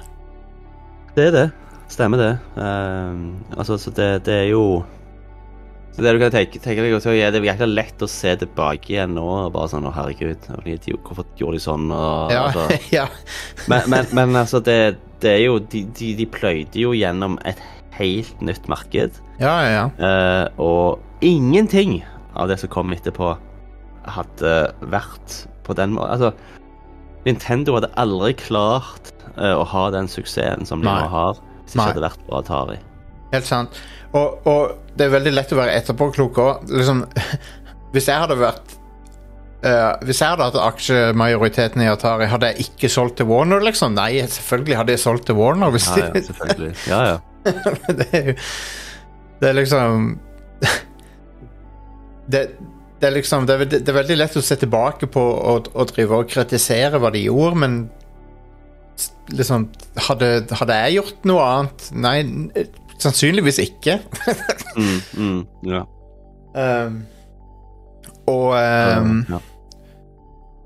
Det 1.14 1.26
er 1.26 1.30
det. 1.36 1.50
Stemmer 1.92 2.18
det. 2.18 2.30
Uh, 2.56 3.12
altså, 3.58 3.76
så 3.78 3.90
det, 3.94 4.24
det 4.26 4.34
er 4.34 4.48
jo 4.54 4.62
så 5.94 6.02
det 6.02 6.12
du 6.16 6.18
kan 6.18 6.32
tenke, 6.34 6.58
tenke 6.58 6.82
deg 6.82 6.96
også, 6.96 7.12
ja, 7.14 7.28
Det 7.30 7.38
er 7.38 7.44
jækla 7.52 7.68
lett 7.70 8.02
å 8.02 8.08
se 8.10 8.32
tilbake 8.40 8.90
igjen 8.90 9.12
nå 9.14 9.22
og 9.22 9.52
bare 9.54 9.70
sånn 9.70 9.86
Å, 9.86 9.92
herregud, 9.94 10.48
hvorfor 11.06 11.28
gjorde 11.38 11.60
de 11.60 11.62
sånn? 11.62 11.84
Og, 11.94 12.32
Ja, 12.34 12.48
altså, 12.48 12.64
ja. 12.98 13.04
men, 13.70 13.86
men, 13.92 14.08
men 14.18 14.40
altså, 14.40 14.58
det, 14.66 14.96
det 15.22 15.36
er 15.36 15.44
jo 15.44 15.60
De, 15.62 15.84
de, 15.94 16.10
de 16.18 16.26
pløyde 16.26 16.82
jo 16.82 16.90
gjennom 16.98 17.38
et 17.46 17.62
helt 17.94 18.40
nytt 18.42 18.66
marked. 18.66 19.20
ja, 19.38 19.52
ja, 19.62 19.70
ja. 19.70 19.84
Eh, 20.02 20.46
og 20.58 20.98
ingenting 21.22 22.00
av 22.34 22.50
det 22.50 22.56
som 22.58 22.72
kom 22.74 22.90
etterpå, 22.90 23.36
hadde 24.10 24.54
vært 24.90 25.44
på 25.64 25.76
den 25.78 25.94
måten 25.94 26.10
Altså, 26.16 26.32
Nintendo 27.24 27.76
hadde 27.78 27.92
aldri 28.02 28.34
klart 28.36 29.12
eh, 29.38 29.54
å 29.54 29.62
ha 29.62 29.84
den 29.94 30.10
suksessen 30.10 30.66
som 30.66 30.82
de 30.82 30.90
nå 30.90 31.06
har, 31.14 31.38
hvis 31.62 31.72
det 31.72 31.78
ikke 31.78 31.92
hadde 31.92 32.02
vært 32.08 32.26
på 32.26 32.40
Atari. 32.42 32.80
Helt 33.30 33.46
sant. 33.46 33.78
Og, 34.12 34.42
og 34.50 34.74
det 34.94 35.06
er 35.06 35.12
veldig 35.14 35.34
lett 35.34 35.52
å 35.54 35.58
være 35.58 35.74
etterpåklok 35.80 36.40
òg. 36.42 36.64
Liksom, 36.70 37.04
hvis 37.94 38.10
jeg 38.10 38.24
hadde 38.24 38.40
vært 38.40 38.80
Uh, 39.64 39.94
Hvis 40.04 40.18
jeg 40.20 40.28
hadde 40.28 40.44
hatt 40.44 40.56
aksjemajoriteten 40.60 41.80
i 41.80 41.86
Atari, 41.88 42.26
hadde 42.28 42.50
jeg 42.50 42.66
ikke 42.66 42.90
solgt 42.92 43.14
til 43.16 43.30
Warner, 43.30 43.62
liksom? 43.64 43.94
Nei, 43.96 44.18
selvfølgelig 44.28 44.76
hadde 44.76 44.92
jeg 44.92 45.00
solgt 45.00 45.24
til 45.30 45.38
Warner. 45.38 45.72
Hvis 45.72 45.86
Ja, 45.88 46.10
ja, 46.10 46.20
selvfølgelig. 46.26 46.74
Ja, 46.90 46.98
ja. 47.08 47.14
det, 48.02 48.08
er 48.10 48.28
jo, 48.28 48.34
det 49.40 49.48
er 49.48 49.56
liksom 49.56 50.04
det, 52.28 52.42
det 53.00 53.08
er 53.08 53.16
liksom 53.16 53.48
det 53.48 53.56
er, 53.56 53.64
det 53.72 53.88
er 53.88 53.98
veldig 54.02 54.18
lett 54.20 54.36
å 54.36 54.44
se 54.44 54.56
tilbake 54.60 55.08
på 55.12 55.24
og, 55.24 55.72
og 55.72 55.90
drive 55.94 56.20
og 56.20 56.28
kritisere 56.28 57.00
hva 57.00 57.12
de 57.14 57.24
gjorde, 57.24 57.60
men 57.64 57.80
liksom 59.32 59.70
Hadde, 60.10 60.28
hadde 60.60 60.76
jeg 60.82 60.98
gjort 60.98 61.26
noe 61.30 61.42
annet? 61.48 61.84
Nei, 62.04 62.18
sannsynligvis 63.02 63.58
ikke. 63.64 63.98
Mm, 64.76 65.00
mm, 65.16 65.40
ja. 65.70 65.82
Um, 66.54 67.00
og 68.30 68.54
um, 68.54 69.18
ja. 69.28 69.40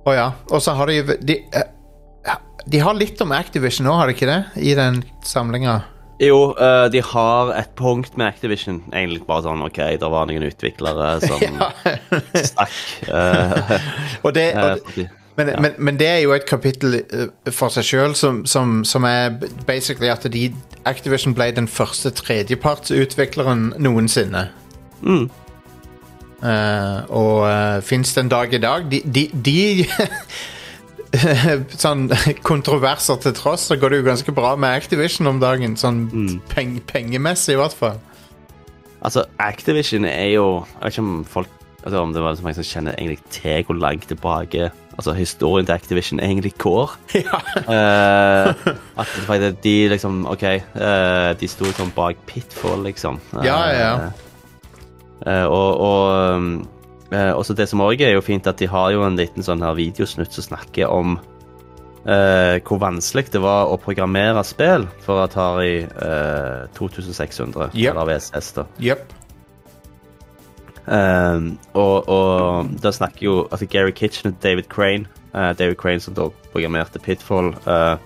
Og 0.06 0.14
ja. 0.16 0.28
Og 0.52 0.62
så 0.64 0.74
har 0.78 0.86
de 0.90 1.02
de, 1.26 1.38
eh, 1.52 2.36
de 2.68 2.80
har 2.84 2.94
litt 2.96 3.20
om 3.24 3.32
Activision 3.36 3.86
nå, 3.88 3.94
har 3.98 4.08
de 4.10 4.14
ikke 4.16 4.28
det? 4.28 4.40
I 4.62 4.74
den 4.78 5.02
samlinga. 5.24 5.78
Jo, 6.20 6.52
eh, 6.58 6.88
de 6.90 7.00
har 7.12 7.52
et 7.54 7.70
punkt 7.78 8.16
med 8.18 8.26
Activision. 8.26 8.80
Egentlig 8.92 9.22
bare 9.28 9.44
sånn 9.46 9.62
OK, 9.62 9.78
det 10.00 10.08
var 10.10 10.26
noen 10.26 10.48
utviklere 10.48 11.12
som 11.22 11.60
stakk. 12.50 12.78
eh, 13.06 13.76
Og 14.26 14.34
det, 14.34 14.48
og, 14.58 14.82
fordi- 14.88 15.08
men, 15.38 15.50
men, 15.62 15.74
men 15.78 15.98
det 16.00 16.08
er 16.08 16.22
jo 16.24 16.32
et 16.34 16.46
kapittel 16.48 17.00
eh, 17.00 17.28
for 17.54 17.70
seg 17.70 17.86
sjøl 17.86 18.14
som, 18.18 18.40
som, 18.46 18.80
som 18.84 19.06
er 19.06 19.36
basically 19.68 20.10
at 20.10 20.26
de 20.32 20.48
Activision 20.88 21.34
ble 21.36 21.50
den 21.54 21.68
første 21.70 22.10
tredjepartsutvikleren 22.10 23.74
noensinne. 23.78 24.48
mm, 25.02 25.28
Uh, 26.38 27.02
og 27.10 27.40
uh, 27.50 27.82
fins 27.82 28.12
den 28.14 28.28
dag 28.30 28.52
i 28.54 28.60
dag. 28.62 28.84
De, 28.86 29.00
de, 29.02 29.24
de 29.42 29.86
Sånn 31.82 32.04
kontroverser 32.46 33.18
til 33.24 33.34
tross, 33.34 33.64
så 33.66 33.74
går 33.80 33.90
det 33.90 33.98
jo 33.98 34.06
ganske 34.06 34.34
bra 34.36 34.52
med 34.54 34.76
Activision 34.76 35.26
om 35.26 35.40
dagen. 35.42 35.74
Sånn 35.74 36.04
Mm. 36.12 36.36
peng, 36.52 36.76
pengemessig, 36.86 37.56
i 37.56 37.58
hvert 37.58 37.74
fall. 37.74 37.98
Altså, 39.02 39.24
Activision 39.38 40.06
er 40.06 40.28
jo 40.36 40.46
Jeg 40.62 40.84
vet 40.84 40.92
ikke 40.92 41.06
om 41.08 41.24
folk 41.26 41.58
altså 41.84 42.02
om 42.02 42.12
det 42.12 42.22
var 42.22 42.38
mange 42.42 42.58
som 42.58 42.66
kjenner 42.66 42.94
egentlig 42.98 43.22
til 43.30 43.64
hvor 43.64 43.78
langt 43.78 44.08
tilbake 44.10 44.70
Altså, 44.98 45.12
historien 45.14 45.66
til 45.66 45.72
Activision 45.76 46.20
egentlig 46.20 46.52
går. 46.58 46.96
ja. 47.14 47.38
uh, 47.70 48.72
at 48.98 49.06
faktisk 49.28 49.60
de 49.62 49.74
liksom 49.92 50.24
OK, 50.26 50.42
uh, 50.74 51.30
de 51.38 51.48
sto 51.50 51.70
sånn 51.76 51.92
bak 51.94 52.18
Pitfall, 52.26 52.82
liksom. 52.88 53.20
Ja, 53.46 53.60
ja, 53.70 53.76
ja. 53.78 54.08
Eh, 55.26 55.44
og 55.50 55.80
og 55.82 56.34
um, 56.34 56.50
også 57.10 57.54
det 57.58 57.68
som 57.70 57.80
òg 57.82 58.02
er 58.06 58.12
jo 58.14 58.20
fint, 58.22 58.46
at 58.46 58.58
de 58.60 58.68
har 58.70 58.92
jo 58.94 59.02
en 59.06 59.16
liten 59.18 59.42
sånn 59.42 59.62
her 59.64 59.74
videosnutt 59.78 60.34
som 60.34 60.46
snakker 60.52 60.90
om 60.92 61.18
hvor 62.08 62.78
vanskelig 62.80 63.26
det 63.34 63.40
var 63.42 63.68
å 63.68 63.74
programmere 63.82 64.40
spill 64.46 64.86
for 65.04 65.20
Atari 65.26 65.82
eh, 65.82 66.62
2600, 66.78 67.66
Yep. 67.74 67.90
eller 67.90 68.06
VSS, 68.14 68.52
da. 68.56 68.64
Jepp. 68.80 69.10
Um, 70.88 71.58
og, 71.76 72.08
og 72.08 72.70
da 72.82 72.92
snakker 72.94 73.26
jo 73.26 73.34
altså 73.52 73.66
Gary 73.66 73.90
Kitchen 73.90 74.32
og 74.32 74.42
David 74.42 74.70
Crane. 74.72 75.06
Uh, 75.34 75.52
David 75.58 75.76
Crane 75.76 76.00
som 76.00 76.16
da 76.16 76.30
programmerte 76.52 76.98
Pitfall. 76.98 77.52
Uh, 77.66 77.96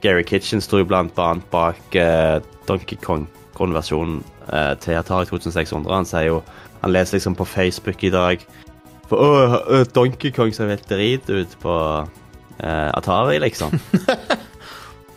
Gary 0.00 0.24
Kitchen 0.24 0.60
sto 0.64 0.80
jo 0.80 0.88
blant 0.88 1.18
annet 1.20 1.44
bak 1.52 1.80
uh, 2.00 2.40
Donkey 2.68 2.96
Kong-konversjonen 3.02 4.22
til 4.82 4.96
Atari 4.98 5.28
2600. 5.28 5.92
Han 5.94 6.08
sier 6.08 6.24
jo 6.26 6.40
Han 6.80 6.90
leser 6.90 7.14
liksom 7.14 7.36
på 7.38 7.44
Facebook 7.46 8.02
i 8.02 8.10
dag 8.10 8.40
For 9.06 9.20
å, 9.20 9.28
øh, 9.70 9.84
Donkey 9.94 10.32
Kong 10.34 10.50
ser 10.56 10.72
helt 10.72 10.88
drit 10.90 11.28
ut 11.30 11.54
på 11.62 11.74
Atari, 12.58 13.38
liksom. 13.38 13.76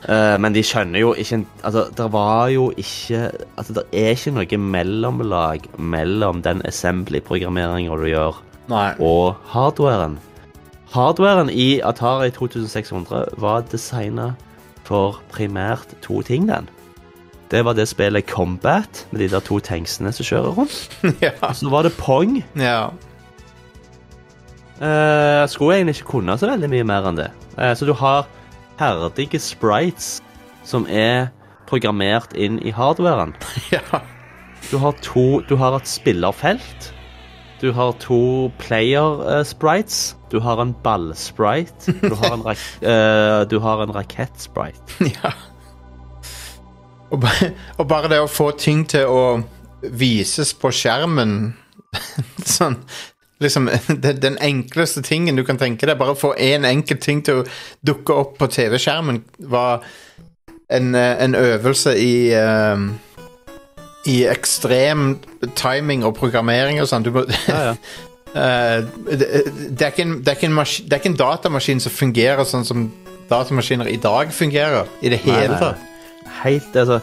Eh, 0.09 0.35
men 0.41 0.55
de 0.55 0.63
skjønner 0.65 0.99
jo 0.99 1.13
ikke 1.15 1.45
Altså, 1.63 1.85
det 1.95 2.09
var 2.11 2.49
jo 2.51 2.67
ikke 2.75 3.31
Altså, 3.55 3.73
det 3.77 3.83
er 3.95 4.09
ikke 4.17 4.33
noe 4.35 4.59
mellomlag 4.59 5.67
mellom 5.79 6.41
den 6.43 6.61
assembly-programmeringa 6.67 7.95
du 8.01 8.07
gjør, 8.09 8.41
Nei. 8.67 8.91
og 8.99 9.39
hardwaren. 9.53 10.19
Hardwaren 10.91 11.49
i 11.49 11.79
Atari 11.79 12.33
2600 12.35 13.39
var 13.39 13.63
designa 13.71 14.33
for 14.83 15.21
primært 15.31 15.95
to 16.03 16.21
ting, 16.21 16.49
den. 16.51 16.67
Det 17.51 17.63
var 17.65 17.73
det 17.73 17.87
spillet 17.87 18.27
Combat, 18.27 19.07
med 19.11 19.21
de 19.21 19.29
der 19.29 19.39
to 19.39 19.59
tanksene 19.59 20.11
som 20.11 20.25
kjører 20.25 20.55
rundt. 20.57 20.99
ja. 21.23 21.53
Så 21.53 21.69
var 21.69 21.87
det 21.87 21.95
Pong. 21.97 22.43
ja. 22.59 22.89
Uh, 24.83 25.47
skulle 25.47 25.77
egentlig 25.77 25.95
ikke 25.95 26.09
kunne 26.17 26.33
så 26.37 26.49
veldig 26.49 26.67
mye 26.67 26.83
mer 26.83 27.05
enn 27.07 27.19
det. 27.21 27.29
Uh, 27.55 27.71
så 27.77 27.85
du 27.87 27.93
har 27.93 28.25
ferdige 28.80 29.39
sprites 29.39 30.17
som 30.67 30.88
er 30.89 31.30
programmert 31.69 32.34
inn 32.36 32.59
i 32.63 32.74
hardwaren. 32.74 33.36
ja. 33.76 34.03
Du 34.71 34.78
har 34.80 34.95
to 35.03 35.41
Du 35.49 35.55
har 35.59 35.76
et 35.78 35.88
spillerfelt. 35.88 36.93
Du 37.61 37.71
har 37.71 37.93
to 37.99 38.51
player-sprites. 38.59 39.47
sprites. 39.47 40.17
Du 40.32 40.39
har 40.39 40.61
en 40.61 40.74
ballsprite. 40.84 41.93
Du 42.01 42.15
har 42.15 42.34
en, 42.34 42.45
rak 42.45 42.57
uh, 42.82 43.49
du 43.49 43.59
har 43.59 43.84
en 43.84 43.95
rakettsprite. 43.95 44.82
ja. 45.24 45.32
Og, 47.11 47.19
bare, 47.21 47.53
og 47.78 47.88
bare 47.88 48.09
det 48.09 48.19
å 48.19 48.28
få 48.28 48.51
ting 48.57 48.88
til 48.89 49.05
å 49.05 49.24
vises 49.84 50.53
på 50.57 50.71
skjermen 50.74 51.53
Sånn 52.47 52.80
Liksom, 53.39 53.69
det, 54.03 54.13
Den 54.21 54.38
enkleste 54.41 55.01
tingen 55.01 55.36
du 55.36 55.43
kan 55.43 55.57
tenke 55.57 55.88
deg, 55.89 55.97
bare 55.99 56.15
få 56.15 56.34
én 56.38 56.67
enkel 56.67 56.99
ting 57.01 57.23
til 57.25 57.41
å 57.41 57.47
dukke 57.86 58.13
opp 58.13 58.38
på 58.39 58.49
TV-skjermen, 58.51 59.23
var 59.51 59.84
en, 60.69 60.95
eh, 60.95 61.23
en 61.23 61.36
øvelse 61.36 61.95
i 61.99 62.34
um, 62.38 62.93
I 64.05 64.23
ekstrem 64.27 65.17
timing 65.55 66.03
og 66.03 66.17
programmering 66.17 66.81
og 66.81 66.89
sånn. 66.91 67.05
Du 67.05 67.13
må 67.15 67.27
Ja, 67.47 67.71
ja. 67.71 67.77
Uh, 68.34 68.79
det, 69.19 69.27
det, 69.69 69.81
er 69.86 69.91
ikke 69.91 70.05
en, 70.07 70.15
det, 70.25 70.34
er 70.34 70.47
en 70.47 70.55
mas- 70.57 70.81
det 70.81 70.95
er 70.95 71.03
ikke 71.03 71.11
en 71.13 71.19
datamaskin 71.19 71.84
som 71.84 71.93
fungerer 71.93 72.47
sånn 72.49 72.65
som 72.65 72.88
datamaskiner 73.29 73.88
i 73.91 73.99
dag 74.01 74.34
fungerer. 74.34 74.89
I 75.05 75.11
det 75.13 75.21
hele 75.23 75.59
tatt. 75.61 75.84
Helt 76.43 76.75
altså 76.75 76.99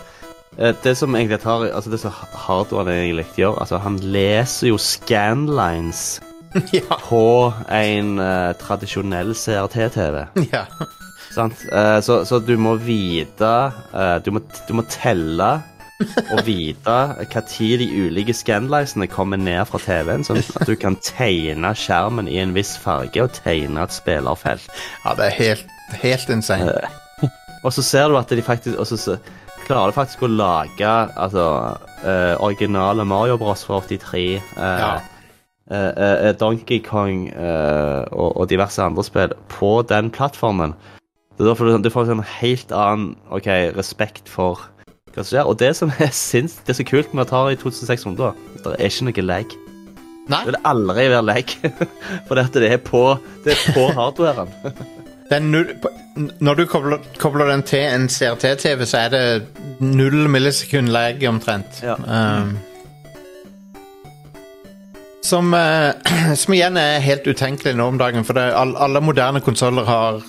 Det 0.57 0.97
som 0.99 1.15
egentlig 1.15 1.39
tar 1.41 1.69
Altså 1.71 1.91
det 1.93 2.01
som 2.03 2.11
Hardwan 2.11 2.89
egentlig 2.91 3.27
gjør 3.37 3.61
Altså 3.63 3.79
Han 3.79 4.01
leser 4.03 4.73
jo 4.73 4.81
scanlines 4.83 6.21
ja, 6.75 6.97
på 6.99 7.53
en 7.71 8.19
uh, 8.19 8.51
tradisjonell 8.59 9.35
CRT-TV. 9.39 10.25
ja. 10.55 10.65
Sant? 11.31 11.63
Uh, 11.71 12.01
så, 12.03 12.25
så 12.27 12.41
du 12.43 12.57
må 12.59 12.75
vite 12.75 13.51
uh, 13.95 14.17
du, 14.25 14.33
må, 14.35 14.43
du 14.67 14.75
må 14.75 14.83
telle 14.91 15.61
og 16.33 16.43
vite 16.49 16.97
hva 17.21 17.43
tid 17.49 17.83
de 17.83 17.89
ulike 18.07 18.35
scanlinesene 18.35 19.09
kommer 19.11 19.41
ned 19.41 19.63
fra 19.69 19.81
TV-en, 19.83 20.25
sånn 20.25 20.41
at 20.41 20.65
du 20.69 20.73
kan 20.81 20.97
tegne 21.05 21.75
skjermen 21.77 22.31
i 22.31 22.39
en 22.41 22.55
viss 22.57 22.73
farge 22.81 23.21
og 23.21 23.35
tegne 23.37 23.85
et 23.85 23.95
spillerfelt. 23.95 24.71
ja, 25.05 25.15
det 25.19 25.29
er 25.29 25.37
helt, 25.37 25.77
helt 26.01 26.33
insane. 26.33 26.89
Og 27.61 27.75
så 27.77 27.85
ser 27.85 28.09
du 28.09 28.17
at 28.17 28.31
de 28.33 28.41
faktisk 28.41 28.79
Og 28.81 28.87
så 28.89 28.97
så 28.97 29.19
klarer 29.71 29.95
faktisk 29.95 30.25
å 30.27 30.31
lage 30.35 30.91
altså, 31.15 31.47
uh, 32.03 32.35
originale 32.43 33.07
Mario 33.07 33.39
Bros 33.41 33.63
fra 33.69 33.79
83. 33.87 34.25
Uh, 34.59 34.63
Ja. 34.67 34.93
uh, 35.71 35.93
eh, 35.95 36.33
Donkey 36.35 36.81
Kong 36.83 37.29
eh, 37.31 38.03
og, 38.11 38.33
og 38.41 38.49
diverse 38.51 38.83
andre 38.83 39.05
spill 39.07 39.37
på 39.53 39.71
den 39.87 40.11
plattformen. 40.11 40.75
Det 41.39 41.45
er 41.47 41.53
derfor 41.53 41.69
du, 41.71 41.77
sånn- 41.77 41.85
du 41.87 41.91
får 41.95 42.09
en 42.09 42.11
sånn 42.17 42.27
helt 42.41 42.73
annen 42.75 43.13
ok, 43.31 43.47
respekt 43.79 44.27
for 44.29 44.59
hva 45.15 45.23
som 45.23 45.31
skjer. 45.31 45.47
Og 45.47 45.57
det 45.63 45.71
som 45.79 45.93
er 46.03 46.11
sinns, 46.27 46.59
det 46.67 46.75
er 46.75 46.81
så 46.83 46.89
kult 46.91 47.15
med 47.15 47.29
Atari 47.29 47.55
2600, 47.61 48.35
det 48.65 48.75
er 48.77 48.91
ikke 48.91 49.07
noe 49.09 49.27
lag. 49.31 49.55
Nei, 50.31 50.43
Det 50.45 50.53
vil 50.53 50.61
aldri 50.75 51.07
være 51.11 51.27
lag. 51.27 51.55
For 52.29 52.39
dette, 52.39 52.61
det 52.63 52.73
er 52.75 52.83
på, 52.83 53.05
det 53.47 53.55
er 53.55 53.63
på 53.75 53.87
hardwaren. 53.97 54.51
null, 55.39 55.69
når 56.43 56.55
du 56.59 56.65
kobler, 56.67 56.99
kobler 57.19 57.53
den 57.53 57.63
til 57.63 57.85
en 57.87 58.09
CRT-TV, 58.11 58.83
så 58.87 59.05
er 59.05 59.13
det 59.15 59.23
null 59.79 60.27
millisekund 60.29 60.91
lag 60.91 61.23
omtrent. 61.29 61.79
Ja. 61.85 61.95
Um, 61.95 62.59
som, 65.23 65.55
uh, 65.55 65.95
som 66.41 66.55
igjen 66.55 66.81
er 66.81 66.99
helt 67.05 67.31
utenkelig 67.31 67.77
nå 67.79 67.87
om 67.93 68.01
dagen, 68.01 68.27
for 68.27 68.35
det, 68.35 68.49
all, 68.59 68.75
alle 68.77 69.05
moderne 69.05 69.41
konsoller 69.41 69.87
har 69.87 70.21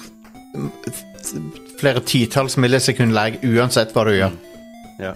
flere 1.82 2.06
titalls 2.06 2.58
millisekund 2.62 3.16
lag 3.18 3.41
uansett 3.41 3.95
hva 3.95 4.06
du 4.06 4.14
gjør. 4.14 4.39
Ja. 5.02 5.16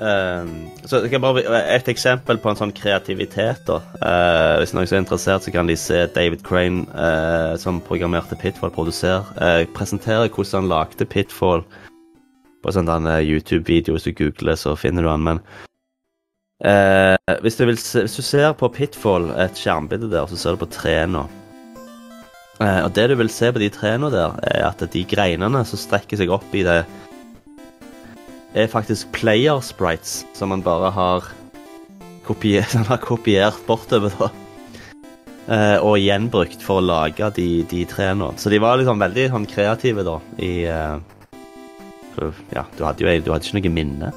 Ehm, 0.00 0.70
så 0.84 1.00
det 1.00 1.10
kan 1.10 1.22
bare 1.22 1.42
Et 1.76 1.88
eksempel 1.88 2.38
på 2.38 2.50
en 2.50 2.58
sånn 2.58 2.74
kreativitet. 2.74 3.62
da 3.66 3.80
Uh, 4.02 4.58
Hvis 4.60 4.74
noen 4.74 4.86
er 4.90 4.98
interessert, 4.98 5.42
så 5.42 5.52
kan 5.52 5.66
de 5.66 5.76
se 5.76 6.06
David 6.14 6.42
Crane, 6.42 6.86
uh, 6.94 7.56
som 7.56 7.80
programmerte 7.80 8.36
Pitfall, 8.36 8.70
produser, 8.70 9.22
Uh, 9.40 9.64
presentere 9.74 10.28
hvordan 10.28 10.62
han 10.62 10.68
lagde 10.68 11.06
Pitfall 11.06 11.64
på 12.62 12.72
en 12.72 12.88
sånn 12.88 13.06
eh, 13.06 13.20
YouTube-video. 13.20 13.94
Hvis 13.94 14.08
du 14.08 14.12
googler, 14.12 14.56
så 14.56 14.74
finner 14.76 15.02
du 15.02 15.08
han. 15.08 15.22
Men 15.22 15.40
uh, 16.64 17.16
hvis, 17.42 17.56
du 17.56 17.66
vil 17.66 17.76
hvis 17.76 18.16
du 18.16 18.22
ser 18.22 18.52
på 18.52 18.68
Pitfall, 18.72 19.30
et 19.36 19.56
skjermbilde 19.56 20.10
der, 20.10 20.26
så 20.26 20.36
ser 20.36 20.56
du 20.56 20.64
på 20.64 20.72
trærne. 20.72 21.26
Og 22.60 22.92
det 22.94 23.08
du 23.10 23.16
vil 23.18 23.28
se 23.28 23.50
på 23.52 23.58
de 23.58 23.68
trærne 23.68 24.08
der, 24.14 24.38
er 24.42 24.68
at 24.68 24.80
de 24.92 25.04
greinene 25.04 25.64
som 25.66 25.78
strekker 25.78 26.16
seg 26.16 26.30
opp 26.30 26.54
i 26.54 26.62
det, 26.62 26.84
er 28.54 28.68
faktisk 28.70 29.10
player 29.14 29.60
sprites 29.64 30.24
som 30.34 30.48
man 30.54 30.62
bare 30.62 30.90
har 30.94 31.24
kopiert, 32.26 32.72
han 32.72 32.84
har 32.92 32.98
kopiert 33.02 33.66
bortover, 33.66 34.10
da. 34.18 34.30
Eh, 35.44 35.76
og 35.84 35.98
gjenbrukt 36.00 36.62
for 36.64 36.80
å 36.80 36.84
lage 36.84 37.30
de, 37.36 37.64
de 37.68 37.84
trærne. 37.88 38.30
Så 38.40 38.50
de 38.52 38.58
var 38.62 38.78
liksom 38.80 39.02
veldig 39.02 39.30
sånn 39.34 39.46
kreative, 39.50 40.04
da, 40.06 40.16
i 40.40 40.64
eh, 40.64 40.98
Ja, 42.54 42.62
du 42.78 42.84
hadde 42.86 43.04
jo 43.04 43.08
du 43.26 43.30
hadde 43.34 43.44
ikke 43.44 43.58
noe 43.58 43.74
minne. 43.74 44.08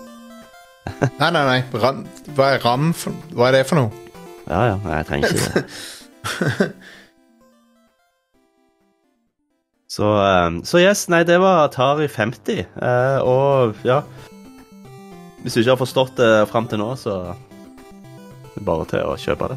Nei, 1.20 1.30
nei, 1.36 1.44
nei. 1.44 1.62
Ram, 1.82 2.06
hva 2.38 2.46
er 2.54 2.62
ram 2.64 2.94
for 2.96 3.12
Hva 3.36 3.50
er 3.50 3.54
det 3.58 3.68
for 3.68 3.76
noe? 3.76 3.92
Ja, 4.48 4.62
ja, 4.70 4.78
nei, 4.86 4.96
jeg 5.02 5.08
trenger 5.10 5.28
ikke 5.34 5.52
det. 5.52 5.64
så, 9.98 10.08
eh, 10.24 10.50
så 10.70 10.76
yes, 10.80 11.02
nei, 11.12 11.22
det 11.28 11.40
var 11.44 11.66
Atari 11.66 12.08
50. 12.08 12.64
Uh, 12.80 13.20
og 13.28 13.76
ja 13.84 14.00
Hvis 15.48 15.54
du 15.54 15.62
ikke 15.62 15.72
har 15.72 15.80
forstått 15.80 16.18
det 16.20 16.32
fram 16.52 16.66
til 16.68 16.82
nå, 16.82 16.90
så 17.00 17.12
er 17.32 18.56
det 18.58 18.64
bare 18.68 18.84
til 18.92 19.00
å 19.08 19.14
kjøpe 19.16 19.48
det. 19.54 19.56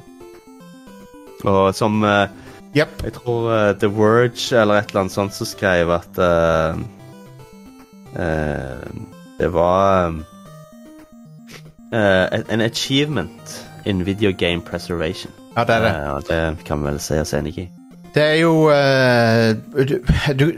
Og 1.51 1.75
som 1.75 2.05
uh, 2.07 2.31
yep. 2.77 2.93
Jeg 3.03 3.17
tror 3.17 3.49
uh, 3.51 3.71
The 3.75 3.91
Verge 3.91 4.61
eller 4.61 4.79
et 4.79 4.93
eller 4.93 5.01
annet 5.01 5.17
sånt 5.17 5.35
som 5.35 5.51
skrev 5.51 5.91
at 5.91 6.21
uh, 6.23 6.79
Det 9.41 9.51
var 9.51 10.15
en 11.91 12.63
achievement 12.63 13.59
in 13.85 14.07
video 14.07 14.31
game 14.31 14.63
preservation. 14.63 15.35
Ja, 15.57 15.67
det 15.67 15.75
er 15.75 15.89
det. 15.89 15.93
Og 16.15 16.31
det 16.31 16.65
kan 16.71 16.85
vi 16.85 16.93
vel 16.93 17.03
si 17.03 17.19
oss 17.19 17.35
enig 17.35 17.57
i. 17.59 17.69
Det 18.15 18.29
er 18.29 18.39
jo 18.45 18.71
du, 19.75 19.99
du, 20.39 20.49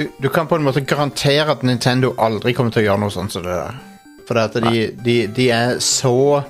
du, 0.00 0.04
du 0.08 0.28
kan 0.32 0.48
på 0.48 0.56
en 0.56 0.64
måte 0.64 0.88
garantere 0.88 1.52
at 1.52 1.68
Nintendo 1.68 2.14
aldri 2.16 2.56
kommer 2.56 2.72
til 2.72 2.86
å 2.86 2.92
gjøre 2.94 3.04
noe 3.04 3.20
sånt 3.20 3.36
som 3.36 3.44
det 3.44 3.60
der. 3.60 3.82
For 4.28 4.38
at 4.40 4.54
de, 4.54 4.90
de, 5.04 5.16
de 5.26 5.48
er 5.50 5.78
så 5.82 6.42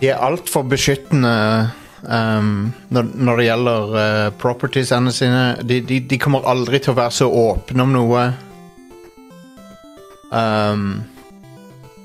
De 0.00 0.08
er 0.10 0.20
altfor 0.20 0.66
beskyttende 0.68 1.32
um, 2.04 2.72
når, 2.92 3.10
når 3.14 3.40
det 3.40 3.46
gjelder 3.46 3.94
uh, 3.96 4.32
propertiesene 4.40 5.12
sine. 5.12 5.44
De, 5.64 5.80
de, 5.80 6.00
de 6.00 6.18
kommer 6.20 6.46
aldri 6.48 6.80
til 6.82 6.92
å 6.92 6.98
være 7.00 7.16
så 7.16 7.28
åpne 7.30 7.86
om 7.86 7.94
noe. 7.94 8.24
Um, 10.30 10.88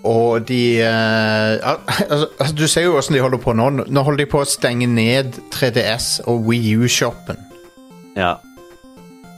og 0.07 0.47
de 0.47 0.82
uh, 0.86 1.74
altså, 2.12 2.53
Du 2.55 2.68
ser 2.68 2.86
jo 2.86 2.95
hvordan 2.95 3.18
de 3.18 3.26
holder 3.26 3.43
på 3.43 3.53
nå. 3.57 3.70
Nå 3.88 4.05
holder 4.05 4.24
de 4.24 4.30
på 4.32 4.41
å 4.41 4.47
stenge 4.49 4.88
ned 4.89 5.38
3DS 5.53 6.22
og 6.32 6.47
Wii 6.47 6.78
U-shoppen. 6.82 7.41
Ja. 8.16 8.36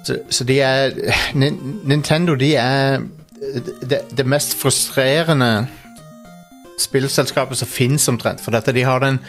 Så, 0.04 0.20
så 0.30 0.44
de 0.48 0.60
er 0.60 0.96
Nintendo 1.34 2.36
de 2.36 2.56
er 2.60 3.04
det, 3.90 4.02
det 4.18 4.26
mest 4.26 4.56
frustrerende 4.58 5.68
spillselskapet 6.80 7.58
som 7.58 7.68
fins, 7.68 8.08
omtrent. 8.10 8.42
For 8.42 8.52
dette, 8.52 8.74
de 8.74 8.84
har 8.84 9.00
den 9.04 9.20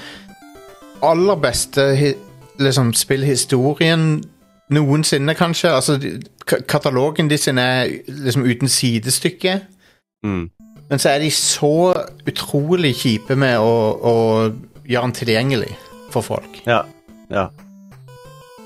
aller 1.05 1.37
beste 1.37 2.15
liksom, 2.61 2.95
spillhistorien 2.95 4.23
noensinne, 4.73 5.35
kanskje. 5.35 5.73
Altså, 5.75 5.99
katalogen 6.69 7.31
de 7.31 7.39
sin 7.39 7.59
er 7.59 7.87
liksom 8.09 8.45
uten 8.45 8.69
sidestykke. 8.69 9.61
Mm. 10.25 10.51
Men 10.91 10.99
så 10.99 11.09
er 11.09 11.19
de 11.19 11.31
så 11.31 11.93
utrolig 12.29 12.95
kjipe 12.97 13.37
med 13.37 13.59
å, 13.59 13.75
å 14.01 14.15
gjøre 14.85 15.07
den 15.07 15.17
tilgjengelig 15.17 15.73
for 16.13 16.25
folk. 16.25 16.61
Ja. 16.67 16.83
ja. 17.31 17.49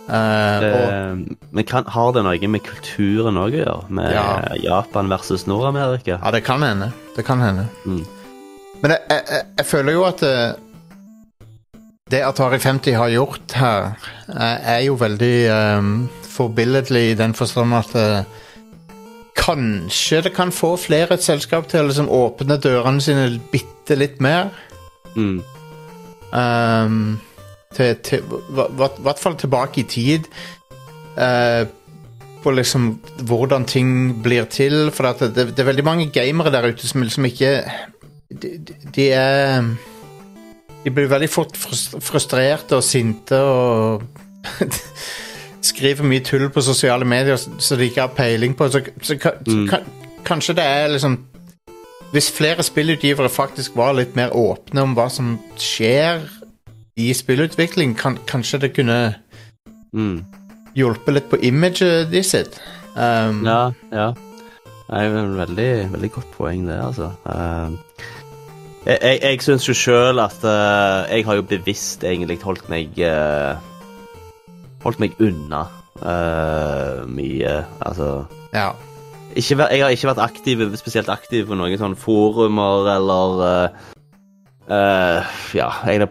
Eh, 0.09 0.61
Det, 0.63 0.69
og, 0.75 1.37
men 1.53 1.65
kan, 1.69 1.85
har 1.93 2.13
det 2.17 2.23
noe 2.25 2.49
med 2.49 2.63
kulturen 2.65 3.37
òg 3.37 3.53
å 3.53 3.61
gjøre? 3.63 3.89
Med 3.91 4.13
Ja. 4.15 4.41
Japan 4.63 5.09
versus 5.13 5.47
Nord-Amerika? 5.47 6.19
ja, 6.25 6.31
det 6.31 6.43
kan 6.47 6.63
hende. 6.63 6.93
Det 7.17 7.25
kan 7.27 7.41
hende. 7.41 7.67
Mm. 7.85 8.05
Men 8.83 8.91
jeg, 8.95 9.01
jeg, 9.11 9.45
jeg- 9.59 9.67
føler 9.67 9.93
jo 9.93 10.05
at 10.09 10.23
eh, 10.23 10.53
det 12.11 12.23
Atari 12.25 12.59
50 12.59 12.95
har 12.97 13.09
gjort 13.13 13.53
her, 13.53 13.91
er, 14.33 14.59
er 14.65 14.79
jo 14.87 14.95
veldig 14.97 15.35
um, 15.79 16.09
forbilledlig 16.25 17.11
i 17.11 17.15
den 17.19 17.35
forstand 17.37 17.75
at 17.77 17.91
uh, 18.01 18.23
kanskje 19.37 20.23
det 20.25 20.33
kan 20.37 20.49
få 20.53 20.71
flere 20.81 21.19
et 21.19 21.23
selskap 21.27 21.69
til 21.69 21.83
å 21.85 21.89
liksom 21.91 22.09
åpne 22.09 22.57
dørene 22.65 23.01
sine 23.05 23.27
bitte 23.53 23.97
litt 24.01 24.23
mer. 24.25 24.49
Mm. 25.17 25.43
Um, 26.33 27.19
til, 27.77 27.95
til, 28.05 28.23
hvert 28.53 29.19
fall 29.21 29.37
tilbake 29.41 29.81
i 29.83 29.89
tid. 29.91 30.29
Uh, 31.19 31.67
på 32.43 32.53
liksom 32.55 33.01
hvordan 33.27 33.65
ting 33.67 33.89
blir 34.23 34.45
til. 34.51 34.91
For 34.95 35.09
at 35.11 35.21
det, 35.35 35.49
det 35.57 35.59
er 35.65 35.71
veldig 35.73 35.85
mange 35.85 36.07
gamere 36.15 36.53
der 36.55 36.69
ute 36.71 36.87
som 36.89 37.03
liksom 37.03 37.25
ikke 37.27 37.57
De, 38.31 38.51
de, 38.95 39.07
er 39.11 39.63
De 40.85 40.91
blir 40.95 41.09
veldig 41.11 41.29
fort 41.33 41.57
frustrerte 41.57 42.77
og 42.77 42.85
sinte 42.85 43.39
og 43.41 44.03
skriver 45.69 46.07
mye 46.07 46.23
tull 46.25 46.47
på 46.55 46.63
sosiale 46.63 47.05
medier 47.09 47.37
som 47.41 47.79
de 47.81 47.89
ikke 47.89 48.05
har 48.05 48.15
peiling 48.15 48.55
på. 48.57 48.69
Så, 48.71 48.85
så, 49.03 49.17
så 49.19 49.33
Mm. 49.47 49.67
ka- 49.69 49.83
kanskje 50.25 50.55
det 50.55 50.65
er 50.65 50.89
liksom 50.95 51.19
Hvis 52.13 52.31
flere 52.33 52.63
spillutgivere 52.65 53.29
faktisk 53.29 53.75
var 53.77 53.93
litt 53.99 54.15
mer 54.17 54.31
åpne 54.33 54.81
om 54.87 54.95
hva 54.97 55.09
som 55.13 55.35
skjer 55.61 56.23
i 56.99 57.13
spillutvikling, 57.15 57.95
kan, 57.99 58.19
kanskje 58.27 58.59
det 58.67 58.75
kunne 58.77 58.99
Mm. 59.95 60.25
hjulpet 60.77 61.15
litt 61.15 61.29
på 61.31 61.39
imaget 61.41 62.11
de 62.11 62.23
sitt. 62.23 62.59
Um, 62.97 63.45
Ja, 63.47 63.71
ja. 63.93 64.13
Det 64.89 64.97
er 64.97 65.05
et 65.07 65.19
en 65.21 65.37
veldig, 65.37 65.93
veldig 65.93 66.11
godt 66.13 66.31
poeng, 66.37 66.67
det, 66.69 66.77
altså. 66.81 67.11
Eh, 67.29 67.71
jeg 68.87 68.99
jeg, 69.03 69.19
jeg 69.23 69.43
syns 69.43 69.69
jo 69.69 69.75
sjøl 69.77 70.19
at 70.23 70.45
uh, 70.45 71.05
jeg 71.13 71.25
har 71.27 71.35
jo 71.35 71.43
bevisst 71.43 72.05
egentlig 72.05 72.39
holdt 72.43 72.69
meg 72.73 72.89
uh, 73.05 73.57
Holdt 74.85 75.01
meg 75.03 75.17
unna 75.21 75.65
uh, 76.01 77.05
mye. 77.11 77.65
Altså 77.81 78.25
ja. 78.55 78.71
ikke, 79.35 79.67
Jeg 79.71 79.83
har 79.83 79.91
ikke 79.91 80.09
vært 80.09 80.25
aktiv, 80.31 80.63
spesielt 80.77 81.09
aktiv 81.09 81.47
på 81.51 81.55
noen 81.59 81.79
sånne 81.79 81.99
forumer 81.99 82.89
eller 82.95 83.43
eh, 83.49 83.69
eh, 84.69 85.35
Ja, 85.57 85.69
jeg 85.87 86.01
har 86.05 86.09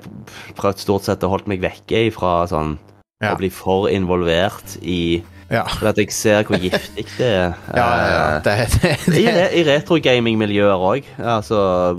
prøvd 0.58 0.84
stort 0.84 1.08
sett 1.08 1.24
å 1.24 1.30
holde 1.32 1.50
meg 1.52 1.62
vekke 1.64 2.08
fra 2.16 2.46
sånn 2.50 2.78
Ja. 3.22 3.34
å 3.34 3.38
bli 3.40 3.50
for 3.50 3.88
involvert 3.90 4.78
i 4.82 5.24
Ja. 5.50 5.64
For 5.64 5.88
at 5.88 5.98
jeg 5.98 6.12
ser 6.12 6.44
hvor 6.44 6.60
giftig 6.60 7.06
det 7.18 7.28
er. 7.28 7.54
Ja, 7.74 7.88
ja. 8.04 8.24
Eh, 8.36 8.42
Det, 8.44 8.56
det, 8.82 8.96
I, 9.08 9.24
det, 9.24 9.34
re 9.38 9.46
i 9.56 9.64
retrogaming-miljøer 9.64 10.76
òg. 10.76 11.08
Altså 11.18 11.96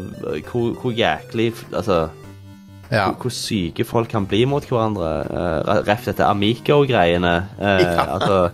hvor, 0.51 0.75
hvor 0.83 0.93
jæklig 0.93 1.55
Altså 1.73 2.11
ja. 2.93 3.07
hvor, 3.09 3.17
hvor 3.23 3.31
syke 3.33 3.85
folk 3.85 4.09
kan 4.13 4.27
bli 4.29 4.45
mot 4.45 4.65
hverandre. 4.65 5.09
Uh, 5.33 5.81
Ref 5.89 6.05
dette 6.05 6.25
Amico-greiene. 6.25 7.49
Uh. 7.61 8.13
Altså 8.15 8.51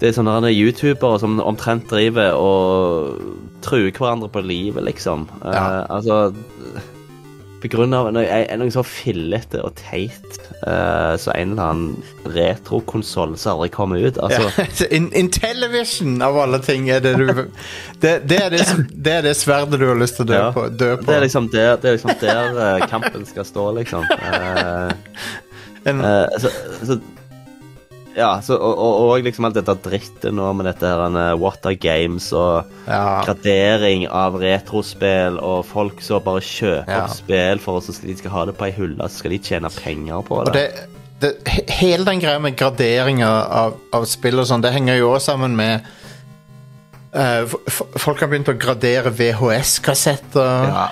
Det 0.00 0.10
er 0.10 0.12
sånne 0.18 0.50
youtubere 0.52 1.18
som 1.22 1.38
omtrent 1.40 1.86
driver 1.88 2.34
og 2.36 3.22
truer 3.64 3.94
hverandre 3.96 4.28
på 4.28 4.42
livet, 4.44 4.84
liksom. 4.84 5.24
Uh. 5.40 5.86
Altså 5.88 6.34
På 7.62 7.68
grunn 7.72 7.94
av 7.96 8.10
noe, 8.12 8.40
noe 8.60 8.70
så 8.74 8.82
fillete 8.84 9.62
og 9.64 9.72
teit 9.80 10.36
uh, 10.66 11.16
så 11.18 11.32
en 11.32 11.54
eller 11.54 11.62
annen 11.70 12.34
retrokonsoll 12.34 13.32
som 13.40 13.56
aldri 13.56 13.70
kommer 13.74 14.04
ut. 14.04 14.18
Altså 14.22 14.50
Ja. 14.60 14.88
In, 14.96 15.08
Intellivision, 15.16 16.18
av 16.22 16.36
alle 16.42 16.60
ting, 16.62 16.90
er 16.92 17.00
det 17.00 17.14
du 17.16 17.24
Det, 18.02 18.12
det, 18.28 18.38
er, 18.42 18.50
det, 18.52 18.62
som, 18.68 18.84
det 18.92 19.12
er 19.18 19.26
det 19.26 19.34
sverdet 19.40 19.80
du 19.80 19.86
har 19.88 19.98
lyst 19.98 20.20
til 20.20 20.26
å 20.26 20.30
dø 20.30 20.38
Ja. 20.38 20.50
på. 20.52 20.66
Dø 20.68 20.92
på. 21.00 21.08
Det 21.08 21.16
er 21.16 21.24
liksom 21.26 21.48
der, 21.54 21.74
det 21.80 21.90
er 21.90 21.98
liksom 21.98 22.16
der 22.20 22.60
uh, 22.60 22.86
kampen 22.92 23.24
skal 23.26 23.48
stå, 23.48 23.70
liksom. 23.80 24.04
Uh, 24.04 24.92
En- 25.86 26.02
så, 26.42 26.50
så 26.82 26.96
Ja, 28.16 28.30
så, 28.40 28.56
og, 28.56 28.78
og, 28.80 29.00
og 29.10 29.26
liksom 29.26 29.44
alt 29.44 29.58
dette 29.58 29.74
drittet 29.84 30.32
nå 30.32 30.48
med 30.56 30.70
dette 30.70 30.88
her 30.88 31.36
Water 31.36 31.74
games 31.76 32.30
og 32.32 32.64
ja. 32.88 33.20
gradering 33.26 34.06
av 34.08 34.38
retrospill, 34.40 35.36
og 35.36 35.66
folk 35.68 36.00
som 36.04 36.24
bare 36.24 36.40
kjøper 36.40 36.94
Ja. 36.94 37.02
opp 37.04 37.12
spill 37.12 37.60
for 37.60 37.82
at 37.82 38.00
de 38.06 38.16
skal 38.16 38.32
ha 38.32 38.46
det 38.48 38.56
på 38.56 38.70
ei 38.70 38.72
hylle, 38.78 39.10
så 39.10 39.20
skal 39.20 39.36
de 39.36 39.42
tjene 39.50 39.72
penger 39.76 40.24
på 40.24 40.40
det. 40.48 40.54
det, 40.56 40.88
det, 41.20 41.34
hele 41.76 42.08
den 42.08 42.24
greia 42.24 42.40
med 42.40 42.56
graderinger 42.56 43.52
av, 43.60 43.76
av 43.92 44.08
spill 44.08 44.40
og 44.40 44.48
sånn, 44.48 44.64
det 44.64 44.72
henger 44.72 44.96
jo 45.02 45.12
også 45.12 45.34
sammen 45.34 45.56
med 45.58 45.84
uh, 47.12 47.44
Folk 48.00 48.24
har 48.24 48.32
begynt 48.32 48.48
å 48.48 48.56
gradere 48.56 49.12
VHS-kassetter. 49.12 50.72
Ja. 50.72 50.88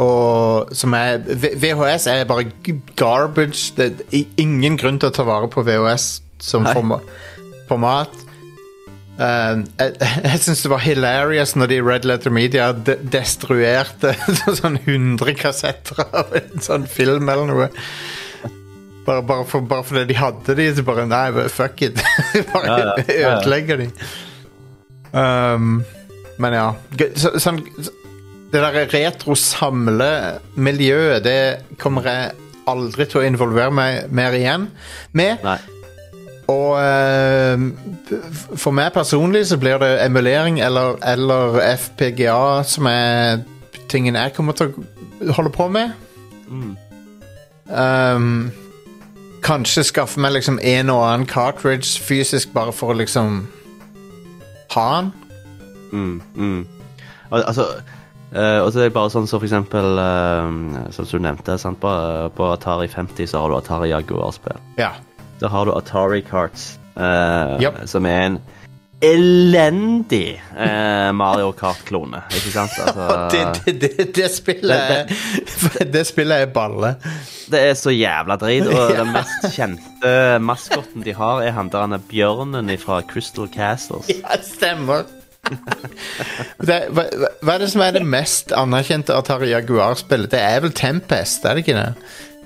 Og 0.00 0.72
som 0.76 0.94
er 0.96 1.20
VHS 1.20 2.06
er 2.08 2.24
bare 2.28 2.48
garbage. 2.96 3.72
Det 3.76 3.90
er 4.08 4.24
ingen 4.40 4.78
grunn 4.80 5.00
til 5.00 5.10
å 5.10 5.14
ta 5.14 5.26
vare 5.28 5.50
på 5.52 5.64
VHS 5.66 6.08
som 6.42 6.64
Nei. 6.66 6.74
format. 7.68 8.22
Uh, 9.12 9.60
jeg 9.76 9.92
jeg 10.24 10.40
syns 10.40 10.62
det 10.64 10.70
var 10.72 10.80
hilarious 10.82 11.52
når 11.54 11.68
de 11.68 11.76
i 11.76 11.84
Red 11.84 12.06
Letter 12.08 12.32
Media 12.32 12.70
de 12.72 12.96
destruerte 13.12 14.14
sånn 14.62 14.80
100 14.80 15.36
kassetter 15.36 16.00
av 16.08 16.32
en 16.38 16.64
sånn 16.64 16.88
film 16.90 17.28
eller 17.28 17.50
noe. 17.50 17.70
Bare, 19.02 19.22
bare, 19.26 19.44
for, 19.50 19.64
bare 19.66 19.84
fordi 19.84 20.04
de 20.12 20.16
hadde 20.16 20.54
de, 20.56 20.68
så 20.76 20.84
bare 20.86 21.08
Nei, 21.10 21.26
fuck 21.52 21.82
it. 21.82 21.98
bare 22.54 22.68
ja, 22.68 22.92
ja. 23.08 23.32
ødelegger 23.34 23.82
de. 23.82 23.88
Um, 25.12 25.82
men 26.40 26.54
ja. 26.56 26.68
Så, 27.18 27.34
sånn, 27.42 27.60
det 28.52 28.60
der 28.60 28.88
retro-samlemiljøet, 28.92 31.24
det 31.24 31.56
kommer 31.80 32.02
jeg 32.08 32.30
aldri 32.68 33.04
til 33.08 33.20
å 33.22 33.24
involvere 33.26 33.70
meg 33.74 34.12
mer 34.12 34.32
igjen 34.36 34.70
med. 35.16 35.36
Nei. 35.44 35.58
Og 36.52 36.82
eh, 36.82 37.58
for 38.58 38.70
meg 38.76 38.92
personlig 38.92 39.46
så 39.48 39.56
blir 39.60 39.78
det 39.80 40.04
emulering 40.04 40.60
eller, 40.60 40.96
eller 41.06 41.60
FPGA 41.78 42.62
som 42.68 42.86
er 42.90 43.38
tingen 43.88 44.16
jeg 44.18 44.32
kommer 44.36 44.52
til 44.58 44.66
å 44.72 44.74
holde 45.38 45.52
på 45.54 45.68
med. 45.72 45.90
Mm. 46.48 46.76
Um, 47.72 48.50
kanskje 49.44 49.84
skaffe 49.86 50.20
meg 50.20 50.32
liksom 50.36 50.58
en 50.60 50.90
og 50.92 51.04
annen 51.06 51.26
cartridge 51.30 52.02
fysisk 52.02 52.52
bare 52.52 52.72
for 52.76 52.88
å 52.92 52.98
liksom 53.00 53.48
ha 54.74 54.86
den. 54.96 55.12
Mm, 55.92 56.22
mm. 56.34 56.66
Al 57.32 57.42
altså 57.48 57.64
eh, 58.34 58.58
Og 58.62 58.72
så 58.72 58.82
er 58.82 58.88
det 58.88 58.96
bare 58.96 59.12
sånn 59.12 59.28
som 59.30 59.40
for 59.40 59.48
eksempel 59.48 59.98
uh, 59.98 60.88
Som 60.94 61.08
du 61.10 61.18
nevnte, 61.22 61.58
sant? 61.60 61.80
På, 61.82 61.92
på 62.36 62.50
Atari 62.52 62.88
50 62.90 63.30
så 63.30 63.42
har 63.44 63.52
du 63.52 63.58
Atari 63.58 63.92
Jaguar-spill. 63.92 64.60
Ja. 64.80 64.94
Da 65.42 65.50
har 65.52 65.66
du 65.66 65.74
Atari 65.74 66.22
Karts, 66.26 66.76
uh, 66.96 67.58
yep. 67.62 67.82
som 67.90 68.06
er 68.06 68.26
en 68.26 68.42
elendig 69.02 70.42
eh, 70.58 71.12
Mario 71.12 71.52
Kart-klone. 71.52 72.22
Ikke 72.30 72.52
sant? 72.54 72.76
Altså, 72.82 73.28
det, 73.32 73.80
det, 73.80 73.90
det, 73.98 74.06
det 74.14 74.28
spillet 74.30 74.92
er 74.94 75.10
Det 75.94 76.04
spillet 76.06 76.46
er 76.46 76.52
balle. 76.54 76.94
det 77.50 77.62
er 77.70 77.74
så 77.78 77.90
jævla 77.90 78.36
drit, 78.40 78.68
og 78.70 78.92
den 79.00 79.10
mest 79.14 79.48
kjente 79.56 80.12
maskotten 80.42 81.02
de 81.04 81.14
har, 81.18 81.42
er 81.42 81.56
han 81.56 81.72
der 81.72 81.86
han 81.86 81.98
er 81.98 82.06
bjørnen 82.10 82.70
fra 82.78 83.02
Crystal 83.02 83.50
Castles. 83.50 84.10
Ja, 84.10 84.38
stemmer. 84.42 85.04
det, 86.68 86.78
hva, 86.94 87.04
hva- 87.42 87.54
er 87.54 87.58
det 87.64 87.70
som 87.72 87.82
er 87.84 87.92
det 87.96 88.04
mest 88.06 88.52
anerkjente 88.56 89.14
Atari 89.16 89.50
Jaguar-spillet? 89.52 90.30
Det 90.32 90.40
er 90.40 90.60
vel 90.64 90.72
Tempest, 90.76 91.44
er 91.44 91.54
det 91.58 91.64
ikke 91.66 91.78
det? 91.78 91.88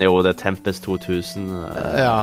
Jo, 0.07 0.17
det 0.25 0.35
er 0.35 0.41
Tempest 0.43 0.85
2000. 0.85 1.47
eh, 1.71 2.01
Ja. 2.03 2.17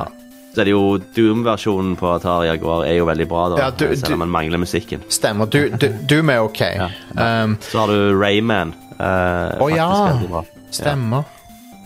Så 0.54 0.60
er 0.62 0.68
det 0.68 0.70
jo 0.76 0.98
Doom-versjonen 1.16 1.96
på 1.98 2.12
Atari 2.14 2.46
Jaguar 2.46 2.84
er 2.86 2.94
jo 3.00 3.06
veldig 3.08 3.24
bra, 3.28 3.48
da. 3.50 3.56
Ja, 3.64 3.70
du- 3.70 3.96
selv 3.98 4.12
om 4.14 4.20
man 4.22 4.30
mangler 4.30 4.58
musikken. 4.62 5.02
Stemmer. 5.10 5.46
Du, 5.50 5.68
du, 5.68 5.88
Doom 6.10 6.30
er 6.30 6.38
ok. 6.46 6.60
Um, 7.18 7.56
Så 7.60 7.78
har 7.80 7.86
du 7.90 8.14
Rayman. 8.20 8.70
Uh, 8.94 9.58
Å, 9.58 9.68
ja. 9.74 10.44
stemmer. 10.70 11.24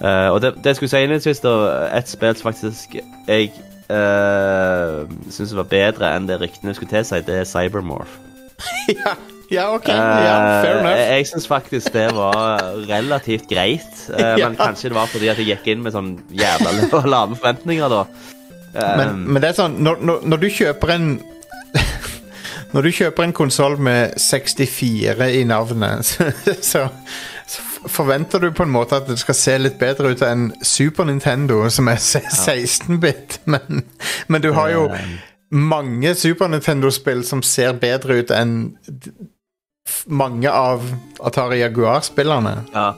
Eh, 0.04 0.28
og 0.30 0.42
det, 0.44 0.52
det 0.60 0.66
jeg 0.74 0.76
skulle 0.76 0.90
si 0.92 1.00
innledningsvis, 1.02 1.40
da, 1.42 1.54
et 1.96 2.06
spill 2.12 2.36
som 2.36 2.52
faktisk 2.52 2.92
jeg 3.26 3.48
uh, 3.90 5.08
syns 5.32 5.54
var 5.56 5.66
bedre 5.70 6.12
enn 6.14 6.28
det 6.28 6.36
ryktene 6.42 6.74
skulle 6.76 6.92
tilsi, 6.92 7.18
det 7.26 7.40
er 7.40 7.48
Cybermorph. 7.48 8.12
ja, 8.98 9.14
ja, 9.50 9.68
ok. 9.74 9.88
Ja, 9.88 10.62
fair 10.62 10.74
Eh, 10.74 10.80
enough. 10.80 10.98
jeg 11.16 11.26
syns 11.30 11.46
faktisk 11.48 11.92
det 11.94 12.08
var 12.16 12.60
relativt 12.88 13.46
greit, 13.48 14.02
eh, 14.12 14.34
men 14.42 14.56
kanskje 14.58 14.90
det 14.90 14.98
var 14.98 15.06
fordi 15.08 15.28
at 15.32 15.38
jeg 15.40 15.52
gikk 15.54 15.70
inn 15.72 15.82
med 15.86 15.94
sånn 15.96 16.14
jævla 16.36 17.04
lave 17.14 17.38
forventninger, 17.38 17.88
da. 17.94 18.02
Eh, 18.74 18.94
Men, 19.00 19.22
men 19.32 19.40
det 19.42 19.52
er 19.54 19.58
sånn, 19.62 19.78
når, 19.82 20.02
når, 20.28 20.42
du 20.44 20.48
kjøper 20.52 20.90
en 20.98 21.10
Når 22.68 22.84
du 22.84 22.90
kjøper 22.92 23.24
en 23.24 23.32
konsoll 23.32 23.78
med 23.80 24.12
64 24.20 25.28
i 25.38 25.44
navnet, 25.48 26.04
så, 26.04 26.26
så, 26.60 26.82
så 27.48 27.88
forventer 27.88 28.42
du 28.44 28.50
på 28.52 28.66
en 28.66 28.74
måte 28.74 28.98
at 29.00 29.06
det 29.08 29.16
skal 29.22 29.34
se 29.38 29.54
litt 29.56 29.78
bedre 29.80 30.10
ut 30.12 30.20
enn 30.26 30.50
Super 30.60 31.08
Nintendo, 31.08 31.62
som 31.72 31.88
er 31.88 31.96
16-bit. 31.96 33.38
Men, 33.48 33.86
men 34.28 34.44
du 34.44 34.50
har 34.52 34.68
jo 34.74 34.82
mange 35.50 36.14
Super 36.14 36.48
Nintendo-spill 36.52 37.24
som 37.24 37.42
ser 37.42 37.72
bedre 37.80 38.20
ut 38.22 38.32
enn 38.34 38.72
mange 40.06 40.50
av 40.52 40.82
Atari 41.24 41.62
Jaguar-spillerne. 41.62 42.58
Ja. 42.74 42.90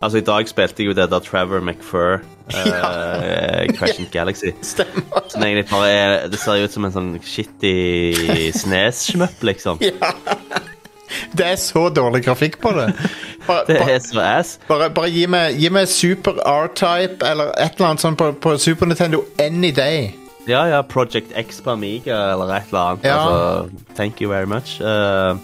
Altså, 0.00 0.18
i 0.18 0.24
dag 0.24 0.48
spilte 0.48 0.80
jeg 0.80 0.88
jo 0.88 0.94
det 0.96 1.10
der 1.12 1.20
Trevor 1.20 1.60
McFur, 1.60 2.22
uh, 2.54 3.90
and 3.98 4.10
Galaxy. 4.12 4.54
Stemmer. 4.62 5.26
Som 5.28 5.42
egentlig 5.44 5.66
bare 5.68 5.90
er 5.90 6.28
Det 6.32 6.38
ser 6.40 6.56
jo 6.56 6.64
ut 6.64 6.72
som 6.72 6.86
en 6.88 6.94
sånn 6.94 7.10
shitty 7.20 8.52
Snes-shmup, 8.56 9.42
liksom. 9.44 9.80
Ja. 9.90 10.14
Det 11.34 11.42
er 11.42 11.56
så 11.58 11.88
dårlig 11.90 12.22
grafikk 12.24 12.60
på 12.62 12.70
det. 12.72 12.92
Bare, 13.46 13.64
Det 13.66 13.80
er 13.82 13.98
så 13.98 14.20
ass. 14.22 14.52
bare, 14.68 14.88
bare 14.94 15.10
gi, 15.10 15.24
meg, 15.26 15.56
gi 15.58 15.68
meg 15.74 15.88
Super 15.90 16.38
R-Type 16.38 17.26
eller 17.26 17.50
et 17.58 17.74
eller 17.76 17.88
annet 17.88 18.04
sånt 18.04 18.18
på, 18.18 18.30
på 18.38 18.54
Super 18.62 18.86
Nintendo 18.86 19.24
any 19.42 19.72
day. 19.74 20.12
Ja, 20.48 20.68
ja, 20.68 20.82
Project 20.82 21.32
X 21.36 21.60
på 21.60 21.70
Amiga 21.70 22.16
eller 22.32 22.54
et 22.56 22.70
eller 22.70 22.80
annet. 22.80 23.04
Ja. 23.04 23.16
Altså, 23.16 23.84
thank 23.96 24.20
you 24.20 24.30
very 24.30 24.46
much. 24.46 24.80
Uh, 24.80 25.36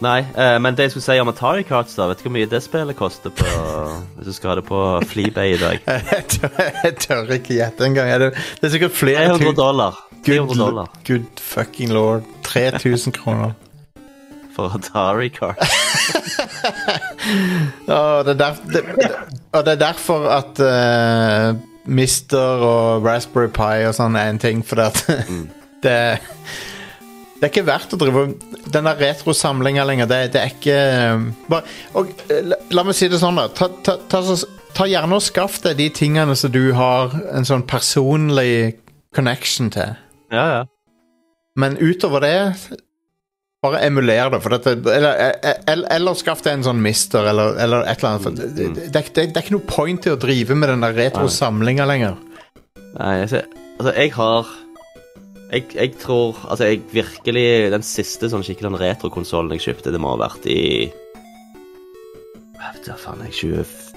nei, 0.00 0.20
uh, 0.36 0.56
men 0.62 0.76
det 0.76 0.88
jeg 0.88 0.96
skulle 0.96 1.04
si 1.04 1.18
om 1.20 1.28
Atari 1.28 1.66
Cards, 1.68 1.94
da 1.98 2.08
Vet 2.10 2.22
du 2.22 2.28
hvor 2.28 2.34
mye 2.36 2.48
det 2.50 2.62
spillet 2.64 2.96
koster 2.96 3.34
på 3.34 3.46
hvis 4.16 4.30
du 4.30 4.32
skal 4.36 4.54
ha 4.54 4.56
det 4.60 4.64
på 4.68 4.80
Fleabay 5.12 5.54
i 5.54 5.60
dag? 5.60 5.84
Jeg 6.14 6.24
tør, 6.32 6.64
jeg 6.84 6.96
tør 7.04 7.36
ikke 7.36 7.60
gjette 7.60 7.86
engang. 7.86 8.10
Det, 8.20 8.32
det 8.60 8.68
er 8.68 8.74
sikkert 8.74 8.96
flere 8.96 9.28
300 9.36 9.54
dollar. 9.56 10.02
300 10.26 10.46
Good, 10.48 10.58
dollar 10.58 10.90
good 11.06 11.40
fucking 11.40 11.92
lord. 11.94 12.26
3000 12.42 13.12
kroner. 13.12 13.54
for 14.56 14.72
Atari 14.74 15.28
Cards. 15.28 15.72
Og 17.86 18.24
det, 18.24 18.40
er 18.40 18.54
det, 18.72 18.82
og 19.52 19.64
det 19.66 19.72
er 19.72 19.80
derfor 19.80 20.28
at 20.32 20.60
eh, 20.64 21.58
Mister 21.86 22.62
og 22.66 23.06
Raspberry 23.06 23.50
Pi 23.54 23.86
og 23.88 23.94
sånn 23.96 24.18
er 24.18 24.32
en 24.32 24.42
ting, 24.42 24.62
for 24.66 24.82
at 24.86 25.00
det 25.84 25.96
Det 27.36 27.44
er 27.44 27.50
ikke 27.50 27.66
verdt 27.68 27.92
å 27.92 27.98
drive 28.00 28.22
den 28.72 28.86
der 28.88 28.96
retrosamlinga 28.96 29.84
lenger. 29.84 30.08
Det, 30.08 30.20
det 30.32 30.40
er 30.40 30.54
ikke 30.54 30.76
eh, 30.76 31.26
bare, 31.52 31.74
og, 31.98 32.14
eh, 32.32 32.40
la, 32.48 32.56
la 32.72 32.84
meg 32.86 32.96
si 32.96 33.10
det 33.12 33.20
sånn, 33.20 33.36
da. 33.36 33.50
Ta, 33.52 33.68
ta, 33.84 33.98
ta, 34.08 34.22
ta 34.72 34.86
gjerne 34.88 35.18
og 35.18 35.24
skaff 35.24 35.58
deg 35.66 35.76
de 35.76 35.90
tingene 35.92 36.32
som 36.38 36.54
du 36.54 36.70
har 36.78 37.12
en 37.36 37.44
sånn 37.44 37.66
personlig 37.68 38.78
connection 39.14 39.68
til. 39.74 40.00
Ja, 40.32 40.46
ja. 40.54 40.64
Men 41.60 41.76
utover 41.76 42.24
det 42.24 42.36
bare 43.66 43.82
emuler 43.86 44.30
det. 44.32 44.40
For 44.44 44.56
dette, 44.56 44.76
eller, 44.92 45.20
eller, 45.66 45.88
eller 45.94 46.18
skaff 46.18 46.44
deg 46.46 46.58
en 46.58 46.66
sånn 46.66 46.82
mister, 46.82 47.26
eller, 47.30 47.58
eller 47.62 47.86
et 47.90 48.02
eller 48.02 48.14
annet. 48.14 48.38
Det, 48.40 48.50
det, 48.56 48.92
det, 48.94 49.04
det, 49.16 49.26
er 49.28 49.42
ikke 49.44 49.58
noe 49.58 49.68
point 49.70 50.08
i 50.08 50.14
å 50.14 50.20
drive 50.20 50.56
med 50.58 50.72
den 50.72 50.86
der 50.86 50.96
retrosamlinga 50.96 51.88
lenger. 51.88 52.16
Nei, 52.96 53.16
altså, 53.26 53.42
altså 53.76 53.92
jeg 53.96 54.14
har 54.16 54.54
jeg, 55.50 55.66
jeg 55.74 55.92
tror 56.02 56.38
Altså, 56.48 56.64
jeg 56.64 56.80
virkelig 56.90 57.70
Den 57.70 57.84
siste 57.86 58.30
sånn 58.32 58.42
skikkelig 58.42 58.72
sånn 58.72 58.80
retrokonsollen 58.80 59.54
jeg 59.54 59.66
kjøpte, 59.68 59.92
det 59.94 60.00
må 60.02 60.14
ha 60.14 60.22
vært 60.24 60.48
i 60.50 60.88
Hva 62.56 62.72
vet 62.72 62.88
jeg, 62.88 62.98
faen, 62.98 63.22
jeg 63.28 63.36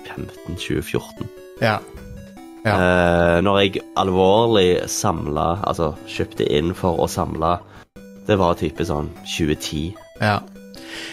2015-2014. 0.06 1.32
Ja. 1.64 1.80
Ja. 2.66 2.74
Eh, 2.76 3.38
når 3.46 3.60
jeg 3.62 3.82
alvorlig 3.98 4.82
samla 4.92 5.62
Altså 5.70 5.94
kjøpte 6.12 6.48
inn 6.58 6.74
for 6.78 7.00
å 7.00 7.08
samle, 7.10 7.56
det 8.30 8.38
var 8.40 8.58
type 8.60 8.86
sånn 8.88 9.12
2010. 9.26 9.98
ja. 10.22 10.40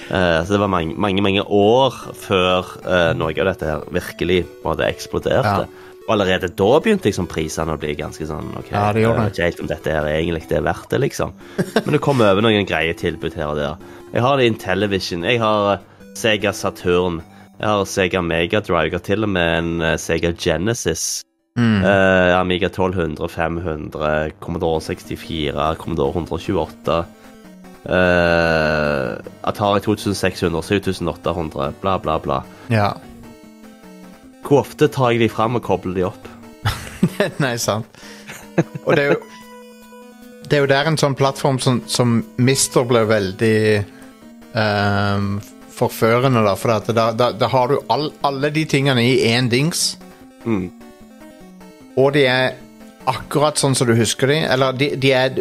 Uh, 0.09 0.41
så 0.47 0.55
det 0.55 0.61
var 0.63 0.71
mange, 0.73 0.95
mange, 0.97 1.21
mange 1.21 1.43
år 1.43 1.95
før 2.17 2.69
uh, 2.87 3.11
noe 3.19 3.35
av 3.35 3.49
dette 3.51 3.67
her 3.69 3.83
virkelig 3.93 4.39
både 4.63 4.87
eksploderte. 4.87 5.67
Ja. 5.67 5.87
Og 6.07 6.13
allerede 6.15 6.49
da 6.55 6.69
begynte 6.83 7.09
liksom 7.11 7.27
prisene 7.29 7.75
å 7.75 7.81
bli 7.83 7.97
ganske 7.99 8.29
sånn 8.29 8.53
ok, 8.61 8.71
Ja, 8.71 8.87
det 8.95 9.03
gjorde 9.03 9.25
det. 9.25 9.33
ikke 9.35 9.49
helt 9.49 9.63
om 9.65 9.71
dette 9.71 9.95
her 9.97 10.07
egentlig 10.07 10.45
det 10.47 10.61
er 10.61 10.67
verdt 10.69 10.93
det, 10.95 11.01
liksom. 11.03 11.35
Men 11.81 11.97
det 11.97 12.03
kom 12.07 12.23
over 12.23 12.47
noen 12.47 12.69
greie 12.69 12.95
tilbud 12.97 13.35
her 13.35 13.51
og 13.51 13.59
der. 13.59 13.87
Jeg 14.15 14.23
har 14.23 14.39
det 14.39 14.47
Intellivision, 14.53 15.27
jeg 15.27 15.43
har 15.43 15.83
Sega 16.17 16.55
Saturn, 16.55 17.19
jeg 17.59 17.67
har 17.67 17.85
Sega 17.91 18.23
Megadrive, 18.23 18.87
jeg 18.87 18.95
har 19.01 19.07
til 19.11 19.27
og 19.27 19.35
med 19.35 19.59
en 19.59 19.73
eh, 19.83 19.99
Sega 20.01 20.31
Genesis. 20.33 21.25
Mm. 21.57 21.81
Uh, 21.81 22.37
Amiga 22.37 22.69
1200, 22.69 23.29
500, 23.33 24.33
Commodore 24.41 24.81
64, 24.85 25.77
Commodore 25.81 26.13
128. 26.13 26.99
Uh, 27.87 29.17
Atari 29.47 29.81
2600, 29.81 30.63
7800, 30.63 31.73
bla, 31.81 31.99
bla, 31.99 32.19
bla. 32.19 32.43
ja. 32.69 32.95
Hvor 34.47 34.61
ofte 34.63 34.87
tar 34.95 35.11
jeg 35.11 35.25
de 35.25 35.27
fram 35.33 35.59
og 35.59 35.63
kobler 35.67 35.95
de 35.97 36.05
opp? 36.07 36.29
Nei, 37.43 37.57
sant. 37.59 37.89
Og 38.85 38.93
det 38.95 39.03
er 39.03 39.09
jo 39.11 39.17
Det 40.47 40.55
er 40.55 40.63
jo 40.63 40.69
der 40.71 40.87
en 40.87 40.99
sånn 41.01 41.17
plattform 41.19 41.59
som, 41.59 41.81
som 41.91 42.21
Mister 42.39 42.87
ble 42.87 43.03
veldig 43.11 43.57
um, 44.55 45.41
forførende, 45.75 46.45
da. 46.47 46.55
For 46.55 46.79
da, 46.95 47.09
da, 47.19 47.33
da 47.35 47.49
har 47.51 47.73
du 47.73 47.81
all, 47.91 48.13
alle 48.23 48.53
de 48.55 48.63
tingene 48.71 49.03
i 49.03 49.17
én 49.33 49.51
dings. 49.51 49.97
Mm. 50.47 50.69
Og 51.97 52.13
de 52.17 52.27
er 52.29 52.55
akkurat 53.09 53.59
sånn 53.61 53.75
som 53.79 53.89
du 53.89 53.95
husker 53.97 54.29
de. 54.33 54.39
Eller 54.53 54.73
de, 54.77 54.91
de 55.01 55.13
er 55.17 55.37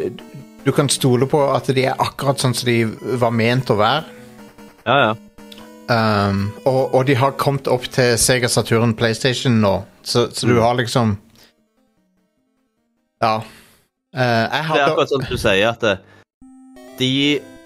du 0.65 0.71
kan 0.73 0.89
stole 0.89 1.27
på 1.29 1.39
at 1.53 1.67
de 1.77 1.83
er 1.85 1.99
akkurat 2.01 2.41
sånn 2.41 2.55
som 2.57 2.65
de 2.69 2.79
var 3.21 3.33
ment 3.35 3.69
å 3.69 3.75
være. 3.77 4.05
Ja, 4.87 4.95
ja. 5.03 5.13
Um, 5.85 6.47
og, 6.65 6.95
og 6.97 7.03
de 7.05 7.13
har 7.21 7.35
kommet 7.37 7.67
opp 7.69 7.83
til 7.93 8.15
Sega 8.17 8.49
Saturn 8.49 8.95
PlayStation 8.97 9.59
nå, 9.61 9.75
så, 10.01 10.23
så 10.33 10.47
du 10.49 10.55
Mm. 10.55 10.61
har 10.63 10.73
liksom 10.79 11.11
Ja. 13.21 13.35
Uh, 14.15 14.21
jeg 14.49 14.63
Det 14.71 14.79
er 14.81 14.87
akkurat 14.87 15.11
sånn 15.11 15.27
du 15.29 15.37
sier 15.37 15.69
at 15.69 15.83
eh, 15.83 16.01
de 16.97 17.11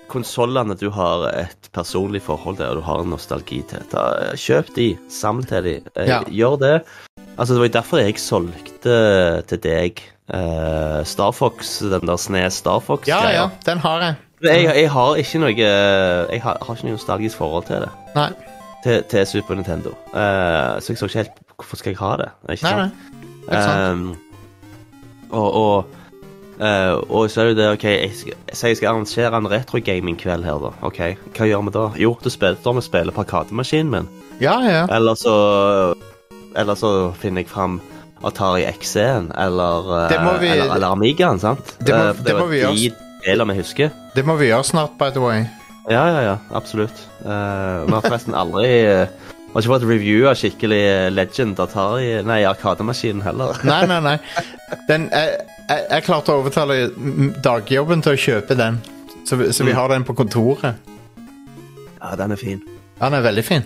konsollene 0.10 0.76
du 0.80 0.90
har 0.90 1.28
et 1.30 1.70
personlig 1.72 2.22
forhold 2.26 2.58
til, 2.58 2.66
og 2.72 2.80
du 2.82 2.86
har 2.88 3.04
en 3.04 3.12
nostalgi 3.14 3.62
til, 3.70 3.84
da, 3.92 4.06
eh, 4.32 4.36
kjøp 4.36 4.74
de, 4.76 4.88
samle 5.14 5.46
til 5.48 5.64
de. 5.70 5.76
Eh, 5.96 6.08
Ja. 6.10 6.20
Gjør 6.28 6.58
det. 6.60 6.76
Altså, 7.40 7.54
det 7.54 7.60
var 7.62 7.68
jo 7.70 7.74
derfor 7.74 8.02
jeg 8.04 8.20
solgte 8.20 8.96
til 9.48 9.60
deg 9.64 10.02
uh, 10.28 11.00
Star 11.08 11.32
Fox, 11.32 11.78
den 11.80 12.08
der 12.08 12.20
Snes 12.20 12.60
Star 12.60 12.80
Fox-greia. 12.84 13.32
Ja, 13.32 13.42
ja, 13.42 13.50
den 13.66 13.80
har 13.80 14.04
jeg. 14.04 14.16
Jeg, 14.44 14.66
jeg 14.76 14.92
har 14.92 15.16
ikke 15.20 15.40
noe 15.40 15.52
Jeg 15.52 16.42
har, 16.44 16.60
har 16.64 16.76
ikke 16.76 16.88
noe 16.88 16.96
nostalgisk 16.96 17.40
forhold 17.40 17.66
til 17.68 17.84
det. 17.84 17.90
Nei, 18.16 18.30
Til, 18.84 19.04
til 19.12 19.26
Super 19.28 19.56
Nintendo. 19.56 19.96
Uh, 20.14 20.80
så 20.80 20.94
jeg 20.94 21.00
så 21.00 21.10
ikke 21.10 21.24
helt 21.24 21.40
Hvorfor 21.56 21.80
skal 21.80 21.92
jeg 21.92 22.00
ha 22.00 22.12
det? 22.22 22.30
Ikke 22.56 22.64
nei, 22.64 22.76
sant? 22.76 23.08
nei. 23.12 23.24
Det 23.48 23.58
er 23.58 23.64
sant. 23.68 23.92
Um, 23.92 24.18
og, 25.30 25.54
og, 25.54 25.96
Uh, 26.60 27.00
og 27.08 27.30
så 27.32 27.40
er 27.46 27.54
det 27.54 27.58
det, 27.62 27.68
OK, 27.72 27.84
jeg 27.88 28.34
så 28.52 28.68
jeg 28.68 28.76
skal 28.76 28.90
arrangere 28.90 29.38
en 29.38 29.48
retrogaming-kveld 29.48 30.44
her, 30.44 30.58
da. 30.60 30.74
OK, 30.84 30.98
hva 31.38 31.46
gjør 31.48 31.62
vi 31.64 31.72
da? 31.72 31.84
Jo, 31.96 32.10
spiller, 32.28 32.58
da 32.66 32.74
vi 32.76 32.84
spiller 32.84 33.16
på 33.16 33.24
arkademaskinen 33.24 33.94
min. 33.94 34.10
Ja, 34.44 34.58
ja. 34.68 34.82
Eller 34.92 35.16
så 35.16 35.38
Eller 36.56 36.76
så 36.76 37.14
finner 37.20 37.42
jeg 37.44 37.50
fram 37.52 37.80
Atari 38.26 38.66
XC-en, 38.66 39.32
eller, 39.38 39.90
eh, 40.10 40.40
vi- 40.42 40.48
eller, 40.50 40.74
eller 40.76 40.88
Amigaen, 40.92 41.40
sant? 41.40 41.76
Det 41.80 41.94
må- 41.96 42.14
det, 42.14 42.18
det 42.18 42.26
det 42.26 42.36
må 42.40 42.46
vi. 42.48 42.60
De 42.62 43.46
vi 43.46 43.54
husker. 43.60 43.90
Det 44.16 44.26
må 44.26 44.36
vi 44.40 44.48
gjøre 44.50 44.64
snart, 44.64 44.98
by 44.98 45.10
the 45.12 45.20
way. 45.22 45.46
Ja, 45.90 46.06
ja, 46.08 46.22
ja, 46.22 46.38
absolutt. 46.54 46.96
Uh, 47.26 47.86
vi 47.86 47.92
har 47.94 48.02
forresten 48.02 48.36
aldri 48.36 48.68
uh, 48.86 49.08
Har 49.54 49.62
ikke 49.64 49.72
fått 49.74 49.88
review 49.90 50.28
av 50.30 50.36
skikkelig 50.38 50.78
eh, 50.86 51.10
Legend 51.10 51.58
Atari 51.60 52.22
Nei, 52.24 52.44
Arkademaskinen 52.46 53.24
heller. 53.26 53.58
Nei, 53.66 53.86
nei, 53.90 54.00
nei. 54.00 54.18
Den, 54.88 55.08
jeg, 55.10 55.40
jeg, 55.70 55.86
jeg 55.90 56.04
klarte 56.06 56.30
å 56.36 56.44
overtale 56.44 56.76
dagjobben 57.42 58.04
til 58.06 58.14
å 58.14 58.20
kjøpe 58.20 58.56
den. 58.60 58.78
Så, 59.26 59.36
vi- 59.40 59.50
så 59.52 59.64
vi 59.66 59.72
Mm. 59.72 59.76
har 59.80 59.88
den 59.90 60.04
på 60.06 60.14
kontoret. 60.14 60.76
Ja, 62.02 62.16
den 62.16 62.32
er 62.32 62.36
fin. 62.38 62.62
Ja, 63.02 63.10
den 63.10 63.14
er 63.20 63.26
veldig 63.32 63.44
fin. 63.44 63.64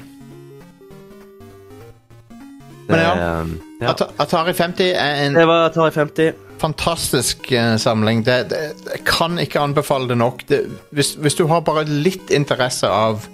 Men 2.93 3.01
ja. 3.03 3.13
Um, 3.41 3.53
ja. 3.81 3.91
At 3.91 4.01
Atari 4.23 4.53
50 4.55 4.91
er 4.93 5.21
en 5.25 5.35
Det 5.35 5.45
var 5.49 5.65
Atari 5.69 5.91
50. 5.95 6.33
fantastisk 6.63 7.51
eh, 7.51 7.73
samling. 7.81 8.21
Det, 8.23 8.37
det, 8.53 8.59
jeg 8.93 9.01
kan 9.09 9.35
ikke 9.41 9.59
anbefale 9.59 10.07
det 10.13 10.17
nok. 10.21 10.45
Det, 10.47 10.61
hvis, 10.95 11.13
hvis 11.19 11.35
du 11.35 11.43
har 11.51 11.59
bare 11.67 11.83
litt 11.89 12.31
interesse 12.31 12.87
av 12.87 13.25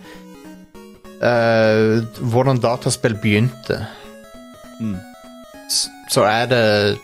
eh, 1.21 1.99
hvordan 2.21 2.61
dataspill 2.63 3.17
begynte, 3.21 3.85
Mm. 4.79 4.95
så 6.09 6.21
er 6.23 6.45
det 6.47 6.97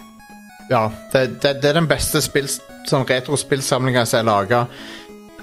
Ja, 0.69 0.85
det, 1.11 1.41
det, 1.43 1.49
det 1.61 1.69
er 1.69 1.73
den 1.75 1.87
beste 1.91 2.21
spill, 2.23 2.47
sånn 2.87 3.03
retrospillsamlinga 3.05 4.05
som 4.07 4.21
er 4.21 4.23
laga. 4.29 4.61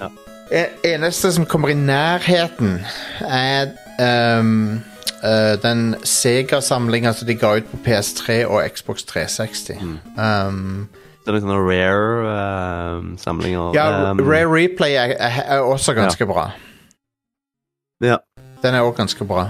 Ja. 0.01 0.09
Eneste 0.83 1.29
som 1.31 1.45
kommer 1.45 1.69
i 1.71 1.77
nærheten, 1.77 2.79
er 3.23 3.69
ehm, 4.01 4.81
eh, 5.23 5.53
den 5.63 5.95
Sega-samlinga 6.03 7.13
som 7.13 7.27
de 7.27 7.35
ga 7.39 7.55
ut 7.59 7.71
på 7.71 7.79
PS3 7.85 8.43
og 8.45 8.61
Xbox 8.75 9.07
360. 9.09 9.79
Mm. 9.81 9.97
Um, 10.17 10.89
Det 11.23 11.31
er 11.31 11.37
noen 11.37 11.45
sånne 11.45 11.59
rare 11.63 12.97
um, 12.99 13.11
samlinger. 13.17 13.71
ja, 13.77 14.11
Um, 14.11 14.19
Rare 14.27 14.49
Replay 14.51 14.97
er, 14.99 15.15
er, 15.15 15.59
også 15.59 15.93
ganske 15.95 16.25
bra. 16.27 16.49
Ja. 18.03 18.17
Den 18.63 18.75
er 18.75 18.83
også 18.83 18.97
ganske 18.97 19.25
bra. 19.25 19.47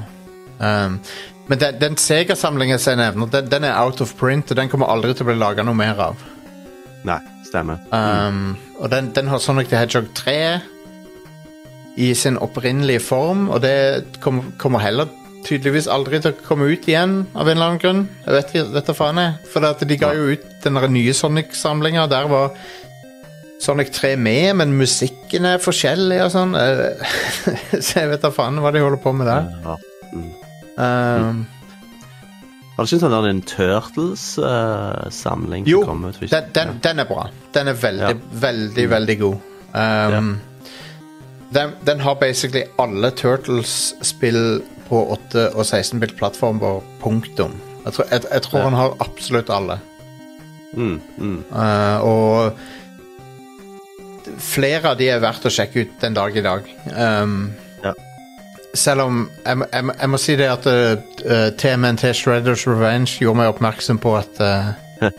Um, 0.59 0.99
men 1.47 1.59
den, 1.59 1.80
den 1.82 1.97
Sega-samlingen 1.97 2.80
som 2.80 2.93
jeg 2.93 3.01
nevner, 3.01 3.32
den, 3.34 3.49
den 3.51 3.63
er 3.63 3.80
out 3.82 4.01
of 4.01 4.13
print, 4.19 4.51
og 4.51 4.57
den 4.57 4.69
kommer 4.69 4.93
aldri 4.93 5.13
til 5.13 5.26
å 5.26 5.32
bli 5.32 5.39
laga 5.39 5.65
noe 5.65 5.76
mer 5.76 5.97
av. 5.99 6.21
Nei, 7.03 7.19
stemmer. 7.43 7.82
Um, 7.91 8.53
og 8.80 8.93
den, 8.93 9.09
den 9.15 9.28
har 9.28 9.41
Sonic 9.43 9.74
the 9.74 9.82
Hedgehog 9.82 10.13
3 10.15 10.38
i 11.97 12.13
sin 12.13 12.38
opprinnelige 12.38 13.01
form, 13.03 13.49
og 13.49 13.61
det 13.65 14.05
kommer, 14.21 14.45
kommer 14.61 14.80
heller 14.80 15.09
tydeligvis 15.47 15.87
aldri 15.91 16.19
til 16.23 16.31
å 16.33 16.45
komme 16.47 16.65
ut 16.71 16.83
igjen 16.89 17.13
av 17.33 17.45
en 17.47 17.51
eller 17.55 17.67
annen 17.71 17.81
grunn. 17.81 18.01
Jeg 18.25 18.33
vet 18.37 18.47
ikke, 18.53 18.73
dette 18.75 18.93
faen 18.97 19.19
jeg. 19.21 19.31
For 19.53 19.61
at 19.67 19.79
de 19.87 19.95
ga 19.99 20.09
jo 20.17 20.23
ut 20.33 20.45
den 20.63 20.75
nye 20.93 21.13
Sonic-samlinga. 21.17 22.03
Der 22.11 22.25
var 22.31 22.47
Sonic 23.63 23.89
3 23.95 24.09
med, 24.19 24.49
men 24.59 24.69
musikken 24.79 25.43
er 25.47 25.63
forskjellig 25.63 26.19
og 26.25 26.31
sånn. 26.33 26.51
Eh, 26.59 26.91
Så 27.85 27.91
jeg 28.01 28.07
vet 28.11 28.23
da 28.25 28.31
faen 28.35 28.59
hva 28.63 28.69
de 28.75 28.83
holder 28.83 29.01
på 29.03 29.11
med 29.15 29.25
der. 29.31 29.43
Ja. 29.63 29.73
Mm. 30.13 30.31
Um, 30.73 31.37
har 32.73 32.79
det 32.81 32.87
ikke 32.89 33.03
sånn 33.05 33.29
en 33.29 33.43
Turtles-samling 33.45 35.63
Jo, 35.69 35.79
som 35.85 35.89
kom 35.93 36.05
ut? 36.09 36.17
den, 36.31 36.45
den, 36.55 36.69
den 36.81 36.97
er 37.03 37.07
bra. 37.09 37.23
Den 37.53 37.65
er 37.69 37.75
veldig, 37.77 38.13
Ja. 38.15 38.19
veldig, 38.47 38.85
veldig 38.89 39.17
god. 39.19 39.37
Um, 39.73 40.31
den, 41.53 41.71
den 41.85 41.99
har 42.01 42.15
basically 42.17 42.63
alle 42.81 43.11
Turtles-spill 43.13 44.63
på 44.93 45.01
8- 45.17 45.47
og 45.57 45.65
16-bit-plattformer. 45.65 46.81
Punktum. 47.01 47.57
Jeg 47.83 47.93
tror, 47.97 48.05
jeg, 48.13 48.21
jeg 48.31 48.41
tror 48.45 48.59
Ja. 48.61 48.65
han 48.69 48.77
har 48.79 48.93
absolutt 49.03 49.49
alle. 49.51 49.79
Mm, 50.73 50.95
mm. 51.17 51.39
Uh, 51.51 51.97
og 52.01 52.53
flere 54.39 54.89
av 54.93 54.97
de 54.97 55.09
er 55.11 55.19
verdt 55.21 55.45
å 55.45 55.51
sjekke 55.53 55.83
ut 55.83 55.97
den 56.01 56.15
dag 56.17 56.37
i 56.37 56.45
dag. 56.45 56.69
Um, 56.95 57.53
Ja. 57.83 57.91
Selv 58.73 59.01
om 59.03 59.17
jeg, 59.45 59.57
jeg, 59.73 60.09
må- 60.09 60.17
si 60.17 60.35
det 60.39 60.47
at 60.49 60.65
uh, 60.65 60.95
TMNT 61.59 62.07
Shredders 62.15 62.63
Revenge 62.67 63.19
gjorde 63.21 63.37
meg 63.41 63.51
oppmerksom 63.51 63.99
på 64.01 64.15
at 64.17 64.39
uh, 64.41 64.71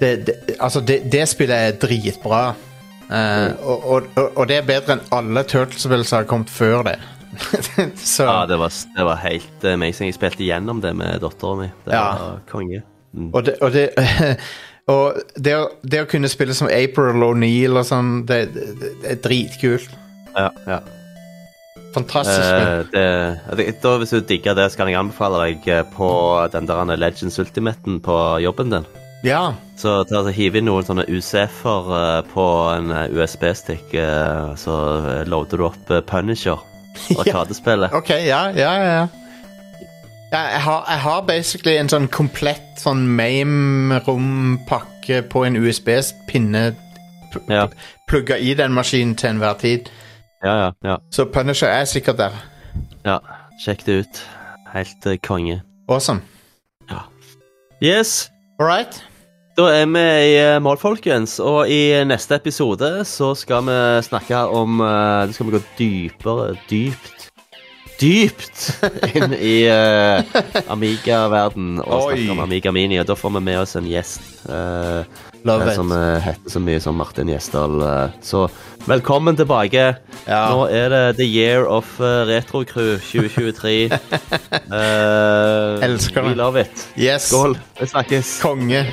det, 0.00 0.26
det, 0.26 0.34
Altså, 0.58 0.80
det, 0.80 1.02
det 1.12 1.28
spillet 1.28 1.56
er 1.68 1.76
dritbra. 1.78 2.54
Uh, 3.08 3.52
og, 3.62 3.84
og, 3.84 4.02
og- 4.16 4.32
og 4.36 4.48
det 4.50 4.56
er 4.62 4.66
bedre 4.66 4.96
enn 4.96 5.04
alle 5.14 5.44
Turtles-spill 5.48 6.04
som 6.04 6.22
har 6.22 6.26
kommet 6.30 6.50
før 6.50 6.82
det. 6.90 6.96
Så 7.96 8.26
Ja, 8.26 8.46
det 8.46 8.58
var, 8.60 8.72
det 8.96 9.04
var 9.06 9.20
helt 9.22 9.64
amazing. 9.64 10.10
Jeg 10.10 10.18
spilte 10.18 10.44
gjennom 10.46 10.80
det 10.84 10.94
med 10.98 11.20
dattera 11.22 11.56
mi. 11.62 11.70
Det 11.86 11.94
Ja. 11.94 12.04
var 12.18 12.40
konge. 12.50 12.82
Mm. 13.14 13.30
Og 13.32 13.44
det, 13.46 13.56
og 13.64 13.72
det, 13.72 13.86
og 14.92 15.20
det, 15.36 15.54
å, 15.56 15.68
det 15.82 16.02
å 16.04 16.10
kunne 16.10 16.28
spille 16.28 16.54
som 16.54 16.68
April 16.68 17.22
O'Neill 17.24 17.78
og 17.80 17.86
sånn, 17.88 18.22
det, 18.28 18.42
er 19.08 19.20
dritkult. 19.24 19.90
Ja, 20.36 20.50
ja. 20.68 20.80
Fantastisk. 21.94 22.92
Eh, 22.94 23.38
det, 23.56 23.66
da, 23.82 23.94
hvis 23.98 24.12
du 24.12 24.20
digger 24.28 24.54
det, 24.58 24.68
så 24.70 24.82
kan 24.82 24.90
jeg 24.90 24.98
anbefale 25.00 25.40
deg 25.46 25.68
eh, 25.72 25.84
på 25.96 26.08
den 26.52 26.68
der 26.68 26.96
Legends 27.00 27.38
Ultimaten 27.40 28.00
på 28.04 28.16
jobben 28.44 28.70
din. 28.74 28.86
Ja. 29.26 29.54
Så 29.80 30.04
ta, 30.06 30.20
så 30.22 30.30
hiv 30.34 30.54
inn 30.60 30.68
noen 30.68 30.84
sånne 30.86 31.08
UCF-er 31.10 31.88
eh, 31.98 32.20
på 32.34 32.44
en 32.76 32.92
USB-stikk, 33.16 33.96
eh, 33.98 34.52
så 34.60 34.76
loader 35.26 35.58
du 35.58 35.66
opp 35.70 35.94
Punisher. 36.06 36.60
Arkadespillet. 37.18 37.92
OK, 37.92 38.10
ja, 38.10 38.48
ja, 38.50 38.72
ja. 38.74 39.00
ja. 39.00 39.06
Ja, 40.32 40.38
jeg, 40.52 40.60
har, 40.60 40.84
jeg 40.90 40.98
har 41.00 41.20
basically 41.24 41.76
en 41.80 41.88
sånn 41.88 42.04
komplett 42.12 42.76
sånn 42.82 43.06
MAME-rompakke 43.16 45.22
på 45.32 45.44
en 45.46 45.56
USB-pinne 45.56 46.74
pl 47.32 47.40
Ja. 47.52 47.62
plugga 48.08 48.36
i 48.36 48.52
den 48.56 48.72
maskinen 48.76 49.14
til 49.16 49.30
enhver 49.30 49.54
tid. 49.60 49.88
Ja, 50.44 50.54
ja, 50.64 50.70
ja. 50.84 50.96
Så 51.12 51.24
Punisher 51.32 51.66
er 51.68 51.84
sikkert 51.84 52.16
der. 52.18 52.30
ja. 53.04 53.18
Sjekk 53.64 53.86
det 53.86 53.98
ut. 54.04 54.20
Helt 54.72 55.06
uh, 55.06 55.16
konge. 55.18 55.62
Awesome. 55.88 56.20
Yes. 57.82 58.30
All 58.60 58.66
right. 58.66 59.02
Da 59.58 59.64
er 59.74 59.88
vi 59.90 60.02
i 60.22 60.34
eh, 60.38 60.60
mål, 60.62 60.76
folkens. 60.78 61.40
Og 61.42 61.66
i 61.66 61.90
neste 62.06 62.36
episode 62.38 63.02
så 63.08 63.32
skal 63.34 63.64
vi 63.66 63.78
snakke 64.06 64.44
om 64.54 64.78
eh, 64.78 65.24
Da 65.26 65.34
skal 65.34 65.48
vi 65.48 65.56
gå 65.56 65.60
dypere, 65.80 66.52
dypt 66.70 67.24
Dypt 67.98 68.60
inn 69.18 69.32
i 69.34 69.66
uh, 69.66 70.22
Amiga-verden 70.70 71.80
og 71.82 72.12
Oi. 72.12 72.20
snakke 72.20 72.36
om 72.36 72.42
Amiga 72.44 72.70
Mini. 72.70 73.00
Og 73.02 73.08
da 73.08 73.16
får 73.18 73.32
vi 73.34 73.42
med 73.48 73.58
oss 73.58 73.74
en 73.74 73.88
gjest 73.90 74.22
uh, 74.46 75.02
som 75.74 75.90
uh, 75.90 76.20
heter 76.22 76.54
så 76.54 76.62
mye 76.62 76.78
som 76.78 76.94
Martin 76.94 77.32
Gjesdal. 77.34 77.82
så 78.22 78.44
velkommen 78.86 79.34
tilbake. 79.42 79.88
Ja. 80.28 80.44
Nå 80.54 80.68
er 80.70 80.94
det 80.94 81.02
The 81.18 81.26
Year 81.26 81.66
of 81.66 81.90
uh, 81.98 82.22
Retro 82.30 82.62
Crew 82.62 82.94
2023. 83.02 83.90
Eh, 84.68 85.84
Elsker 85.84 86.22
det. 86.22 86.28
We 86.28 86.34
love 86.36 86.60
it. 86.60 86.88
Yes. 86.94 87.30
Skål. 87.32 87.58
Vi 87.80 87.86
snakkes. 87.86 88.40
Konge. 88.42 88.84